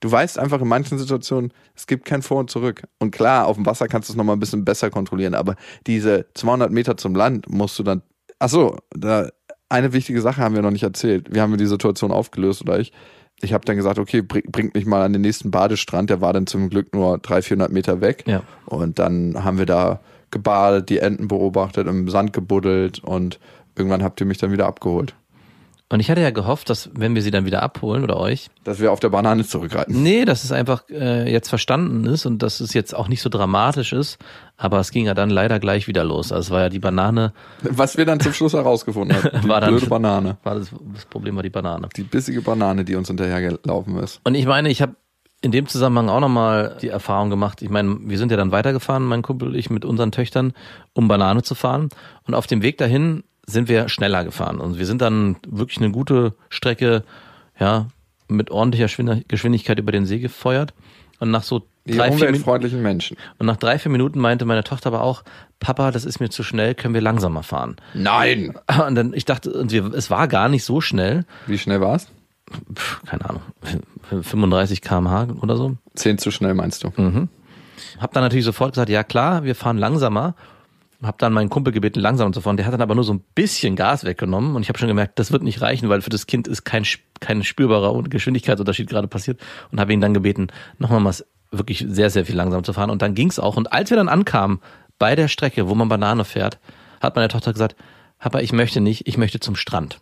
Du 0.00 0.10
weißt 0.10 0.38
einfach 0.38 0.60
in 0.60 0.66
manchen 0.66 0.98
Situationen, 0.98 1.52
es 1.76 1.86
gibt 1.86 2.04
kein 2.04 2.22
Vor 2.22 2.38
und 2.38 2.50
Zurück. 2.50 2.82
Und 2.98 3.12
klar, 3.12 3.46
auf 3.46 3.56
dem 3.56 3.66
Wasser 3.66 3.86
kannst 3.86 4.08
du 4.08 4.12
es 4.12 4.16
nochmal 4.16 4.36
ein 4.36 4.40
bisschen 4.40 4.64
besser 4.64 4.90
kontrollieren, 4.90 5.34
aber 5.34 5.54
diese 5.86 6.26
200 6.34 6.72
Meter 6.72 6.96
zum 6.96 7.14
Land 7.14 7.48
musst 7.48 7.78
du 7.78 7.84
dann, 7.84 8.02
ach 8.40 8.48
so, 8.48 8.76
da, 8.90 9.28
eine 9.68 9.92
wichtige 9.92 10.20
Sache 10.20 10.42
haben 10.42 10.56
wir 10.56 10.62
noch 10.62 10.72
nicht 10.72 10.82
erzählt. 10.82 11.32
Wir 11.32 11.42
haben 11.42 11.56
die 11.56 11.66
Situation 11.66 12.10
aufgelöst, 12.10 12.62
oder 12.62 12.80
ich. 12.80 12.92
Ich 13.40 13.52
habe 13.52 13.64
dann 13.64 13.76
gesagt, 13.76 14.00
okay, 14.00 14.22
bring, 14.22 14.42
bringt 14.50 14.74
mich 14.74 14.86
mal 14.86 15.02
an 15.02 15.12
den 15.12 15.22
nächsten 15.22 15.52
Badestrand. 15.52 16.10
Der 16.10 16.20
war 16.20 16.32
dann 16.32 16.48
zum 16.48 16.68
Glück 16.68 16.92
nur 16.94 17.18
300, 17.18 17.44
400 17.44 17.72
Meter 17.72 18.00
weg. 18.00 18.24
Ja. 18.26 18.42
Und 18.66 18.98
dann 18.98 19.44
haben 19.44 19.58
wir 19.58 19.66
da 19.66 20.00
gebadet, 20.32 20.88
die 20.88 20.98
Enten 20.98 21.28
beobachtet, 21.28 21.86
im 21.86 22.08
Sand 22.08 22.32
gebuddelt 22.32 22.98
und 23.04 23.38
irgendwann 23.76 24.02
habt 24.02 24.20
ihr 24.20 24.26
mich 24.26 24.38
dann 24.38 24.50
wieder 24.50 24.66
abgeholt. 24.66 25.14
Und 25.90 26.00
ich 26.00 26.10
hatte 26.10 26.20
ja 26.20 26.30
gehofft, 26.30 26.68
dass 26.68 26.90
wenn 26.94 27.14
wir 27.14 27.22
sie 27.22 27.30
dann 27.30 27.46
wieder 27.46 27.62
abholen 27.62 28.02
oder 28.04 28.18
euch, 28.18 28.48
Dass 28.62 28.78
wir 28.78 28.92
auf 28.92 29.00
der 29.00 29.08
Banane 29.08 29.46
zurückreiten. 29.46 30.02
nee, 30.02 30.26
dass 30.26 30.44
es 30.44 30.52
einfach 30.52 30.82
äh, 30.90 31.32
jetzt 31.32 31.48
verstanden 31.48 32.04
ist 32.04 32.26
und 32.26 32.42
dass 32.42 32.60
es 32.60 32.74
jetzt 32.74 32.94
auch 32.94 33.08
nicht 33.08 33.22
so 33.22 33.30
dramatisch 33.30 33.94
ist. 33.94 34.18
Aber 34.58 34.80
es 34.80 34.90
ging 34.90 35.06
ja 35.06 35.14
dann 35.14 35.30
leider 35.30 35.58
gleich 35.58 35.86
wieder 35.88 36.04
los. 36.04 36.30
Also 36.30 36.48
es 36.48 36.50
war 36.50 36.60
ja 36.60 36.68
die 36.68 36.78
Banane, 36.78 37.32
Was 37.62 37.96
wir 37.96 38.04
dann 38.04 38.20
zum 38.20 38.34
Schluss 38.34 38.52
herausgefunden 38.52 39.16
haben. 39.16 39.40
Die 39.42 39.48
War 39.48 39.60
dann- 39.62 39.70
blöde 39.70 39.86
Banane. 39.86 40.36
war 40.42 40.56
das, 40.56 40.68
das 40.94 41.06
Problem 41.06 41.36
war 41.36 41.42
die 41.42 41.48
Banane. 41.50 41.88
Die 41.96 42.02
bissige 42.02 42.42
Banane, 42.42 42.84
die 42.84 42.94
uns 42.94 43.08
hinterhergelaufen 43.08 43.96
ist. 43.98 44.20
Und 44.24 44.34
ich 44.34 44.44
meine, 44.46 44.68
ich 44.68 44.82
habe 44.82 44.94
in 45.40 45.52
dem 45.52 45.68
Zusammenhang 45.68 46.08
auch 46.08 46.20
nochmal 46.20 46.76
die 46.82 46.88
Erfahrung 46.88 47.30
gemacht. 47.30 47.62
Ich 47.62 47.70
meine, 47.70 47.96
wir 48.02 48.18
sind 48.18 48.30
ja 48.32 48.36
dann 48.36 48.50
weitergefahren, 48.50 49.04
mein 49.04 49.22
Kumpel 49.22 49.48
und 49.48 49.54
ich, 49.54 49.70
mit 49.70 49.84
unseren 49.84 50.10
Töchtern, 50.10 50.52
um 50.94 51.06
Banane 51.08 51.42
zu 51.42 51.54
fahren. 51.54 51.88
Und 52.26 52.34
auf 52.34 52.46
dem 52.48 52.60
Weg 52.60 52.76
dahin 52.78 53.22
sind 53.50 53.68
wir 53.68 53.88
schneller 53.88 54.24
gefahren. 54.24 54.58
Und 54.60 54.78
wir 54.78 54.86
sind 54.86 55.00
dann 55.00 55.36
wirklich 55.46 55.78
eine 55.78 55.90
gute 55.90 56.34
Strecke, 56.50 57.02
ja, 57.58 57.86
mit 58.28 58.50
ordentlicher 58.50 58.88
Schwind- 58.88 59.26
Geschwindigkeit 59.28 59.78
über 59.78 59.90
den 59.92 60.04
See 60.06 60.18
gefeuert. 60.18 60.74
Und 61.18 61.30
nach 61.30 61.42
so 61.42 61.66
drei, 61.86 62.12
vier 62.12 62.30
Minuten, 62.30 62.82
Menschen. 62.82 63.16
und 63.38 63.46
nach 63.46 63.56
drei, 63.56 63.78
vier 63.78 63.90
Minuten 63.90 64.20
meinte 64.20 64.44
meine 64.44 64.62
Tochter 64.62 64.88
aber 64.88 65.02
auch, 65.02 65.24
Papa, 65.60 65.90
das 65.90 66.04
ist 66.04 66.20
mir 66.20 66.28
zu 66.28 66.42
schnell, 66.42 66.74
können 66.74 66.94
wir 66.94 67.00
langsamer 67.00 67.42
fahren. 67.42 67.76
Nein! 67.94 68.54
Und 68.86 68.94
dann, 68.94 69.12
ich 69.14 69.24
dachte, 69.24 69.50
und 69.52 69.72
wir, 69.72 69.92
es 69.94 70.10
war 70.10 70.28
gar 70.28 70.48
nicht 70.48 70.62
so 70.64 70.80
schnell, 70.80 71.24
Wie 71.46 71.58
schnell 71.58 71.80
war's? 71.80 72.08
Pff, 72.74 73.02
keine 73.06 73.28
Ahnung, 73.28 73.42
35 74.22 74.80
km/h 74.82 75.26
oder 75.42 75.56
so. 75.56 75.76
Zehn 75.94 76.18
zu 76.18 76.30
schnell, 76.30 76.54
meinst 76.54 76.84
du? 76.84 76.92
Hab 77.98 78.12
dann 78.12 78.22
natürlich 78.22 78.44
sofort 78.44 78.72
gesagt, 78.72 78.90
ja 78.90 79.02
klar, 79.02 79.44
wir 79.44 79.54
fahren 79.54 79.78
langsamer. 79.78 80.34
Hab 81.02 81.18
dann 81.18 81.32
meinen 81.32 81.48
Kumpel 81.48 81.72
gebeten, 81.72 82.00
langsamer 82.00 82.32
zu 82.32 82.40
fahren. 82.40 82.56
Der 82.56 82.66
hat 82.66 82.72
dann 82.72 82.82
aber 82.82 82.96
nur 82.96 83.04
so 83.04 83.12
ein 83.12 83.22
bisschen 83.34 83.76
Gas 83.76 84.04
weggenommen 84.04 84.56
und 84.56 84.62
ich 84.62 84.68
habe 84.68 84.78
schon 84.78 84.88
gemerkt, 84.88 85.18
das 85.18 85.30
wird 85.30 85.44
nicht 85.44 85.60
reichen, 85.60 85.88
weil 85.88 86.00
für 86.00 86.10
das 86.10 86.26
Kind 86.26 86.48
ist 86.48 86.64
kein, 86.64 86.84
kein 87.20 87.44
spürbarer 87.44 88.02
Geschwindigkeitsunterschied 88.02 88.88
gerade 88.88 89.06
passiert 89.06 89.40
und 89.70 89.78
habe 89.78 89.92
ihn 89.92 90.00
dann 90.00 90.12
gebeten, 90.12 90.48
nochmal 90.78 91.04
was 91.04 91.24
wirklich 91.50 91.84
sehr, 91.88 92.10
sehr 92.10 92.26
viel 92.26 92.36
langsamer 92.36 92.64
zu 92.64 92.72
fahren. 92.72 92.90
Und 92.90 93.02
dann 93.02 93.14
ging's 93.14 93.38
auch. 93.38 93.56
Und 93.56 93.72
als 93.72 93.90
wir 93.90 93.96
dann 93.96 94.08
ankamen 94.08 94.60
bei 94.98 95.14
der 95.14 95.28
Strecke, 95.28 95.68
wo 95.68 95.74
man 95.74 95.88
Banane 95.88 96.24
fährt, 96.24 96.58
hat 97.00 97.14
meine 97.14 97.28
Tochter 97.28 97.52
gesagt, 97.52 97.76
Papa, 98.18 98.40
ich 98.40 98.52
möchte 98.52 98.80
nicht, 98.80 99.06
ich 99.06 99.16
möchte 99.16 99.38
zum 99.38 99.54
Strand. 99.54 100.00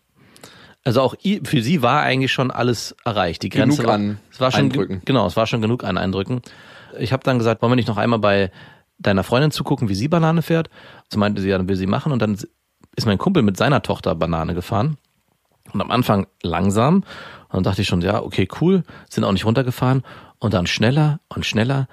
Also 0.85 1.03
auch 1.03 1.17
für 1.43 1.63
sie 1.63 1.83
war 1.83 2.03
eigentlich 2.03 2.33
schon 2.33 2.51
alles 2.51 2.95
erreicht. 3.05 3.43
Die 3.43 3.49
Grenze 3.49 3.79
Genug 3.79 3.89
war, 3.89 3.95
an 3.95 4.19
es 4.31 4.41
war 4.41 4.53
schon 4.53 4.61
Eindrücken. 4.61 5.03
Genau, 5.05 5.27
es 5.27 5.37
war 5.37 5.47
schon 5.47 5.61
genug 5.61 5.85
an 5.85 5.99
Eindrücken. 5.99 6.43
Ich 6.99 7.13
habe 7.13 7.25
dann 7.25 7.39
gesagt, 7.39 7.61
wollen 7.61 7.73
wir 7.73 7.77
nicht 7.77 7.89
noch 7.89 7.97
einmal 7.97 8.21
bei 8.21 8.51
deiner 8.99 9.25
Freundin 9.25 9.51
zugucken, 9.51 9.89
wie 9.89 9.95
sie 9.95 10.09
Banane 10.09 10.43
fährt? 10.43 10.71
So 11.13 11.19
meinte 11.19 11.43
sie, 11.43 11.49
ja, 11.49 11.59
dann 11.59 11.69
will 11.69 11.77
sie 11.77 11.87
machen. 11.87 12.13
Und 12.13 12.21
dann 12.21 12.37
ist 12.97 13.07
mein 13.07 13.19
Kumpel 13.19 13.43
mit 13.43 13.57
seiner 13.57 13.83
Tochter 13.83 14.15
Banane 14.15 14.55
gefahren. 14.55 14.97
Und 15.73 15.81
am 15.81 15.91
Anfang 15.91 16.27
langsam. 16.43 16.97
Und 16.97 17.05
dann 17.53 17.63
dachte 17.63 17.83
ich 17.83 17.89
schon, 17.89 18.01
ja, 18.01 18.23
okay, 18.23 18.49
cool. 18.61 18.83
Sind 19.11 19.25
auch 19.25 19.33
nicht 19.33 19.45
runtergefahren. 19.45 20.03
Und 20.39 20.55
dann 20.55 20.67
schneller 20.67 21.21
und 21.29 21.45
schneller. 21.45 21.89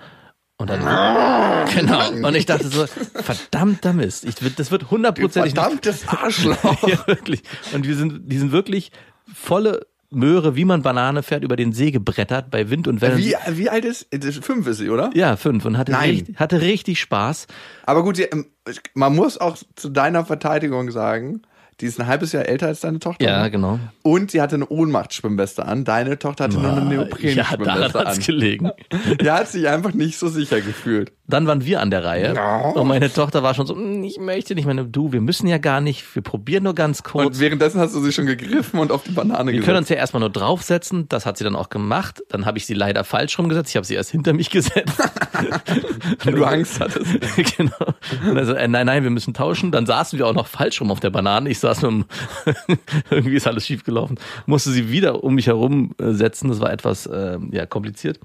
Und 0.57 0.69
dann, 0.69 0.79
genau. 1.75 2.27
Und 2.27 2.35
ich 2.35 2.45
dachte 2.45 2.67
so, 2.67 2.85
verdammter 2.85 3.93
Mist. 3.93 4.25
Ich, 4.25 4.35
das 4.55 4.71
wird 4.71 4.91
hundertprozentig 4.91 5.53
Verdammtes 5.53 6.07
Arschloch! 6.07 6.87
ja, 6.87 7.05
wirklich. 7.07 7.43
Und 7.73 7.87
wir 7.87 7.95
sind, 7.95 8.31
die 8.31 8.37
sind 8.37 8.51
wirklich 8.51 8.91
volle 9.33 9.87
Möhre, 10.15 10.55
wie 10.55 10.65
man 10.65 10.81
Banane 10.81 11.23
fährt, 11.23 11.43
über 11.43 11.55
den 11.55 11.73
See 11.73 11.91
gebrettert 11.91 12.49
bei 12.51 12.69
Wind 12.69 12.87
und 12.87 13.01
Wellen. 13.01 13.17
Wie, 13.17 13.35
wie 13.51 13.69
alt 13.69 13.85
ist, 13.85 14.07
fünf 14.41 14.67
ist 14.67 14.77
sie, 14.77 14.89
oder? 14.89 15.09
Ja, 15.13 15.35
fünf 15.35 15.65
und 15.65 15.77
hatte, 15.77 15.91
Nein. 15.91 16.09
richtig, 16.09 16.39
hatte 16.39 16.61
richtig 16.61 16.99
Spaß. 16.99 17.47
Aber 17.85 18.03
gut, 18.03 18.19
ähm, 18.19 18.47
man 18.93 19.15
muss 19.15 19.37
auch 19.37 19.57
zu 19.75 19.89
deiner 19.89 20.25
Verteidigung 20.25 20.91
sagen, 20.91 21.41
die 21.79 21.87
ist 21.87 21.99
ein 21.99 22.05
halbes 22.07 22.31
Jahr 22.31 22.45
älter 22.45 22.67
als 22.67 22.81
deine 22.81 22.99
Tochter. 22.99 23.25
Ja, 23.25 23.47
genau. 23.47 23.79
Und 24.03 24.31
sie 24.31 24.41
hatte 24.41 24.55
eine 24.55 24.67
Ohnmachtsschwimmweste 24.67 25.65
an. 25.65 25.83
Deine 25.85 26.19
Tochter 26.19 26.45
hatte 26.45 26.59
nur 26.59 26.71
eine 26.71 26.71
Ja, 26.71 26.75
daran 26.85 26.89
Neopren-Schwimmweste 26.89 27.99
hat's 27.99 28.17
an. 28.19 28.23
gelegen. 28.23 28.71
Die 29.21 29.31
hat 29.31 29.47
sich 29.49 29.67
einfach 29.67 29.93
nicht 29.93 30.17
so 30.19 30.27
sicher 30.29 30.61
gefühlt. 30.61 31.11
Dann 31.25 31.47
waren 31.47 31.63
wir 31.63 31.79
an 31.79 31.89
der 31.89 32.03
Reihe 32.03 32.33
No. 32.33 32.81
und 32.81 32.87
meine 32.89 33.11
Tochter 33.11 33.43
war 33.43 33.53
schon 33.53 33.65
so, 33.65 33.75
"Mm, 33.75 34.03
ich 34.03 34.19
möchte 34.19 34.55
nicht, 34.55 34.65
meine, 34.65 34.83
du, 34.83 35.13
wir 35.13 35.21
müssen 35.21 35.47
ja 35.47 35.57
gar 35.57 35.79
nicht, 35.79 36.03
wir 36.15 36.21
probieren 36.21 36.63
nur 36.65 36.75
ganz 36.75 37.01
kurz. 37.01 37.25
Und 37.27 37.39
währenddessen 37.39 37.79
hast 37.79 37.95
du 37.95 38.01
sie 38.01 38.11
schon 38.11 38.25
gegriffen 38.25 38.77
und 38.79 38.91
auf 38.91 39.03
die 39.03 39.11
Banane 39.11 39.45
Wir 39.45 39.53
gesetzt. 39.53 39.65
können 39.65 39.77
uns 39.77 39.89
ja 39.89 39.95
erstmal 39.95 40.19
nur 40.19 40.29
draufsetzen, 40.29 41.07
das 41.07 41.25
hat 41.25 41.37
sie 41.37 41.45
dann 41.45 41.55
auch 41.55 41.69
gemacht. 41.69 42.21
Dann 42.27 42.45
habe 42.45 42.57
ich 42.57 42.65
sie 42.65 42.73
leider 42.73 43.05
falsch 43.05 43.39
rumgesetzt, 43.39 43.69
ich 43.69 43.77
habe 43.77 43.85
sie 43.85 43.95
erst 43.95 44.11
hinter 44.11 44.33
mich 44.33 44.49
gesetzt. 44.49 44.99
weil 46.25 46.33
du 46.33 46.43
Angst 46.43 46.79
hattest. 46.81 47.17
genau. 47.57 47.71
Und 48.29 48.37
also, 48.37 48.53
äh, 48.53 48.67
nein, 48.67 48.85
nein, 48.85 49.03
wir 49.03 49.09
müssen 49.09 49.33
tauschen. 49.33 49.71
Dann 49.71 49.85
saßen 49.85 50.19
wir 50.19 50.27
auch 50.27 50.33
noch 50.33 50.47
falsch 50.47 50.81
rum 50.81 50.91
auf 50.91 50.99
der 50.99 51.09
Banane. 51.09 51.49
Ich 51.49 51.59
saß 51.59 51.81
mit 51.83 51.91
dem, 51.91 52.05
irgendwie 53.09 53.35
ist 53.35 53.47
alles 53.47 53.65
schief 53.65 53.83
gelaufen. 53.85 54.19
Musste 54.45 54.71
sie 54.71 54.91
wieder 54.91 55.23
um 55.23 55.35
mich 55.35 55.47
herum 55.47 55.95
äh, 56.01 56.11
setzen. 56.11 56.49
Das 56.49 56.59
war 56.59 56.71
etwas 56.71 57.05
äh, 57.05 57.37
ja, 57.51 57.65
kompliziert. 57.65 58.19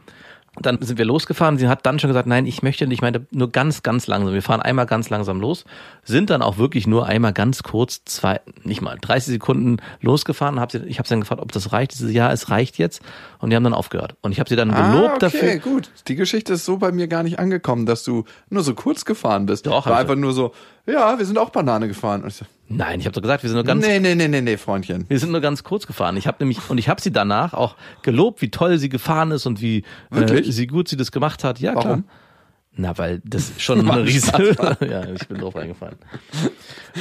Dann 0.60 0.80
sind 0.82 0.98
wir 0.98 1.04
losgefahren. 1.04 1.58
Sie 1.58 1.68
hat 1.68 1.86
dann 1.86 1.98
schon 1.98 2.08
gesagt, 2.08 2.26
nein, 2.26 2.46
ich 2.46 2.62
möchte 2.62 2.86
nicht, 2.86 2.98
ich 2.98 3.02
meine, 3.02 3.26
nur 3.30 3.50
ganz, 3.50 3.82
ganz 3.82 4.06
langsam. 4.06 4.34
Wir 4.34 4.42
fahren 4.42 4.60
einmal 4.60 4.86
ganz 4.86 5.10
langsam 5.10 5.40
los, 5.40 5.64
sind 6.04 6.30
dann 6.30 6.42
auch 6.42 6.58
wirklich 6.58 6.86
nur 6.86 7.06
einmal 7.06 7.32
ganz 7.32 7.62
kurz, 7.62 8.02
zwei, 8.04 8.40
nicht 8.64 8.80
mal, 8.80 8.98
30 9.00 9.34
Sekunden 9.34 9.78
losgefahren. 10.00 10.60
Hab 10.60 10.72
sie, 10.72 10.78
ich 10.86 10.98
habe 10.98 11.08
sie 11.08 11.12
dann 11.12 11.20
gefragt, 11.20 11.40
ob 11.40 11.52
das 11.52 11.72
reicht. 11.72 11.92
Sie 11.92 12.12
ja, 12.12 12.32
es 12.32 12.50
reicht 12.50 12.78
jetzt. 12.78 13.02
Und 13.38 13.50
die 13.50 13.56
haben 13.56 13.64
dann 13.64 13.74
aufgehört. 13.74 14.16
Und 14.20 14.32
ich 14.32 14.40
habe 14.40 14.48
sie 14.48 14.56
dann 14.56 14.68
gelobt 14.68 15.22
ah, 15.22 15.26
okay, 15.26 15.58
dafür. 15.58 15.58
gut. 15.58 15.90
Die 16.08 16.16
Geschichte 16.16 16.54
ist 16.54 16.64
so 16.64 16.76
bei 16.76 16.92
mir 16.92 17.08
gar 17.08 17.22
nicht 17.22 17.38
angekommen, 17.38 17.86
dass 17.86 18.04
du 18.04 18.24
nur 18.50 18.62
so 18.62 18.74
kurz 18.74 19.04
gefahren 19.04 19.46
bist. 19.46 19.66
Doch, 19.66 19.86
War 19.86 19.98
einfach 19.98 20.16
nur 20.16 20.32
so, 20.32 20.52
ja, 20.86 21.18
wir 21.18 21.24
sind 21.24 21.38
auch 21.38 21.50
Banane 21.50 21.88
gefahren. 21.88 22.22
Und 22.22 22.28
ich 22.28 22.36
so, 22.36 22.44
Nein, 22.70 23.00
ich 23.00 23.06
habe 23.06 23.14
doch 23.14 23.22
gesagt, 23.22 23.42
wir 23.42 23.48
sind 23.48 23.56
nur 23.56 23.64
ganz 23.64 23.84
nee, 23.84 23.98
nee, 23.98 24.14
nee, 24.14 24.28
nee, 24.28 24.42
nee, 24.42 24.56
Freundchen. 24.58 25.06
Wir 25.08 25.18
sind 25.18 25.32
nur 25.32 25.40
ganz 25.40 25.64
kurz 25.64 25.86
gefahren. 25.86 26.16
Ich 26.18 26.26
habe 26.26 26.36
nämlich 26.40 26.68
und 26.68 26.76
ich 26.76 26.88
habe 26.88 27.00
sie 27.00 27.10
danach 27.10 27.54
auch 27.54 27.76
gelobt, 28.02 28.42
wie 28.42 28.50
toll 28.50 28.78
sie 28.78 28.90
gefahren 28.90 29.30
ist 29.30 29.46
und 29.46 29.62
wie 29.62 29.84
äh, 30.10 30.42
sie 30.42 30.66
gut 30.66 30.88
sie 30.88 30.96
das 30.96 31.10
gemacht 31.10 31.44
hat. 31.44 31.60
Ja, 31.60 31.72
klar. 31.72 31.84
Warum? 31.84 32.04
Na, 32.76 32.96
weil 32.96 33.20
das 33.24 33.52
schon 33.58 33.80
eine 33.80 33.92
ein 33.92 33.98
riesige. 34.02 34.54
ja, 34.88 35.04
ich 35.10 35.26
bin 35.26 35.38
drauf 35.38 35.56
eingefallen. 35.56 35.96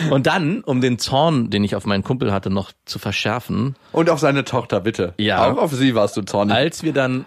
Und 0.09 0.25
dann, 0.25 0.63
um 0.63 0.81
den 0.81 0.97
Zorn, 0.97 1.49
den 1.49 1.63
ich 1.63 1.75
auf 1.75 1.85
meinen 1.85 2.03
Kumpel 2.03 2.31
hatte, 2.31 2.49
noch 2.49 2.71
zu 2.85 2.97
verschärfen, 2.97 3.75
Und 3.91 4.09
auf 4.09 4.19
seine 4.19 4.43
Tochter, 4.45 4.79
bitte. 4.79 5.13
Ja. 5.17 5.51
Auch 5.51 5.57
auf 5.57 5.73
sie 5.73 5.93
warst 5.93 6.17
du 6.17 6.21
zornig. 6.23 6.55
als 6.55 6.81
wir 6.81 6.93
dann 6.93 7.25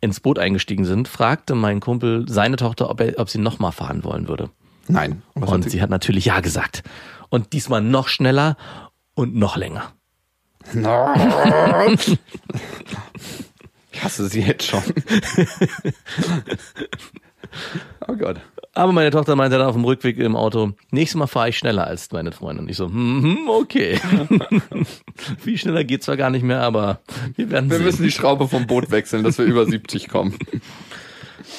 ins 0.00 0.20
Boot 0.20 0.38
eingestiegen 0.38 0.84
sind, 0.84 1.06
fragte 1.06 1.54
mein 1.54 1.80
Kumpel 1.80 2.26
seine 2.28 2.56
Tochter, 2.56 2.90
ob, 2.90 3.00
er, 3.00 3.18
ob 3.18 3.30
sie 3.30 3.38
nochmal 3.38 3.72
fahren 3.72 4.04
wollen 4.04 4.26
würde. 4.26 4.50
Nein. 4.88 5.22
Hat 5.40 5.48
und 5.48 5.70
sie 5.70 5.80
hat 5.80 5.90
natürlich 5.90 6.26
ja 6.26 6.40
gesagt. 6.40 6.82
Und 7.34 7.52
diesmal 7.52 7.80
noch 7.80 8.06
schneller 8.06 8.56
und 9.14 9.34
noch 9.34 9.56
länger. 9.56 9.92
Ich 13.90 14.02
hasse 14.02 14.28
sie 14.28 14.40
jetzt 14.40 14.64
schon. 14.66 14.82
oh 18.08 18.14
Gott. 18.16 18.40
Aber 18.72 18.92
meine 18.92 19.10
Tochter 19.10 19.34
meinte 19.36 19.58
dann 19.58 19.66
auf 19.66 19.74
dem 19.74 19.84
Rückweg 19.84 20.18
im 20.18 20.36
Auto, 20.36 20.72
nächstes 20.90 21.16
Mal 21.18 21.26
fahre 21.26 21.48
ich 21.48 21.58
schneller 21.58 21.86
als 21.86 22.10
meine 22.12 22.30
Freundin. 22.32 22.68
Ich 22.68 22.76
so, 22.76 22.86
hm, 22.86 23.48
okay. 23.48 23.98
Viel 25.40 25.58
schneller 25.58 25.82
geht 25.84 26.02
zwar 26.04 26.16
gar 26.16 26.30
nicht 26.30 26.42
mehr, 26.44 26.60
aber 26.62 27.00
wir 27.36 27.50
werden 27.50 27.68
Wir 27.70 27.78
sehen. 27.78 27.86
müssen 27.86 28.02
die 28.04 28.10
Schraube 28.12 28.46
vom 28.48 28.66
Boot 28.68 28.90
wechseln, 28.92 29.24
dass 29.24 29.38
wir 29.38 29.44
über 29.44 29.66
70 29.66 30.08
kommen. 30.08 30.38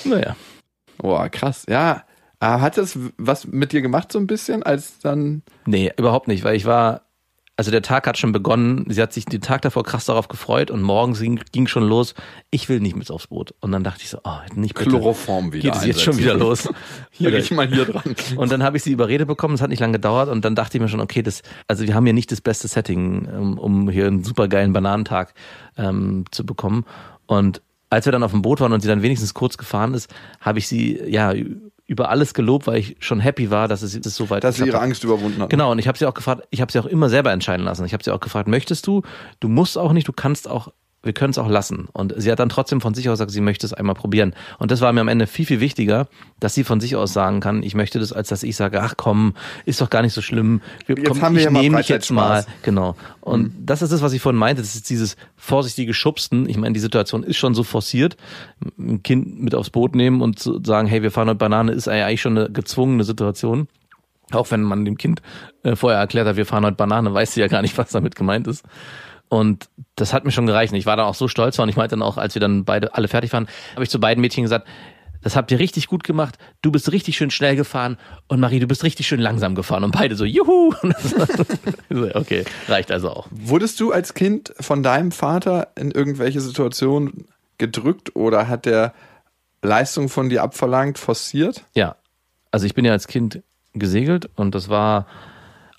naja. 0.05 0.37
Boah, 0.97 1.27
krass. 1.29 1.65
Ja. 1.69 2.03
Aber 2.39 2.61
hat 2.61 2.77
das 2.77 2.97
was 3.17 3.47
mit 3.47 3.71
dir 3.71 3.81
gemacht 3.81 4.11
so 4.11 4.19
ein 4.19 4.27
bisschen, 4.27 4.63
als 4.63 4.99
dann... 4.99 5.43
Nee, 5.65 5.91
überhaupt 5.97 6.27
nicht, 6.27 6.43
weil 6.43 6.55
ich 6.55 6.65
war, 6.65 7.01
also 7.57 7.71
der 7.71 7.81
Tag 7.81 8.05
hat 8.05 8.17
schon 8.17 8.33
begonnen, 8.33 8.85
sie 8.89 9.01
hat 9.01 9.13
sich 9.13 9.25
den 9.25 9.39
Tag 9.39 9.61
davor 9.61 9.83
krass 9.83 10.05
darauf 10.05 10.27
gefreut 10.27 10.69
und 10.71 10.81
morgens 10.81 11.21
ging, 11.21 11.67
schon 11.67 11.83
los, 11.83 12.13
ich 12.51 12.67
will 12.67 12.81
nicht 12.81 12.97
mit 12.97 13.09
aufs 13.09 13.27
Boot. 13.27 13.53
Und 13.61 13.71
dann 13.71 13.83
dachte 13.83 14.01
ich 14.03 14.09
so, 14.09 14.19
oh, 14.23 14.37
nicht 14.55 14.75
bitte. 14.75 14.89
Chloroform 14.89 15.53
wieder 15.53 15.71
Geht 15.71 15.75
es 15.79 15.85
jetzt 15.85 16.01
schon 16.01 16.17
wieder 16.17 16.35
los? 16.35 16.67
Hier, 17.11 17.31
riech 17.31 17.51
mal 17.51 17.67
hier 17.67 17.85
dran. 17.85 18.15
Und 18.35 18.51
dann 18.51 18.61
habe 18.61 18.75
ich 18.75 18.83
sie 18.83 18.91
überredet 18.91 19.27
bekommen, 19.27 19.53
es 19.53 19.61
hat 19.61 19.69
nicht 19.69 19.79
lange 19.79 19.93
gedauert 19.93 20.27
und 20.27 20.43
dann 20.43 20.55
dachte 20.55 20.77
ich 20.77 20.81
mir 20.81 20.89
schon, 20.89 20.99
okay, 20.99 21.21
das, 21.21 21.43
also 21.67 21.87
wir 21.87 21.95
haben 21.95 22.05
hier 22.05 22.13
nicht 22.13 22.31
das 22.31 22.41
beste 22.41 22.67
Setting, 22.67 23.25
um, 23.27 23.57
um 23.57 23.89
hier 23.89 24.07
einen 24.07 24.23
supergeilen 24.23 24.73
Bananentag 24.73 25.33
ähm, 25.77 26.25
zu 26.31 26.45
bekommen. 26.45 26.85
Und 27.25 27.61
als 27.89 28.05
wir 28.05 28.11
dann 28.11 28.23
auf 28.23 28.31
dem 28.31 28.41
Boot 28.41 28.59
waren 28.59 28.73
und 28.73 28.81
sie 28.81 28.89
dann 28.89 29.01
wenigstens 29.01 29.33
kurz 29.33 29.57
gefahren 29.57 29.93
ist, 29.93 30.13
habe 30.41 30.59
ich 30.59 30.67
sie 30.67 30.99
ja 31.07 31.33
über 31.87 32.09
alles 32.09 32.33
gelobt, 32.33 32.65
weil 32.67 32.77
ich 32.77 32.97
schon 32.99 33.19
happy 33.19 33.51
war, 33.51 33.67
dass 33.67 33.81
es 33.81 33.99
das 33.99 34.15
so 34.15 34.29
weit 34.29 34.43
Dass 34.43 34.55
sie 34.55 34.65
ihre 34.65 34.77
hat. 34.77 34.83
Angst 34.83 35.03
überwunden 35.03 35.41
hat. 35.41 35.49
Genau, 35.49 35.71
und 35.71 35.79
ich 35.79 35.87
habe 35.87 35.97
sie 35.97 36.05
auch 36.05 36.13
gefragt, 36.13 36.47
ich 36.49 36.61
habe 36.61 36.71
sie 36.71 36.79
auch 36.79 36.87
immer 36.87 37.09
selber 37.09 37.31
entscheiden 37.31 37.65
lassen. 37.65 37.85
Ich 37.85 37.93
habe 37.93 38.03
sie 38.03 38.11
auch 38.11 38.19
gefragt, 38.19 38.47
möchtest 38.47 38.87
du? 38.87 39.03
Du 39.39 39.47
musst 39.47 39.77
auch 39.77 39.93
nicht, 39.93 40.07
du 40.07 40.13
kannst 40.13 40.49
auch, 40.49 40.69
wir 41.05 41.13
können 41.13 41.31
es 41.31 41.37
auch 41.37 41.49
lassen. 41.49 41.87
Und 41.93 42.13
sie 42.17 42.31
hat 42.31 42.39
dann 42.39 42.49
trotzdem 42.49 42.81
von 42.81 42.93
sich 42.93 43.07
aus 43.09 43.13
gesagt, 43.13 43.31
sie 43.31 43.41
möchte 43.41 43.65
es 43.65 43.73
einmal 43.73 43.95
probieren. 43.95 44.33
Und 44.59 44.71
das 44.71 44.81
war 44.81 44.91
mir 44.91 45.01
am 45.01 45.07
Ende 45.07 45.27
viel, 45.27 45.45
viel 45.45 45.59
wichtiger, 45.59 46.07
dass 46.39 46.53
sie 46.53 46.63
von 46.63 46.79
sich 46.79 46.95
aus 46.95 47.13
sagen 47.13 47.39
kann, 47.39 47.63
ich 47.63 47.75
möchte 47.75 47.99
das, 47.99 48.11
als 48.11 48.29
dass 48.29 48.43
ich 48.43 48.55
sage, 48.55 48.81
ach 48.81 48.95
komm, 48.97 49.35
ist 49.65 49.81
doch 49.81 49.89
gar 49.89 50.01
nicht 50.01 50.13
so 50.13 50.21
schlimm. 50.21 50.61
Wir, 50.85 50.97
Jetzt 50.97 51.07
komm, 51.07 51.21
haben 51.21 51.35
wir 51.35 51.39
ich 51.39 51.45
ja 51.45 51.51
nehme 51.51 51.77
dich 51.77 51.89
jetzt 51.89 52.11
mal. 52.11 52.45
Genau. 52.63 52.95
Und 53.21 53.53
das 53.63 53.81
ist 53.81 53.91
das, 53.91 54.01
was 54.01 54.13
ich 54.13 54.21
vorhin 54.21 54.39
meinte. 54.39 54.61
Das 54.61 54.75
ist 54.75 54.89
dieses 54.89 55.15
vorsichtige 55.37 55.93
Schubsten. 55.93 56.49
Ich 56.49 56.57
meine, 56.57 56.73
die 56.73 56.79
Situation 56.79 57.23
ist 57.23 57.37
schon 57.37 57.53
so 57.53 57.63
forciert. 57.63 58.17
Ein 58.77 59.03
Kind 59.03 59.41
mit 59.41 59.55
aufs 59.55 59.69
Boot 59.69 59.95
nehmen 59.95 60.21
und 60.21 60.39
zu 60.39 60.61
sagen, 60.63 60.87
hey, 60.87 61.01
wir 61.01 61.11
fahren 61.11 61.27
heute 61.27 61.37
Banane, 61.37 61.71
ist 61.71 61.87
eigentlich 61.87 62.21
schon 62.21 62.37
eine 62.37 62.49
gezwungene 62.49 63.03
Situation. 63.03 63.67
Auch 64.31 64.49
wenn 64.49 64.63
man 64.63 64.85
dem 64.85 64.97
Kind 64.97 65.21
äh, 65.63 65.75
vorher 65.75 65.99
erklärt 65.99 66.27
hat, 66.27 66.35
wir 66.35 66.45
fahren 66.45 66.65
heute 66.65 66.75
Banane, 66.75 67.13
weiß 67.13 67.33
sie 67.33 67.41
ja 67.41 67.47
gar 67.47 67.61
nicht, 67.61 67.77
was 67.77 67.91
damit 67.91 68.15
gemeint 68.15 68.47
ist. 68.47 68.65
Und 69.35 69.69
das 69.95 70.13
hat 70.13 70.25
mir 70.25 70.31
schon 70.31 70.45
gereicht. 70.45 70.73
Und 70.73 70.79
Ich 70.79 70.85
war 70.85 70.97
dann 70.97 71.05
auch 71.05 71.15
so 71.15 71.27
stolz 71.27 71.59
und 71.59 71.69
ich 71.69 71.75
meinte 71.75 71.95
dann 71.95 72.01
auch, 72.01 72.17
als 72.17 72.35
wir 72.35 72.39
dann 72.39 72.65
beide 72.65 72.95
alle 72.95 73.07
fertig 73.07 73.33
waren, 73.33 73.47
habe 73.73 73.83
ich 73.83 73.89
zu 73.89 73.99
beiden 73.99 74.21
Mädchen 74.21 74.43
gesagt, 74.43 74.67
das 75.21 75.35
habt 75.35 75.51
ihr 75.51 75.57
richtig 75.57 75.87
gut 75.87 76.03
gemacht. 76.03 76.37
Du 76.61 76.71
bist 76.71 76.91
richtig 76.91 77.17
schön 77.17 77.31
schnell 77.31 77.55
gefahren 77.55 77.97
und 78.27 78.39
Marie, 78.39 78.59
du 78.59 78.67
bist 78.67 78.83
richtig 78.83 79.07
schön 79.07 79.19
langsam 79.19 79.55
gefahren. 79.55 79.83
Und 79.83 79.91
beide 79.91 80.15
so, 80.15 80.23
juhu. 80.23 80.73
Okay, 82.13 82.45
reicht 82.67 82.91
also 82.91 83.09
auch. 83.09 83.27
Wurdest 83.31 83.79
du 83.79 83.91
als 83.91 84.13
Kind 84.13 84.53
von 84.59 84.83
deinem 84.83 85.11
Vater 85.11 85.69
in 85.75 85.89
irgendwelche 85.91 86.41
Situationen 86.41 87.27
gedrückt 87.57 88.15
oder 88.15 88.47
hat 88.47 88.65
der 88.65 88.93
Leistung 89.63 90.09
von 90.09 90.29
dir 90.29 90.43
abverlangt, 90.43 90.99
forciert? 90.99 91.65
Ja, 91.73 91.95
also 92.51 92.67
ich 92.67 92.75
bin 92.75 92.85
ja 92.85 92.91
als 92.91 93.07
Kind 93.07 93.41
gesegelt 93.73 94.29
und 94.35 94.53
das 94.53 94.69
war 94.69 95.07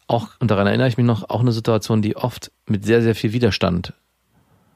auch, 0.06 0.28
und 0.38 0.50
daran 0.50 0.66
erinnere 0.66 0.88
ich 0.88 0.96
mich 0.96 1.06
noch, 1.06 1.28
auch 1.30 1.40
eine 1.40 1.52
Situation, 1.52 2.02
die 2.02 2.16
oft 2.16 2.52
mit 2.66 2.84
sehr, 2.84 3.02
sehr 3.02 3.14
viel 3.14 3.32
Widerstand 3.32 3.92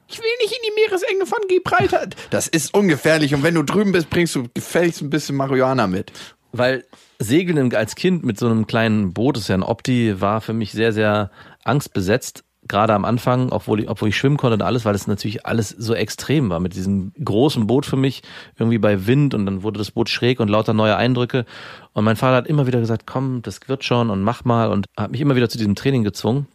Ich 0.07 0.19
will 0.19 0.25
nicht 0.41 0.51
in 0.51 0.59
die 0.67 0.81
Meeresenge 0.81 1.25
von 1.25 1.39
Gibraltar. 1.47 2.07
Das 2.29 2.47
ist 2.47 2.73
ungefährlich 2.73 3.33
und 3.33 3.43
wenn 3.43 3.55
du 3.55 3.63
drüben 3.63 3.91
bist, 3.91 4.09
bringst 4.09 4.35
du 4.35 4.47
gefälligst 4.53 5.01
ein 5.01 5.09
bisschen 5.09 5.35
Marihuana 5.35 5.87
mit. 5.87 6.11
Weil 6.51 6.83
Segeln 7.19 7.73
als 7.75 7.95
Kind 7.95 8.23
mit 8.23 8.37
so 8.37 8.47
einem 8.47 8.67
kleinen 8.67 9.13
Boot, 9.13 9.35
das 9.35 9.43
ist 9.43 9.49
ja 9.49 9.55
ein 9.55 9.63
Opti, 9.63 10.19
war 10.19 10.41
für 10.41 10.53
mich 10.53 10.71
sehr, 10.71 10.91
sehr 10.91 11.31
angstbesetzt. 11.63 12.43
Gerade 12.67 12.93
am 12.93 13.05
Anfang, 13.05 13.51
obwohl 13.51 13.81
ich, 13.81 13.89
obwohl 13.89 14.09
ich 14.09 14.17
schwimmen 14.17 14.37
konnte 14.37 14.53
und 14.53 14.61
alles, 14.61 14.85
weil 14.85 14.93
es 14.93 15.07
natürlich 15.07 15.45
alles 15.45 15.69
so 15.69 15.95
extrem 15.95 16.49
war 16.49 16.59
mit 16.59 16.75
diesem 16.75 17.11
großen 17.23 17.65
Boot 17.67 17.85
für 17.85 17.95
mich, 17.95 18.21
irgendwie 18.57 18.77
bei 18.77 19.07
Wind 19.07 19.33
und 19.33 19.45
dann 19.45 19.63
wurde 19.63 19.79
das 19.79 19.91
Boot 19.91 20.09
schräg 20.09 20.39
und 20.39 20.47
lauter 20.47 20.73
neue 20.73 20.95
Eindrücke. 20.95 21.45
Und 21.93 22.05
mein 22.05 22.15
Vater 22.15 22.37
hat 22.37 22.47
immer 22.47 22.67
wieder 22.67 22.79
gesagt, 22.79 23.05
komm, 23.05 23.41
das 23.41 23.59
wird 23.67 23.83
schon 23.83 24.09
und 24.09 24.21
mach 24.21 24.45
mal 24.45 24.69
und 24.69 24.85
hat 24.97 25.11
mich 25.11 25.21
immer 25.21 25.35
wieder 25.35 25.49
zu 25.49 25.57
diesem 25.57 25.75
Training 25.75 26.03
gezwungen, 26.03 26.47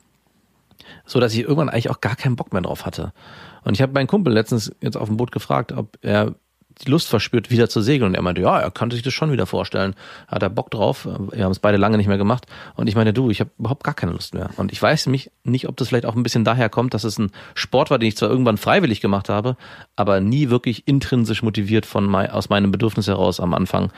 so 1.04 1.20
dass 1.20 1.34
ich 1.34 1.40
irgendwann 1.40 1.68
eigentlich 1.68 1.90
auch 1.90 2.00
gar 2.00 2.16
keinen 2.16 2.36
Bock 2.36 2.52
mehr 2.52 2.62
drauf 2.62 2.86
hatte. 2.86 3.12
Und 3.64 3.74
ich 3.74 3.82
habe 3.82 3.92
meinen 3.92 4.06
Kumpel 4.06 4.32
letztens 4.32 4.72
jetzt 4.80 4.96
auf 4.96 5.08
dem 5.08 5.16
Boot 5.16 5.32
gefragt, 5.32 5.72
ob 5.72 5.98
er 6.00 6.34
die 6.82 6.90
Lust 6.90 7.08
verspürt, 7.08 7.50
wieder 7.50 7.68
zu 7.68 7.80
segeln. 7.80 8.10
Und 8.10 8.14
er 8.14 8.22
meinte, 8.22 8.42
ja, 8.42 8.60
er 8.60 8.70
kann 8.70 8.90
sich 8.90 9.02
das 9.02 9.14
schon 9.14 9.32
wieder 9.32 9.46
vorstellen. 9.46 9.94
Hat 10.28 10.42
er 10.42 10.50
Bock 10.50 10.70
drauf. 10.70 11.08
Wir 11.32 11.44
haben 11.44 11.52
es 11.52 11.58
beide 11.58 11.78
lange 11.78 11.96
nicht 11.96 12.06
mehr 12.06 12.18
gemacht. 12.18 12.46
Und 12.74 12.86
ich 12.86 12.94
meine, 12.94 13.14
du, 13.14 13.30
ich 13.30 13.40
habe 13.40 13.50
überhaupt 13.58 13.82
gar 13.82 13.94
keine 13.94 14.12
Lust 14.12 14.34
mehr. 14.34 14.50
Und 14.56 14.72
ich 14.72 14.82
weiß 14.82 15.06
mich 15.06 15.30
nicht, 15.42 15.68
ob 15.68 15.76
das 15.78 15.88
vielleicht 15.88 16.04
auch 16.04 16.14
ein 16.14 16.22
bisschen 16.22 16.44
daher 16.44 16.68
kommt, 16.68 16.92
dass 16.92 17.04
es 17.04 17.18
ein 17.18 17.30
Sport 17.54 17.90
war, 17.90 17.98
den 17.98 18.08
ich 18.08 18.16
zwar 18.16 18.28
irgendwann 18.28 18.58
freiwillig 18.58 19.00
gemacht 19.00 19.30
habe, 19.30 19.56
aber 19.96 20.20
nie 20.20 20.50
wirklich 20.50 20.86
intrinsisch 20.86 21.42
motiviert 21.42 21.86
von 21.86 22.04
mei- 22.04 22.30
aus 22.30 22.50
meinem 22.50 22.72
Bedürfnis 22.72 23.06
heraus 23.08 23.40
am 23.40 23.54
Anfang 23.54 23.90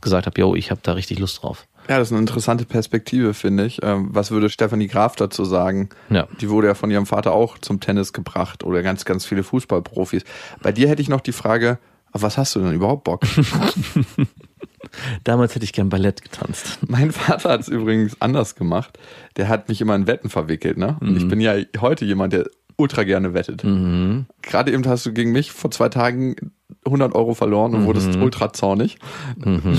gesagt 0.00 0.26
habe, 0.26 0.40
yo, 0.40 0.54
ich 0.54 0.70
habe 0.70 0.80
da 0.82 0.92
richtig 0.92 1.18
Lust 1.18 1.42
drauf. 1.42 1.66
Ja, 1.88 1.98
das 1.98 2.08
ist 2.08 2.12
eine 2.12 2.20
interessante 2.20 2.64
Perspektive, 2.64 3.34
finde 3.34 3.66
ich. 3.66 3.80
Ähm, 3.82 4.08
Was 4.12 4.30
würde 4.30 4.48
Stefanie 4.48 4.86
Graf 4.86 5.16
dazu 5.16 5.44
sagen? 5.44 5.88
Ja. 6.10 6.28
Die 6.40 6.48
wurde 6.48 6.68
ja 6.68 6.74
von 6.74 6.90
ihrem 6.90 7.06
Vater 7.06 7.32
auch 7.32 7.58
zum 7.58 7.80
Tennis 7.80 8.12
gebracht 8.12 8.62
oder 8.62 8.82
ganz, 8.82 9.04
ganz 9.04 9.26
viele 9.26 9.42
Fußballprofis. 9.42 10.22
Bei 10.62 10.70
dir 10.70 10.88
hätte 10.88 11.02
ich 11.02 11.08
noch 11.08 11.20
die 11.20 11.32
Frage, 11.32 11.78
auf 12.12 12.22
was 12.22 12.38
hast 12.38 12.54
du 12.54 12.60
denn 12.60 12.72
überhaupt 12.72 13.04
Bock? 13.04 13.22
Damals 15.24 15.54
hätte 15.54 15.64
ich 15.64 15.72
gern 15.72 15.88
Ballett 15.88 16.22
getanzt. 16.22 16.78
mein 16.86 17.12
Vater 17.12 17.50
hat 17.50 17.60
es 17.60 17.68
übrigens 17.68 18.20
anders 18.20 18.54
gemacht. 18.54 18.98
Der 19.36 19.48
hat 19.48 19.68
mich 19.68 19.80
immer 19.80 19.94
in 19.94 20.06
Wetten 20.06 20.28
verwickelt, 20.28 20.76
ne? 20.76 20.96
Und 21.00 21.16
ich 21.16 21.26
bin 21.26 21.40
ja 21.40 21.54
heute 21.80 22.04
jemand, 22.04 22.32
der 22.32 22.46
ultra 22.76 23.04
gerne 23.04 23.34
wettet. 23.34 23.64
Mhm. 23.64 24.26
Gerade 24.42 24.72
eben 24.72 24.86
hast 24.86 25.06
du 25.06 25.12
gegen 25.12 25.32
mich 25.32 25.52
vor 25.52 25.70
zwei 25.70 25.88
Tagen 25.88 26.52
100 26.84 27.14
Euro 27.14 27.34
verloren 27.34 27.74
und 27.74 27.84
wurdest 27.86 28.16
Mhm. 28.16 28.22
ultra 28.22 28.52
zornig. 28.52 28.98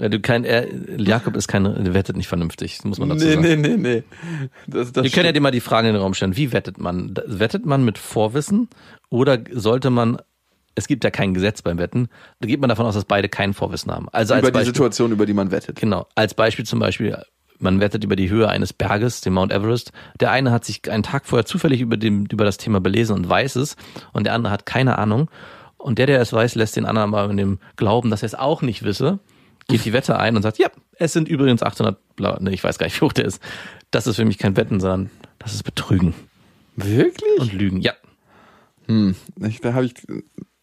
Ja, 0.00 0.08
du 0.08 0.20
kein, 0.20 0.44
er, 0.44 0.68
Jakob 0.96 1.34
ist 1.34 1.48
kein, 1.48 1.64
wettet 1.92 2.16
nicht 2.16 2.28
vernünftig, 2.28 2.76
das 2.76 2.84
muss 2.84 2.98
man 3.00 3.08
dazu 3.08 3.24
Nee, 3.26 3.32
sagen. 3.34 3.42
nee, 3.42 3.56
nee, 3.56 3.76
nee. 3.76 4.02
Das, 4.68 4.92
das 4.92 5.02
Wir 5.02 5.10
können 5.10 5.26
ja 5.26 5.32
dir 5.32 5.40
mal 5.40 5.50
die 5.50 5.58
Fragen 5.60 5.88
in 5.88 5.94
den 5.94 6.00
Raum 6.02 6.14
stellen. 6.14 6.36
Wie 6.36 6.52
wettet 6.52 6.78
man? 6.78 7.14
Wettet 7.26 7.66
man 7.66 7.84
mit 7.84 7.98
Vorwissen 7.98 8.68
oder 9.10 9.38
sollte 9.50 9.90
man, 9.90 10.18
es 10.76 10.86
gibt 10.86 11.02
ja 11.02 11.10
kein 11.10 11.34
Gesetz 11.34 11.62
beim 11.62 11.78
Wetten, 11.78 12.08
da 12.40 12.46
geht 12.46 12.60
man 12.60 12.68
davon 12.68 12.86
aus, 12.86 12.94
dass 12.94 13.06
beide 13.06 13.28
kein 13.28 13.54
Vorwissen 13.54 13.90
haben. 13.90 14.08
Also 14.12 14.34
als 14.34 14.42
über 14.42 14.52
die 14.52 14.58
Beispiel, 14.58 14.66
Situation, 14.74 15.10
über 15.10 15.26
die 15.26 15.34
man 15.34 15.50
wettet. 15.50 15.80
Genau. 15.80 16.06
Als 16.14 16.32
Beispiel 16.34 16.64
zum 16.64 16.78
Beispiel, 16.78 17.16
man 17.58 17.80
wettet 17.80 18.04
über 18.04 18.16
die 18.16 18.30
Höhe 18.30 18.48
eines 18.48 18.72
Berges, 18.72 19.20
den 19.20 19.32
Mount 19.32 19.52
Everest. 19.52 19.92
Der 20.20 20.30
eine 20.30 20.50
hat 20.50 20.64
sich 20.64 20.90
einen 20.90 21.02
Tag 21.02 21.26
vorher 21.26 21.44
zufällig 21.44 21.80
über, 21.80 21.96
dem, 21.96 22.26
über 22.26 22.44
das 22.44 22.56
Thema 22.56 22.80
belesen 22.80 23.16
und 23.16 23.28
weiß 23.28 23.56
es 23.56 23.76
und 24.12 24.24
der 24.24 24.34
andere 24.34 24.52
hat 24.52 24.66
keine 24.66 24.98
Ahnung. 24.98 25.30
Und 25.76 25.98
der, 25.98 26.06
der 26.06 26.20
es 26.20 26.32
weiß, 26.32 26.56
lässt 26.56 26.76
den 26.76 26.86
anderen 26.86 27.10
mal 27.10 27.30
in 27.30 27.36
dem 27.36 27.58
Glauben, 27.76 28.10
dass 28.10 28.22
er 28.22 28.26
es 28.26 28.34
auch 28.34 28.62
nicht 28.62 28.82
wisse, 28.82 29.20
geht 29.68 29.84
die 29.84 29.92
Wette 29.92 30.18
ein 30.18 30.34
und 30.34 30.42
sagt, 30.42 30.58
ja, 30.58 30.68
es 30.96 31.12
sind 31.12 31.28
übrigens 31.28 31.62
800, 31.62 31.98
bla, 32.16 32.38
ne, 32.40 32.52
ich 32.52 32.64
weiß 32.64 32.78
gar 32.78 32.86
nicht, 32.86 33.00
wie 33.00 33.04
hoch 33.04 33.12
der 33.12 33.26
ist. 33.26 33.40
Das 33.90 34.06
ist 34.06 34.16
für 34.16 34.24
mich 34.24 34.38
kein 34.38 34.56
Wetten, 34.56 34.80
sondern 34.80 35.10
das 35.38 35.54
ist 35.54 35.62
Betrügen 35.62 36.14
Wirklich? 36.74 37.38
und 37.38 37.52
Lügen. 37.52 37.80
Ja. 37.80 37.92
Ich, 38.88 39.60
da 39.60 39.74
habe 39.74 39.84
ich 39.84 39.94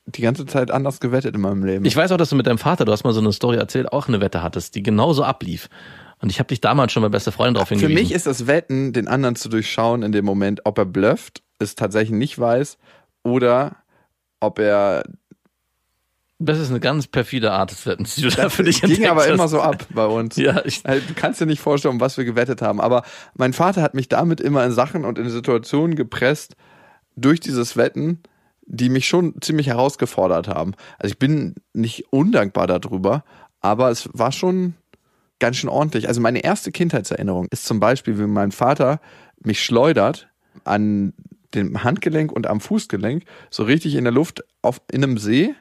die 0.07 0.21
ganze 0.21 0.45
Zeit 0.45 0.71
anders 0.71 0.99
gewettet 0.99 1.35
in 1.35 1.41
meinem 1.41 1.63
Leben. 1.63 1.85
Ich 1.85 1.95
weiß 1.95 2.11
auch, 2.11 2.17
dass 2.17 2.29
du 2.29 2.35
mit 2.35 2.47
deinem 2.47 2.57
Vater, 2.57 2.85
du 2.85 2.91
hast 2.91 3.03
mal 3.03 3.13
so 3.13 3.19
eine 3.19 3.31
Story 3.33 3.57
erzählt, 3.57 3.91
auch 3.91 4.07
eine 4.07 4.21
Wette 4.21 4.43
hattest, 4.43 4.75
die 4.75 4.83
genauso 4.83 5.23
ablief. 5.23 5.69
Und 6.21 6.29
ich 6.31 6.39
habe 6.39 6.47
dich 6.47 6.61
damals 6.61 6.91
schon 6.93 7.03
bei 7.03 7.09
beste 7.09 7.31
Freundin 7.31 7.55
darauf 7.55 7.67
Für 7.69 7.75
hingewiesen. 7.75 8.01
mich 8.01 8.11
ist 8.13 8.25
das 8.27 8.47
Wetten, 8.47 8.93
den 8.93 9.07
anderen 9.07 9.35
zu 9.35 9.49
durchschauen 9.49 10.01
in 10.03 10.11
dem 10.11 10.25
Moment, 10.25 10.61
ob 10.65 10.77
er 10.77 10.85
blufft, 10.85 11.43
es 11.59 11.75
tatsächlich 11.75 12.17
nicht 12.17 12.39
weiß 12.39 12.77
oder 13.23 13.77
ob 14.39 14.59
er. 14.59 15.03
das 16.39 16.59
ist 16.59 16.69
eine 16.69 16.79
ganz 16.79 17.07
perfide 17.07 17.51
Art 17.51 17.71
des 17.71 17.85
Wettens, 17.85 18.15
die 18.15 18.21
du 18.21 18.29
da 18.29 18.49
für 18.49 18.63
dich 18.63 18.81
ging 18.81 18.91
entdeckt 18.91 19.09
aber 19.11 19.21
hast. 19.21 19.29
immer 19.29 19.47
so 19.47 19.61
ab 19.61 19.85
bei 19.93 20.05
uns. 20.05 20.35
Ja, 20.37 20.63
ich, 20.65 20.81
Also, 20.85 21.05
Du 21.07 21.13
kannst 21.15 21.41
dir 21.41 21.45
nicht 21.45 21.61
vorstellen, 21.61 21.95
um 21.95 22.01
was 22.01 22.17
wir 22.17 22.25
gewettet 22.25 22.61
haben. 22.61 22.79
Aber 22.81 23.03
mein 23.35 23.53
Vater 23.53 23.81
hat 23.81 23.93
mich 23.93 24.07
damit 24.09 24.41
immer 24.41 24.63
in 24.65 24.71
Sachen 24.71 25.05
und 25.05 25.17
in 25.19 25.29
Situationen 25.29 25.95
gepresst 25.95 26.55
durch 27.15 27.39
dieses 27.39 27.77
Wetten, 27.77 28.21
die 28.67 28.89
mich 28.89 29.07
schon 29.07 29.35
ziemlich 29.41 29.67
herausgefordert 29.67 30.47
haben. 30.47 30.73
Also 30.97 31.11
ich 31.13 31.19
bin 31.19 31.55
nicht 31.73 32.05
undankbar 32.11 32.67
darüber, 32.67 33.23
aber 33.61 33.89
es 33.89 34.09
war 34.13 34.31
schon 34.31 34.73
ganz 35.39 35.57
schön 35.57 35.69
ordentlich. 35.69 36.07
Also 36.07 36.21
meine 36.21 36.43
erste 36.43 36.71
Kindheitserinnerung 36.71 37.47
ist 37.51 37.65
zum 37.65 37.79
Beispiel, 37.79 38.17
wie 38.19 38.27
mein 38.27 38.51
Vater 38.51 38.99
mich 39.43 39.63
schleudert 39.63 40.27
an 40.63 41.13
dem 41.53 41.83
Handgelenk 41.83 42.31
und 42.31 42.47
am 42.47 42.59
Fußgelenk, 42.59 43.23
so 43.49 43.63
richtig 43.63 43.95
in 43.95 44.03
der 44.03 44.13
Luft 44.13 44.43
auf, 44.61 44.81
in 44.91 45.03
einem 45.03 45.17
See 45.17 45.55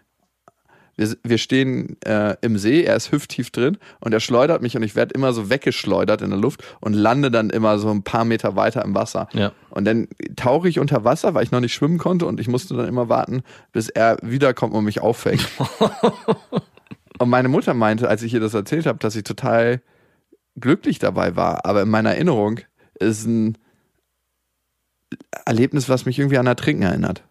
wir, 0.96 1.16
wir 1.22 1.38
stehen 1.38 1.96
äh, 2.04 2.36
im 2.40 2.58
See, 2.58 2.84
er 2.84 2.96
ist 2.96 3.12
hüfttief 3.12 3.50
drin 3.50 3.78
und 4.00 4.12
er 4.12 4.20
schleudert 4.20 4.62
mich 4.62 4.76
und 4.76 4.82
ich 4.82 4.94
werde 4.94 5.14
immer 5.14 5.32
so 5.32 5.50
weggeschleudert 5.50 6.22
in 6.22 6.30
der 6.30 6.38
Luft 6.38 6.62
und 6.80 6.94
lande 6.94 7.30
dann 7.30 7.50
immer 7.50 7.78
so 7.78 7.90
ein 7.90 8.02
paar 8.02 8.24
Meter 8.24 8.56
weiter 8.56 8.84
im 8.84 8.94
Wasser. 8.94 9.28
Ja. 9.32 9.52
Und 9.70 9.86
dann 9.86 10.08
tauche 10.36 10.68
ich 10.68 10.78
unter 10.78 11.04
Wasser, 11.04 11.34
weil 11.34 11.44
ich 11.44 11.50
noch 11.50 11.60
nicht 11.60 11.74
schwimmen 11.74 11.98
konnte 11.98 12.26
und 12.26 12.40
ich 12.40 12.48
musste 12.48 12.74
dann 12.74 12.88
immer 12.88 13.08
warten, 13.08 13.42
bis 13.72 13.88
er 13.88 14.18
wiederkommt 14.22 14.74
und 14.74 14.84
mich 14.84 15.00
auffängt. 15.00 15.46
und 17.18 17.28
meine 17.28 17.48
Mutter 17.48 17.74
meinte, 17.74 18.08
als 18.08 18.22
ich 18.22 18.34
ihr 18.34 18.40
das 18.40 18.54
erzählt 18.54 18.86
habe, 18.86 18.98
dass 18.98 19.16
ich 19.16 19.24
total 19.24 19.80
glücklich 20.56 20.98
dabei 20.98 21.36
war. 21.36 21.64
Aber 21.64 21.82
in 21.82 21.88
meiner 21.88 22.10
Erinnerung 22.12 22.60
ist 22.98 23.26
ein 23.26 23.58
Erlebnis, 25.46 25.88
was 25.88 26.06
mich 26.06 26.18
irgendwie 26.18 26.38
an 26.38 26.46
Ertrinken 26.46 26.82
erinnert. 26.82 27.22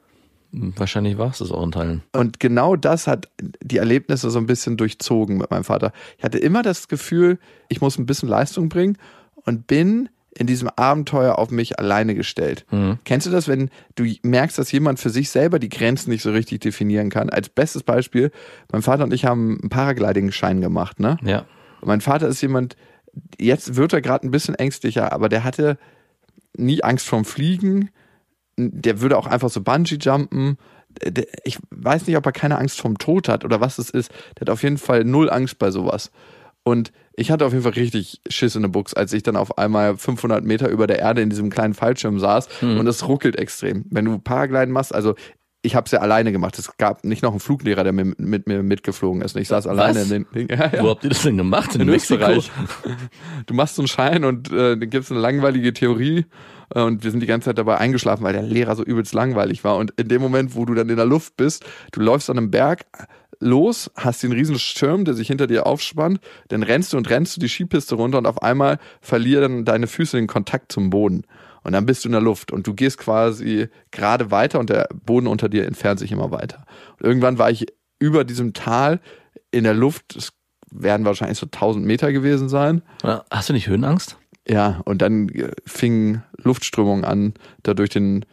wahrscheinlich 0.51 1.17
war 1.17 1.31
es 1.31 1.39
das 1.39 1.51
auch 1.51 1.63
in 1.63 1.71
Teilen. 1.71 2.03
Und 2.13 2.39
genau 2.39 2.75
das 2.75 3.07
hat 3.07 3.29
die 3.61 3.77
Erlebnisse 3.77 4.29
so 4.29 4.39
ein 4.39 4.45
bisschen 4.45 4.77
durchzogen 4.77 5.37
mit 5.37 5.51
meinem 5.51 5.63
Vater. 5.63 5.91
Ich 6.17 6.23
hatte 6.23 6.37
immer 6.37 6.61
das 6.61 6.87
Gefühl, 6.87 7.39
ich 7.69 7.81
muss 7.81 7.97
ein 7.97 8.05
bisschen 8.05 8.29
Leistung 8.29 8.69
bringen 8.69 8.97
und 9.35 9.67
bin 9.67 10.09
in 10.35 10.47
diesem 10.47 10.69
Abenteuer 10.75 11.37
auf 11.37 11.51
mich 11.51 11.79
alleine 11.79 12.15
gestellt. 12.15 12.65
Kennst 13.03 13.27
du 13.27 13.31
das, 13.31 13.47
wenn 13.47 13.69
du 13.95 14.05
merkst, 14.23 14.57
dass 14.57 14.71
jemand 14.71 14.99
für 14.99 15.09
sich 15.09 15.29
selber 15.29 15.59
die 15.59 15.69
Grenzen 15.69 16.09
nicht 16.09 16.23
so 16.23 16.31
richtig 16.31 16.61
definieren 16.61 17.09
kann? 17.09 17.29
Als 17.29 17.49
bestes 17.49 17.83
Beispiel, 17.83 18.31
mein 18.71 18.81
Vater 18.81 19.03
und 19.03 19.13
ich 19.13 19.25
haben 19.25 19.59
einen 19.61 19.69
Paragliding-Schein 19.69 20.61
gemacht, 20.61 20.99
ne? 20.99 21.17
Ja. 21.23 21.45
Und 21.81 21.87
mein 21.87 22.01
Vater 22.01 22.27
ist 22.27 22.41
jemand, 22.41 22.75
jetzt 23.39 23.75
wird 23.75 23.93
er 23.93 24.01
gerade 24.01 24.25
ein 24.25 24.31
bisschen 24.31 24.55
ängstlicher, 24.55 25.13
aber 25.13 25.29
der 25.29 25.43
hatte 25.43 25.77
nie 26.55 26.83
Angst 26.83 27.07
vorm 27.07 27.25
Fliegen. 27.25 27.89
Der 28.57 29.01
würde 29.01 29.17
auch 29.17 29.27
einfach 29.27 29.49
so 29.49 29.61
Bungee 29.61 29.97
jumpen. 29.99 30.57
Ich 31.43 31.57
weiß 31.71 32.07
nicht, 32.07 32.17
ob 32.17 32.25
er 32.25 32.31
keine 32.31 32.57
Angst 32.57 32.81
vorm 32.81 32.97
Tod 32.97 33.27
hat 33.27 33.43
oder 33.43 33.61
was 33.61 33.77
es 33.77 33.89
ist. 33.89 34.11
Der 34.35 34.41
hat 34.41 34.49
auf 34.49 34.63
jeden 34.63 34.77
Fall 34.77 35.03
null 35.03 35.29
Angst 35.29 35.59
bei 35.59 35.71
sowas. 35.71 36.11
Und 36.63 36.91
ich 37.15 37.29
hatte 37.29 37.45
auf 37.45 37.51
jeden 37.51 37.63
Fall 37.63 37.73
richtig 37.73 38.21
Schiss 38.29 38.55
in 38.55 38.61
der 38.61 38.69
Buchs, 38.69 38.93
als 38.93 39.13
ich 39.13 39.23
dann 39.23 39.35
auf 39.35 39.57
einmal 39.57 39.97
500 39.97 40.43
Meter 40.43 40.69
über 40.69 40.87
der 40.87 40.99
Erde 40.99 41.21
in 41.21 41.29
diesem 41.29 41.49
kleinen 41.49 41.73
Fallschirm 41.73 42.19
saß 42.19 42.47
und 42.61 42.87
es 42.87 43.07
ruckelt 43.07 43.37
extrem. 43.37 43.85
Wenn 43.89 44.05
du 44.05 44.17
Paragliden 44.17 44.71
machst, 44.71 44.95
also 44.95 45.13
ich 45.65 45.75
habe 45.75 45.85
es 45.85 45.91
ja 45.91 45.99
alleine 45.99 46.31
gemacht. 46.33 46.59
Es 46.59 46.75
gab 46.77 47.05
nicht 47.05 47.23
noch 47.23 47.31
einen 47.31 47.39
Fluglehrer, 47.39 47.85
der 47.85 47.93
mit, 47.93 48.19
mit 48.19 48.47
mir 48.47 48.61
mitgeflogen 48.61 49.21
ist. 49.21 49.35
Und 49.35 49.41
ich 49.41 49.47
saß 49.47 49.65
alleine 49.65 50.01
in 50.01 50.09
den 50.09 50.27
Ding. 50.35 50.49
Ja, 50.53 50.69
ja 50.71 50.83
Wo 50.83 50.89
habt 50.89 51.05
ihr 51.05 51.09
das 51.09 51.23
denn 51.23 51.37
gemacht? 51.37 51.73
In, 51.75 51.81
in? 51.81 51.89
Österreich. 51.89 52.51
Du 53.45 53.53
machst 53.53 53.75
so 53.75 53.81
einen 53.81 53.87
Schein 53.87 54.25
und 54.25 54.51
äh, 54.51 54.77
dann 54.77 54.89
gibt's 54.89 55.09
eine 55.09 55.21
langweilige 55.21 55.71
Theorie 55.71 56.25
äh, 56.75 56.81
und 56.81 57.05
wir 57.05 57.11
sind 57.11 57.21
die 57.21 57.27
ganze 57.27 57.45
Zeit 57.45 57.57
dabei 57.57 57.77
eingeschlafen, 57.77 58.23
weil 58.23 58.33
der 58.33 58.43
Lehrer 58.43 58.75
so 58.75 58.83
übelst 58.83 59.13
langweilig 59.13 59.63
war. 59.63 59.77
Und 59.77 59.91
in 59.91 60.09
dem 60.09 60.21
Moment, 60.21 60.53
wo 60.53 60.65
du 60.65 60.73
dann 60.73 60.89
in 60.89 60.97
der 60.97 61.05
Luft 61.05 61.37
bist, 61.37 61.65
du 61.93 62.01
läufst 62.01 62.29
an 62.29 62.37
einem 62.37 62.51
Berg 62.51 62.85
los, 63.39 63.91
hast 63.95 64.23
den 64.23 64.31
riesen 64.31 64.57
Schirm, 64.59 65.05
der 65.05 65.13
sich 65.13 65.27
hinter 65.27 65.47
dir 65.47 65.65
aufspannt, 65.65 66.19
dann 66.49 66.63
rennst 66.63 66.93
du 66.93 66.97
und 66.97 67.09
rennst 67.09 67.35
du 67.35 67.39
die 67.39 67.49
Skipiste 67.49 67.95
runter 67.95 68.17
und 68.17 68.27
auf 68.27 68.41
einmal 68.41 68.79
verlieren 69.01 69.65
deine 69.65 69.87
Füße 69.87 70.17
den 70.17 70.27
Kontakt 70.27 70.71
zum 70.71 70.89
Boden. 70.89 71.23
Und 71.63 71.71
dann 71.73 71.85
bist 71.85 72.03
du 72.03 72.09
in 72.09 72.13
der 72.13 72.21
Luft 72.21 72.51
und 72.51 72.67
du 72.67 72.73
gehst 72.73 72.97
quasi 72.97 73.69
gerade 73.91 74.31
weiter 74.31 74.59
und 74.59 74.69
der 74.69 74.89
Boden 75.05 75.27
unter 75.27 75.47
dir 75.49 75.65
entfernt 75.65 75.99
sich 75.99 76.11
immer 76.11 76.31
weiter. 76.31 76.65
Und 76.99 77.05
irgendwann 77.05 77.37
war 77.37 77.49
ich 77.49 77.65
über 77.99 78.25
diesem 78.25 78.53
Tal 78.53 78.99
in 79.51 79.63
der 79.63 79.73
Luft, 79.73 80.15
es 80.15 80.33
werden 80.71 81.05
wahrscheinlich 81.05 81.37
so 81.37 81.45
1000 81.45 81.85
Meter 81.85 82.11
gewesen 82.11 82.49
sein. 82.49 82.81
Hast 83.29 83.49
du 83.49 83.53
nicht 83.53 83.67
Höhenangst? 83.67 84.17
Ja, 84.47 84.81
und 84.85 85.01
dann 85.01 85.29
äh, 85.29 85.51
fingen 85.65 86.23
Luftströmungen 86.37 87.05
an, 87.05 87.33
da 87.61 87.73
durch 87.73 87.89
den 87.89 88.25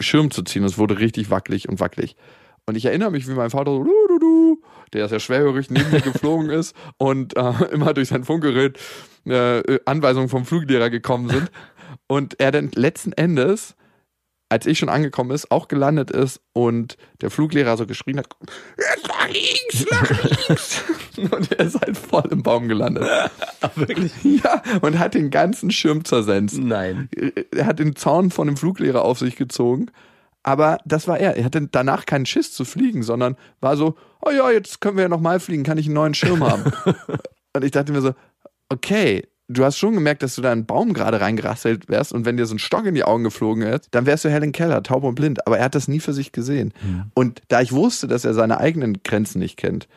Schirm 0.00 0.30
zu 0.30 0.42
ziehen. 0.42 0.64
Es 0.64 0.78
wurde 0.78 0.98
richtig 0.98 1.30
wackelig 1.30 1.68
und 1.68 1.78
wackelig. 1.78 2.16
Und 2.68 2.74
ich 2.74 2.84
erinnere 2.84 3.12
mich, 3.12 3.28
wie 3.28 3.32
mein 3.32 3.50
Vater 3.50 3.70
so, 3.70 3.84
du, 3.84 4.18
du, 4.18 4.62
der 4.92 5.04
ist 5.04 5.12
ja 5.12 5.20
schwerhörig 5.20 5.70
neben 5.70 5.88
mir 5.92 6.00
geflogen 6.00 6.50
ist 6.50 6.74
und 6.98 7.36
äh, 7.36 7.52
immer 7.70 7.94
durch 7.94 8.08
sein 8.08 8.24
Funkgerät 8.24 8.78
äh, 9.24 9.78
Anweisungen 9.84 10.28
vom 10.28 10.44
Fluglehrer 10.44 10.90
gekommen 10.90 11.28
sind. 11.28 11.50
Und 12.08 12.40
er 12.40 12.50
dann 12.50 12.72
letzten 12.74 13.12
Endes, 13.12 13.76
als 14.48 14.66
ich 14.66 14.78
schon 14.78 14.88
angekommen 14.88 15.30
ist, 15.30 15.52
auch 15.52 15.68
gelandet 15.68 16.10
ist 16.10 16.40
und 16.52 16.96
der 17.20 17.30
Fluglehrer 17.30 17.76
so 17.76 17.86
geschrien 17.86 18.18
hat, 18.18 18.28
nach 19.06 19.28
links, 19.28 19.86
nach 19.90 20.24
links. 20.24 20.84
und 21.16 21.52
er 21.52 21.66
ist 21.66 21.80
halt 21.80 21.96
voll 21.96 22.28
im 22.32 22.42
Baum 22.42 22.66
gelandet. 22.66 23.04
Wirklich? 23.76 24.12
Ja, 24.24 24.60
und 24.80 24.98
hat 24.98 25.14
den 25.14 25.30
ganzen 25.30 25.70
Schirm 25.70 26.04
zersenzt. 26.04 26.58
Nein. 26.58 27.08
Er 27.52 27.66
hat 27.66 27.78
den 27.78 27.94
Zaun 27.94 28.32
von 28.32 28.48
dem 28.48 28.56
Fluglehrer 28.56 29.04
auf 29.04 29.20
sich 29.20 29.36
gezogen. 29.36 29.90
Aber 30.46 30.78
das 30.84 31.08
war 31.08 31.18
er. 31.18 31.36
Er 31.36 31.44
hatte 31.44 31.66
danach 31.66 32.06
keinen 32.06 32.24
Schiss 32.24 32.52
zu 32.52 32.64
fliegen, 32.64 33.02
sondern 33.02 33.36
war 33.60 33.76
so, 33.76 33.96
oh 34.24 34.30
ja, 34.30 34.48
jetzt 34.52 34.80
können 34.80 34.96
wir 34.96 35.02
ja 35.02 35.08
nochmal 35.08 35.40
fliegen, 35.40 35.64
kann 35.64 35.76
ich 35.76 35.86
einen 35.86 35.96
neuen 35.96 36.14
Schirm 36.14 36.44
haben. 36.44 36.72
und 37.52 37.64
ich 37.64 37.72
dachte 37.72 37.90
mir 37.90 38.00
so, 38.00 38.14
okay, 38.68 39.26
du 39.48 39.64
hast 39.64 39.76
schon 39.76 39.94
gemerkt, 39.94 40.22
dass 40.22 40.36
du 40.36 40.42
da 40.42 40.50
in 40.52 40.60
einen 40.60 40.66
Baum 40.66 40.92
gerade 40.92 41.20
reingerasselt 41.20 41.88
wärst 41.88 42.12
und 42.12 42.26
wenn 42.26 42.36
dir 42.36 42.46
so 42.46 42.54
ein 42.54 42.60
Stock 42.60 42.86
in 42.86 42.94
die 42.94 43.02
Augen 43.02 43.24
geflogen 43.24 43.64
ist, 43.64 43.88
dann 43.90 44.06
wärst 44.06 44.24
du 44.24 44.30
Helen 44.30 44.52
Keller, 44.52 44.84
taub 44.84 45.02
und 45.02 45.16
blind. 45.16 45.44
Aber 45.48 45.58
er 45.58 45.64
hat 45.64 45.74
das 45.74 45.88
nie 45.88 45.98
für 45.98 46.12
sich 46.12 46.30
gesehen. 46.30 46.72
Und 47.14 47.42
da 47.48 47.60
ich 47.60 47.72
wusste, 47.72 48.06
dass 48.06 48.24
er 48.24 48.32
seine 48.32 48.58
eigenen 48.58 49.02
Grenzen 49.02 49.40
nicht 49.40 49.56
kennt 49.56 49.88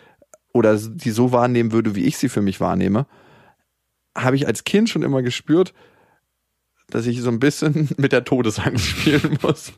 oder 0.51 0.75
die 0.77 1.11
so 1.11 1.31
wahrnehmen 1.31 1.71
würde, 1.71 1.93
wie 1.93 2.05
ich 2.05 2.17
sie 2.17 2.27
für 2.27 2.41
mich 2.41 2.59
wahrnehme, 2.59 3.05
habe 4.17 4.35
ich 4.35 4.47
als 4.47 4.63
Kind 4.63 4.89
schon 4.89 5.03
immer 5.03 5.21
gespürt, 5.21 5.75
dass 6.89 7.05
ich 7.05 7.21
so 7.21 7.29
ein 7.29 7.39
bisschen 7.39 7.89
mit 7.97 8.13
der 8.13 8.23
Todesangst 8.23 8.83
spielen 8.83 9.37
muss, 9.43 9.73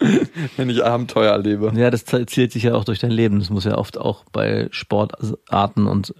wenn 0.56 0.70
ich 0.70 0.84
Abenteuer 0.84 1.32
erlebe. 1.32 1.72
Ja, 1.74 1.90
das 1.90 2.04
zielt 2.04 2.52
sich 2.52 2.62
ja 2.62 2.74
auch 2.74 2.84
durch 2.84 2.98
dein 2.98 3.10
Leben. 3.10 3.38
Das 3.38 3.50
muss 3.50 3.64
ja 3.64 3.76
oft 3.76 3.98
auch 3.98 4.24
bei 4.32 4.68
Sportarten 4.70 5.86
und 5.86 6.14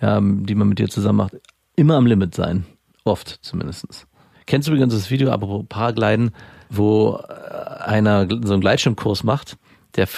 ja, 0.00 0.20
die 0.20 0.54
man 0.54 0.68
mit 0.68 0.78
dir 0.78 0.88
zusammen 0.88 1.18
macht, 1.18 1.36
immer 1.76 1.96
am 1.96 2.06
Limit 2.06 2.34
sein. 2.34 2.66
Oft 3.04 3.38
zumindest. 3.42 4.06
Kennst 4.46 4.68
du 4.68 4.72
übrigens 4.72 4.94
das 4.94 5.10
Video, 5.10 5.30
apropos 5.30 5.64
Paragliden, 5.68 6.32
wo 6.70 7.20
äh, 7.28 7.82
einer 7.84 8.26
so 8.28 8.52
einen 8.52 8.60
Gleitschirmkurs 8.60 9.24
macht, 9.24 9.56
der 9.96 10.08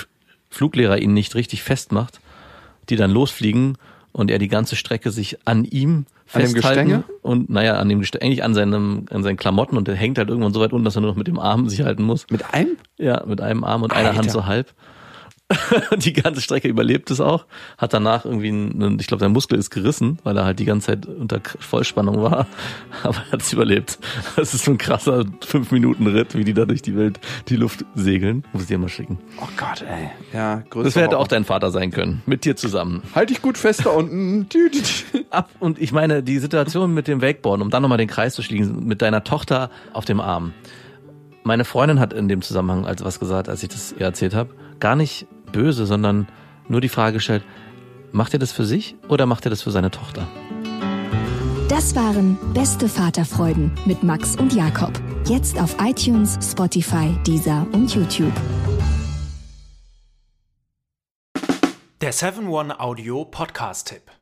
Fluglehrer 0.50 0.98
ihn 0.98 1.12
nicht 1.12 1.34
richtig 1.34 1.62
festmacht, 1.62 2.20
die 2.88 2.96
dann 2.96 3.10
losfliegen 3.10 3.78
und 4.12 4.30
er 4.30 4.38
die 4.38 4.48
ganze 4.48 4.76
Strecke 4.76 5.10
sich 5.10 5.46
an 5.46 5.64
ihm 5.64 6.06
An 6.32 6.42
dem 6.42 6.50
festhalten 6.52 6.88
Gestänge? 6.88 7.04
und 7.22 7.50
naja, 7.50 7.74
an 7.74 7.88
dem 7.88 8.00
Gestänge, 8.00 8.24
eigentlich 8.24 8.42
an 8.44 8.54
seinem, 8.54 9.06
an 9.10 9.22
seinen 9.22 9.36
Klamotten 9.36 9.76
und 9.76 9.88
der 9.88 9.94
hängt 9.94 10.18
halt 10.18 10.28
irgendwann 10.28 10.52
so 10.52 10.60
weit 10.60 10.72
unten, 10.72 10.84
dass 10.84 10.96
er 10.96 11.02
nur 11.02 11.10
noch 11.10 11.16
mit 11.16 11.26
dem 11.26 11.38
Arm 11.38 11.68
sich 11.68 11.82
halten 11.82 12.02
muss. 12.02 12.26
Mit 12.30 12.54
einem? 12.54 12.76
Ja, 12.98 13.22
mit 13.26 13.40
einem 13.40 13.64
Arm 13.64 13.82
und 13.82 13.92
einer 13.92 14.08
Alter. 14.08 14.18
Hand 14.18 14.30
so 14.30 14.46
halb. 14.46 14.72
die 15.96 16.12
ganze 16.12 16.40
Strecke 16.40 16.68
überlebt 16.68 17.10
es 17.10 17.20
auch. 17.20 17.46
Hat 17.78 17.92
danach 17.92 18.24
irgendwie, 18.24 18.48
einen, 18.48 18.98
ich 19.00 19.06
glaube, 19.06 19.20
sein 19.20 19.32
Muskel 19.32 19.58
ist 19.58 19.70
gerissen, 19.70 20.18
weil 20.24 20.36
er 20.36 20.44
halt 20.44 20.58
die 20.58 20.64
ganze 20.64 20.88
Zeit 20.88 21.06
unter 21.06 21.40
Vollspannung 21.58 22.22
war. 22.22 22.46
Aber 23.02 23.16
er 23.16 23.32
hat 23.32 23.42
es 23.42 23.52
überlebt. 23.52 23.98
Das 24.36 24.54
ist 24.54 24.64
so 24.64 24.72
ein 24.72 24.78
krasser 24.78 25.24
5-Minuten-Ritt, 25.46 26.34
wie 26.34 26.44
die 26.44 26.54
da 26.54 26.64
durch 26.64 26.82
die 26.82 26.96
Welt, 26.96 27.20
die 27.48 27.56
Luft 27.56 27.84
segeln. 27.94 28.44
Muss 28.52 28.62
ich 28.62 28.68
dir 28.68 28.78
mal 28.78 28.88
schicken. 28.88 29.18
Oh 29.40 29.48
Gott, 29.56 29.82
ey. 29.82 30.10
Ja, 30.32 30.62
größer. 30.70 30.84
Das 30.84 30.96
hätte 30.96 31.18
auch 31.18 31.28
dein 31.28 31.44
Vater 31.44 31.70
sein 31.70 31.90
können. 31.90 32.22
Mit 32.26 32.44
dir 32.44 32.56
zusammen. 32.56 33.02
Halt 33.14 33.30
dich 33.30 33.42
gut 33.42 33.58
fest 33.58 33.86
da 33.86 33.90
unten. 33.90 34.46
Ab, 35.30 35.50
und 35.60 35.80
ich 35.80 35.92
meine, 35.92 36.22
die 36.22 36.38
Situation 36.38 36.94
mit 36.94 37.08
dem 37.08 37.22
Wakeboarden, 37.22 37.62
um 37.62 37.70
dann 37.70 37.82
nochmal 37.82 37.98
den 37.98 38.08
Kreis 38.08 38.34
zu 38.34 38.42
schließen, 38.42 38.84
mit 38.84 39.02
deiner 39.02 39.24
Tochter 39.24 39.70
auf 39.92 40.04
dem 40.04 40.20
Arm. 40.20 40.52
Meine 41.44 41.64
Freundin 41.64 41.98
hat 41.98 42.12
in 42.12 42.28
dem 42.28 42.42
Zusammenhang 42.42 42.86
als 42.86 43.04
was 43.04 43.18
gesagt, 43.18 43.48
als 43.48 43.62
ich 43.62 43.68
das 43.68 43.92
ihr 43.92 44.06
erzählt 44.06 44.34
habe. 44.34 44.50
Gar 44.78 44.94
nicht 44.94 45.26
böse, 45.52 45.86
sondern 45.86 46.28
nur 46.68 46.80
die 46.80 46.88
Frage 46.88 47.14
gestellt, 47.14 47.44
macht 48.10 48.32
er 48.32 48.38
das 48.38 48.52
für 48.52 48.64
sich 48.64 48.96
oder 49.08 49.26
macht 49.26 49.44
er 49.46 49.50
das 49.50 49.62
für 49.62 49.70
seine 49.70 49.90
Tochter? 49.90 50.26
Das 51.68 51.94
waren 51.96 52.36
Beste 52.52 52.88
Vaterfreuden 52.88 53.72
mit 53.86 54.02
Max 54.02 54.36
und 54.36 54.52
Jakob. 54.52 54.92
Jetzt 55.26 55.58
auf 55.58 55.76
iTunes, 55.80 56.38
Spotify, 56.42 57.16
Deezer 57.26 57.66
und 57.72 57.94
YouTube. 57.94 58.34
Der 62.02 62.12
7-One-Audio-Podcast-Tipp. 62.12 64.21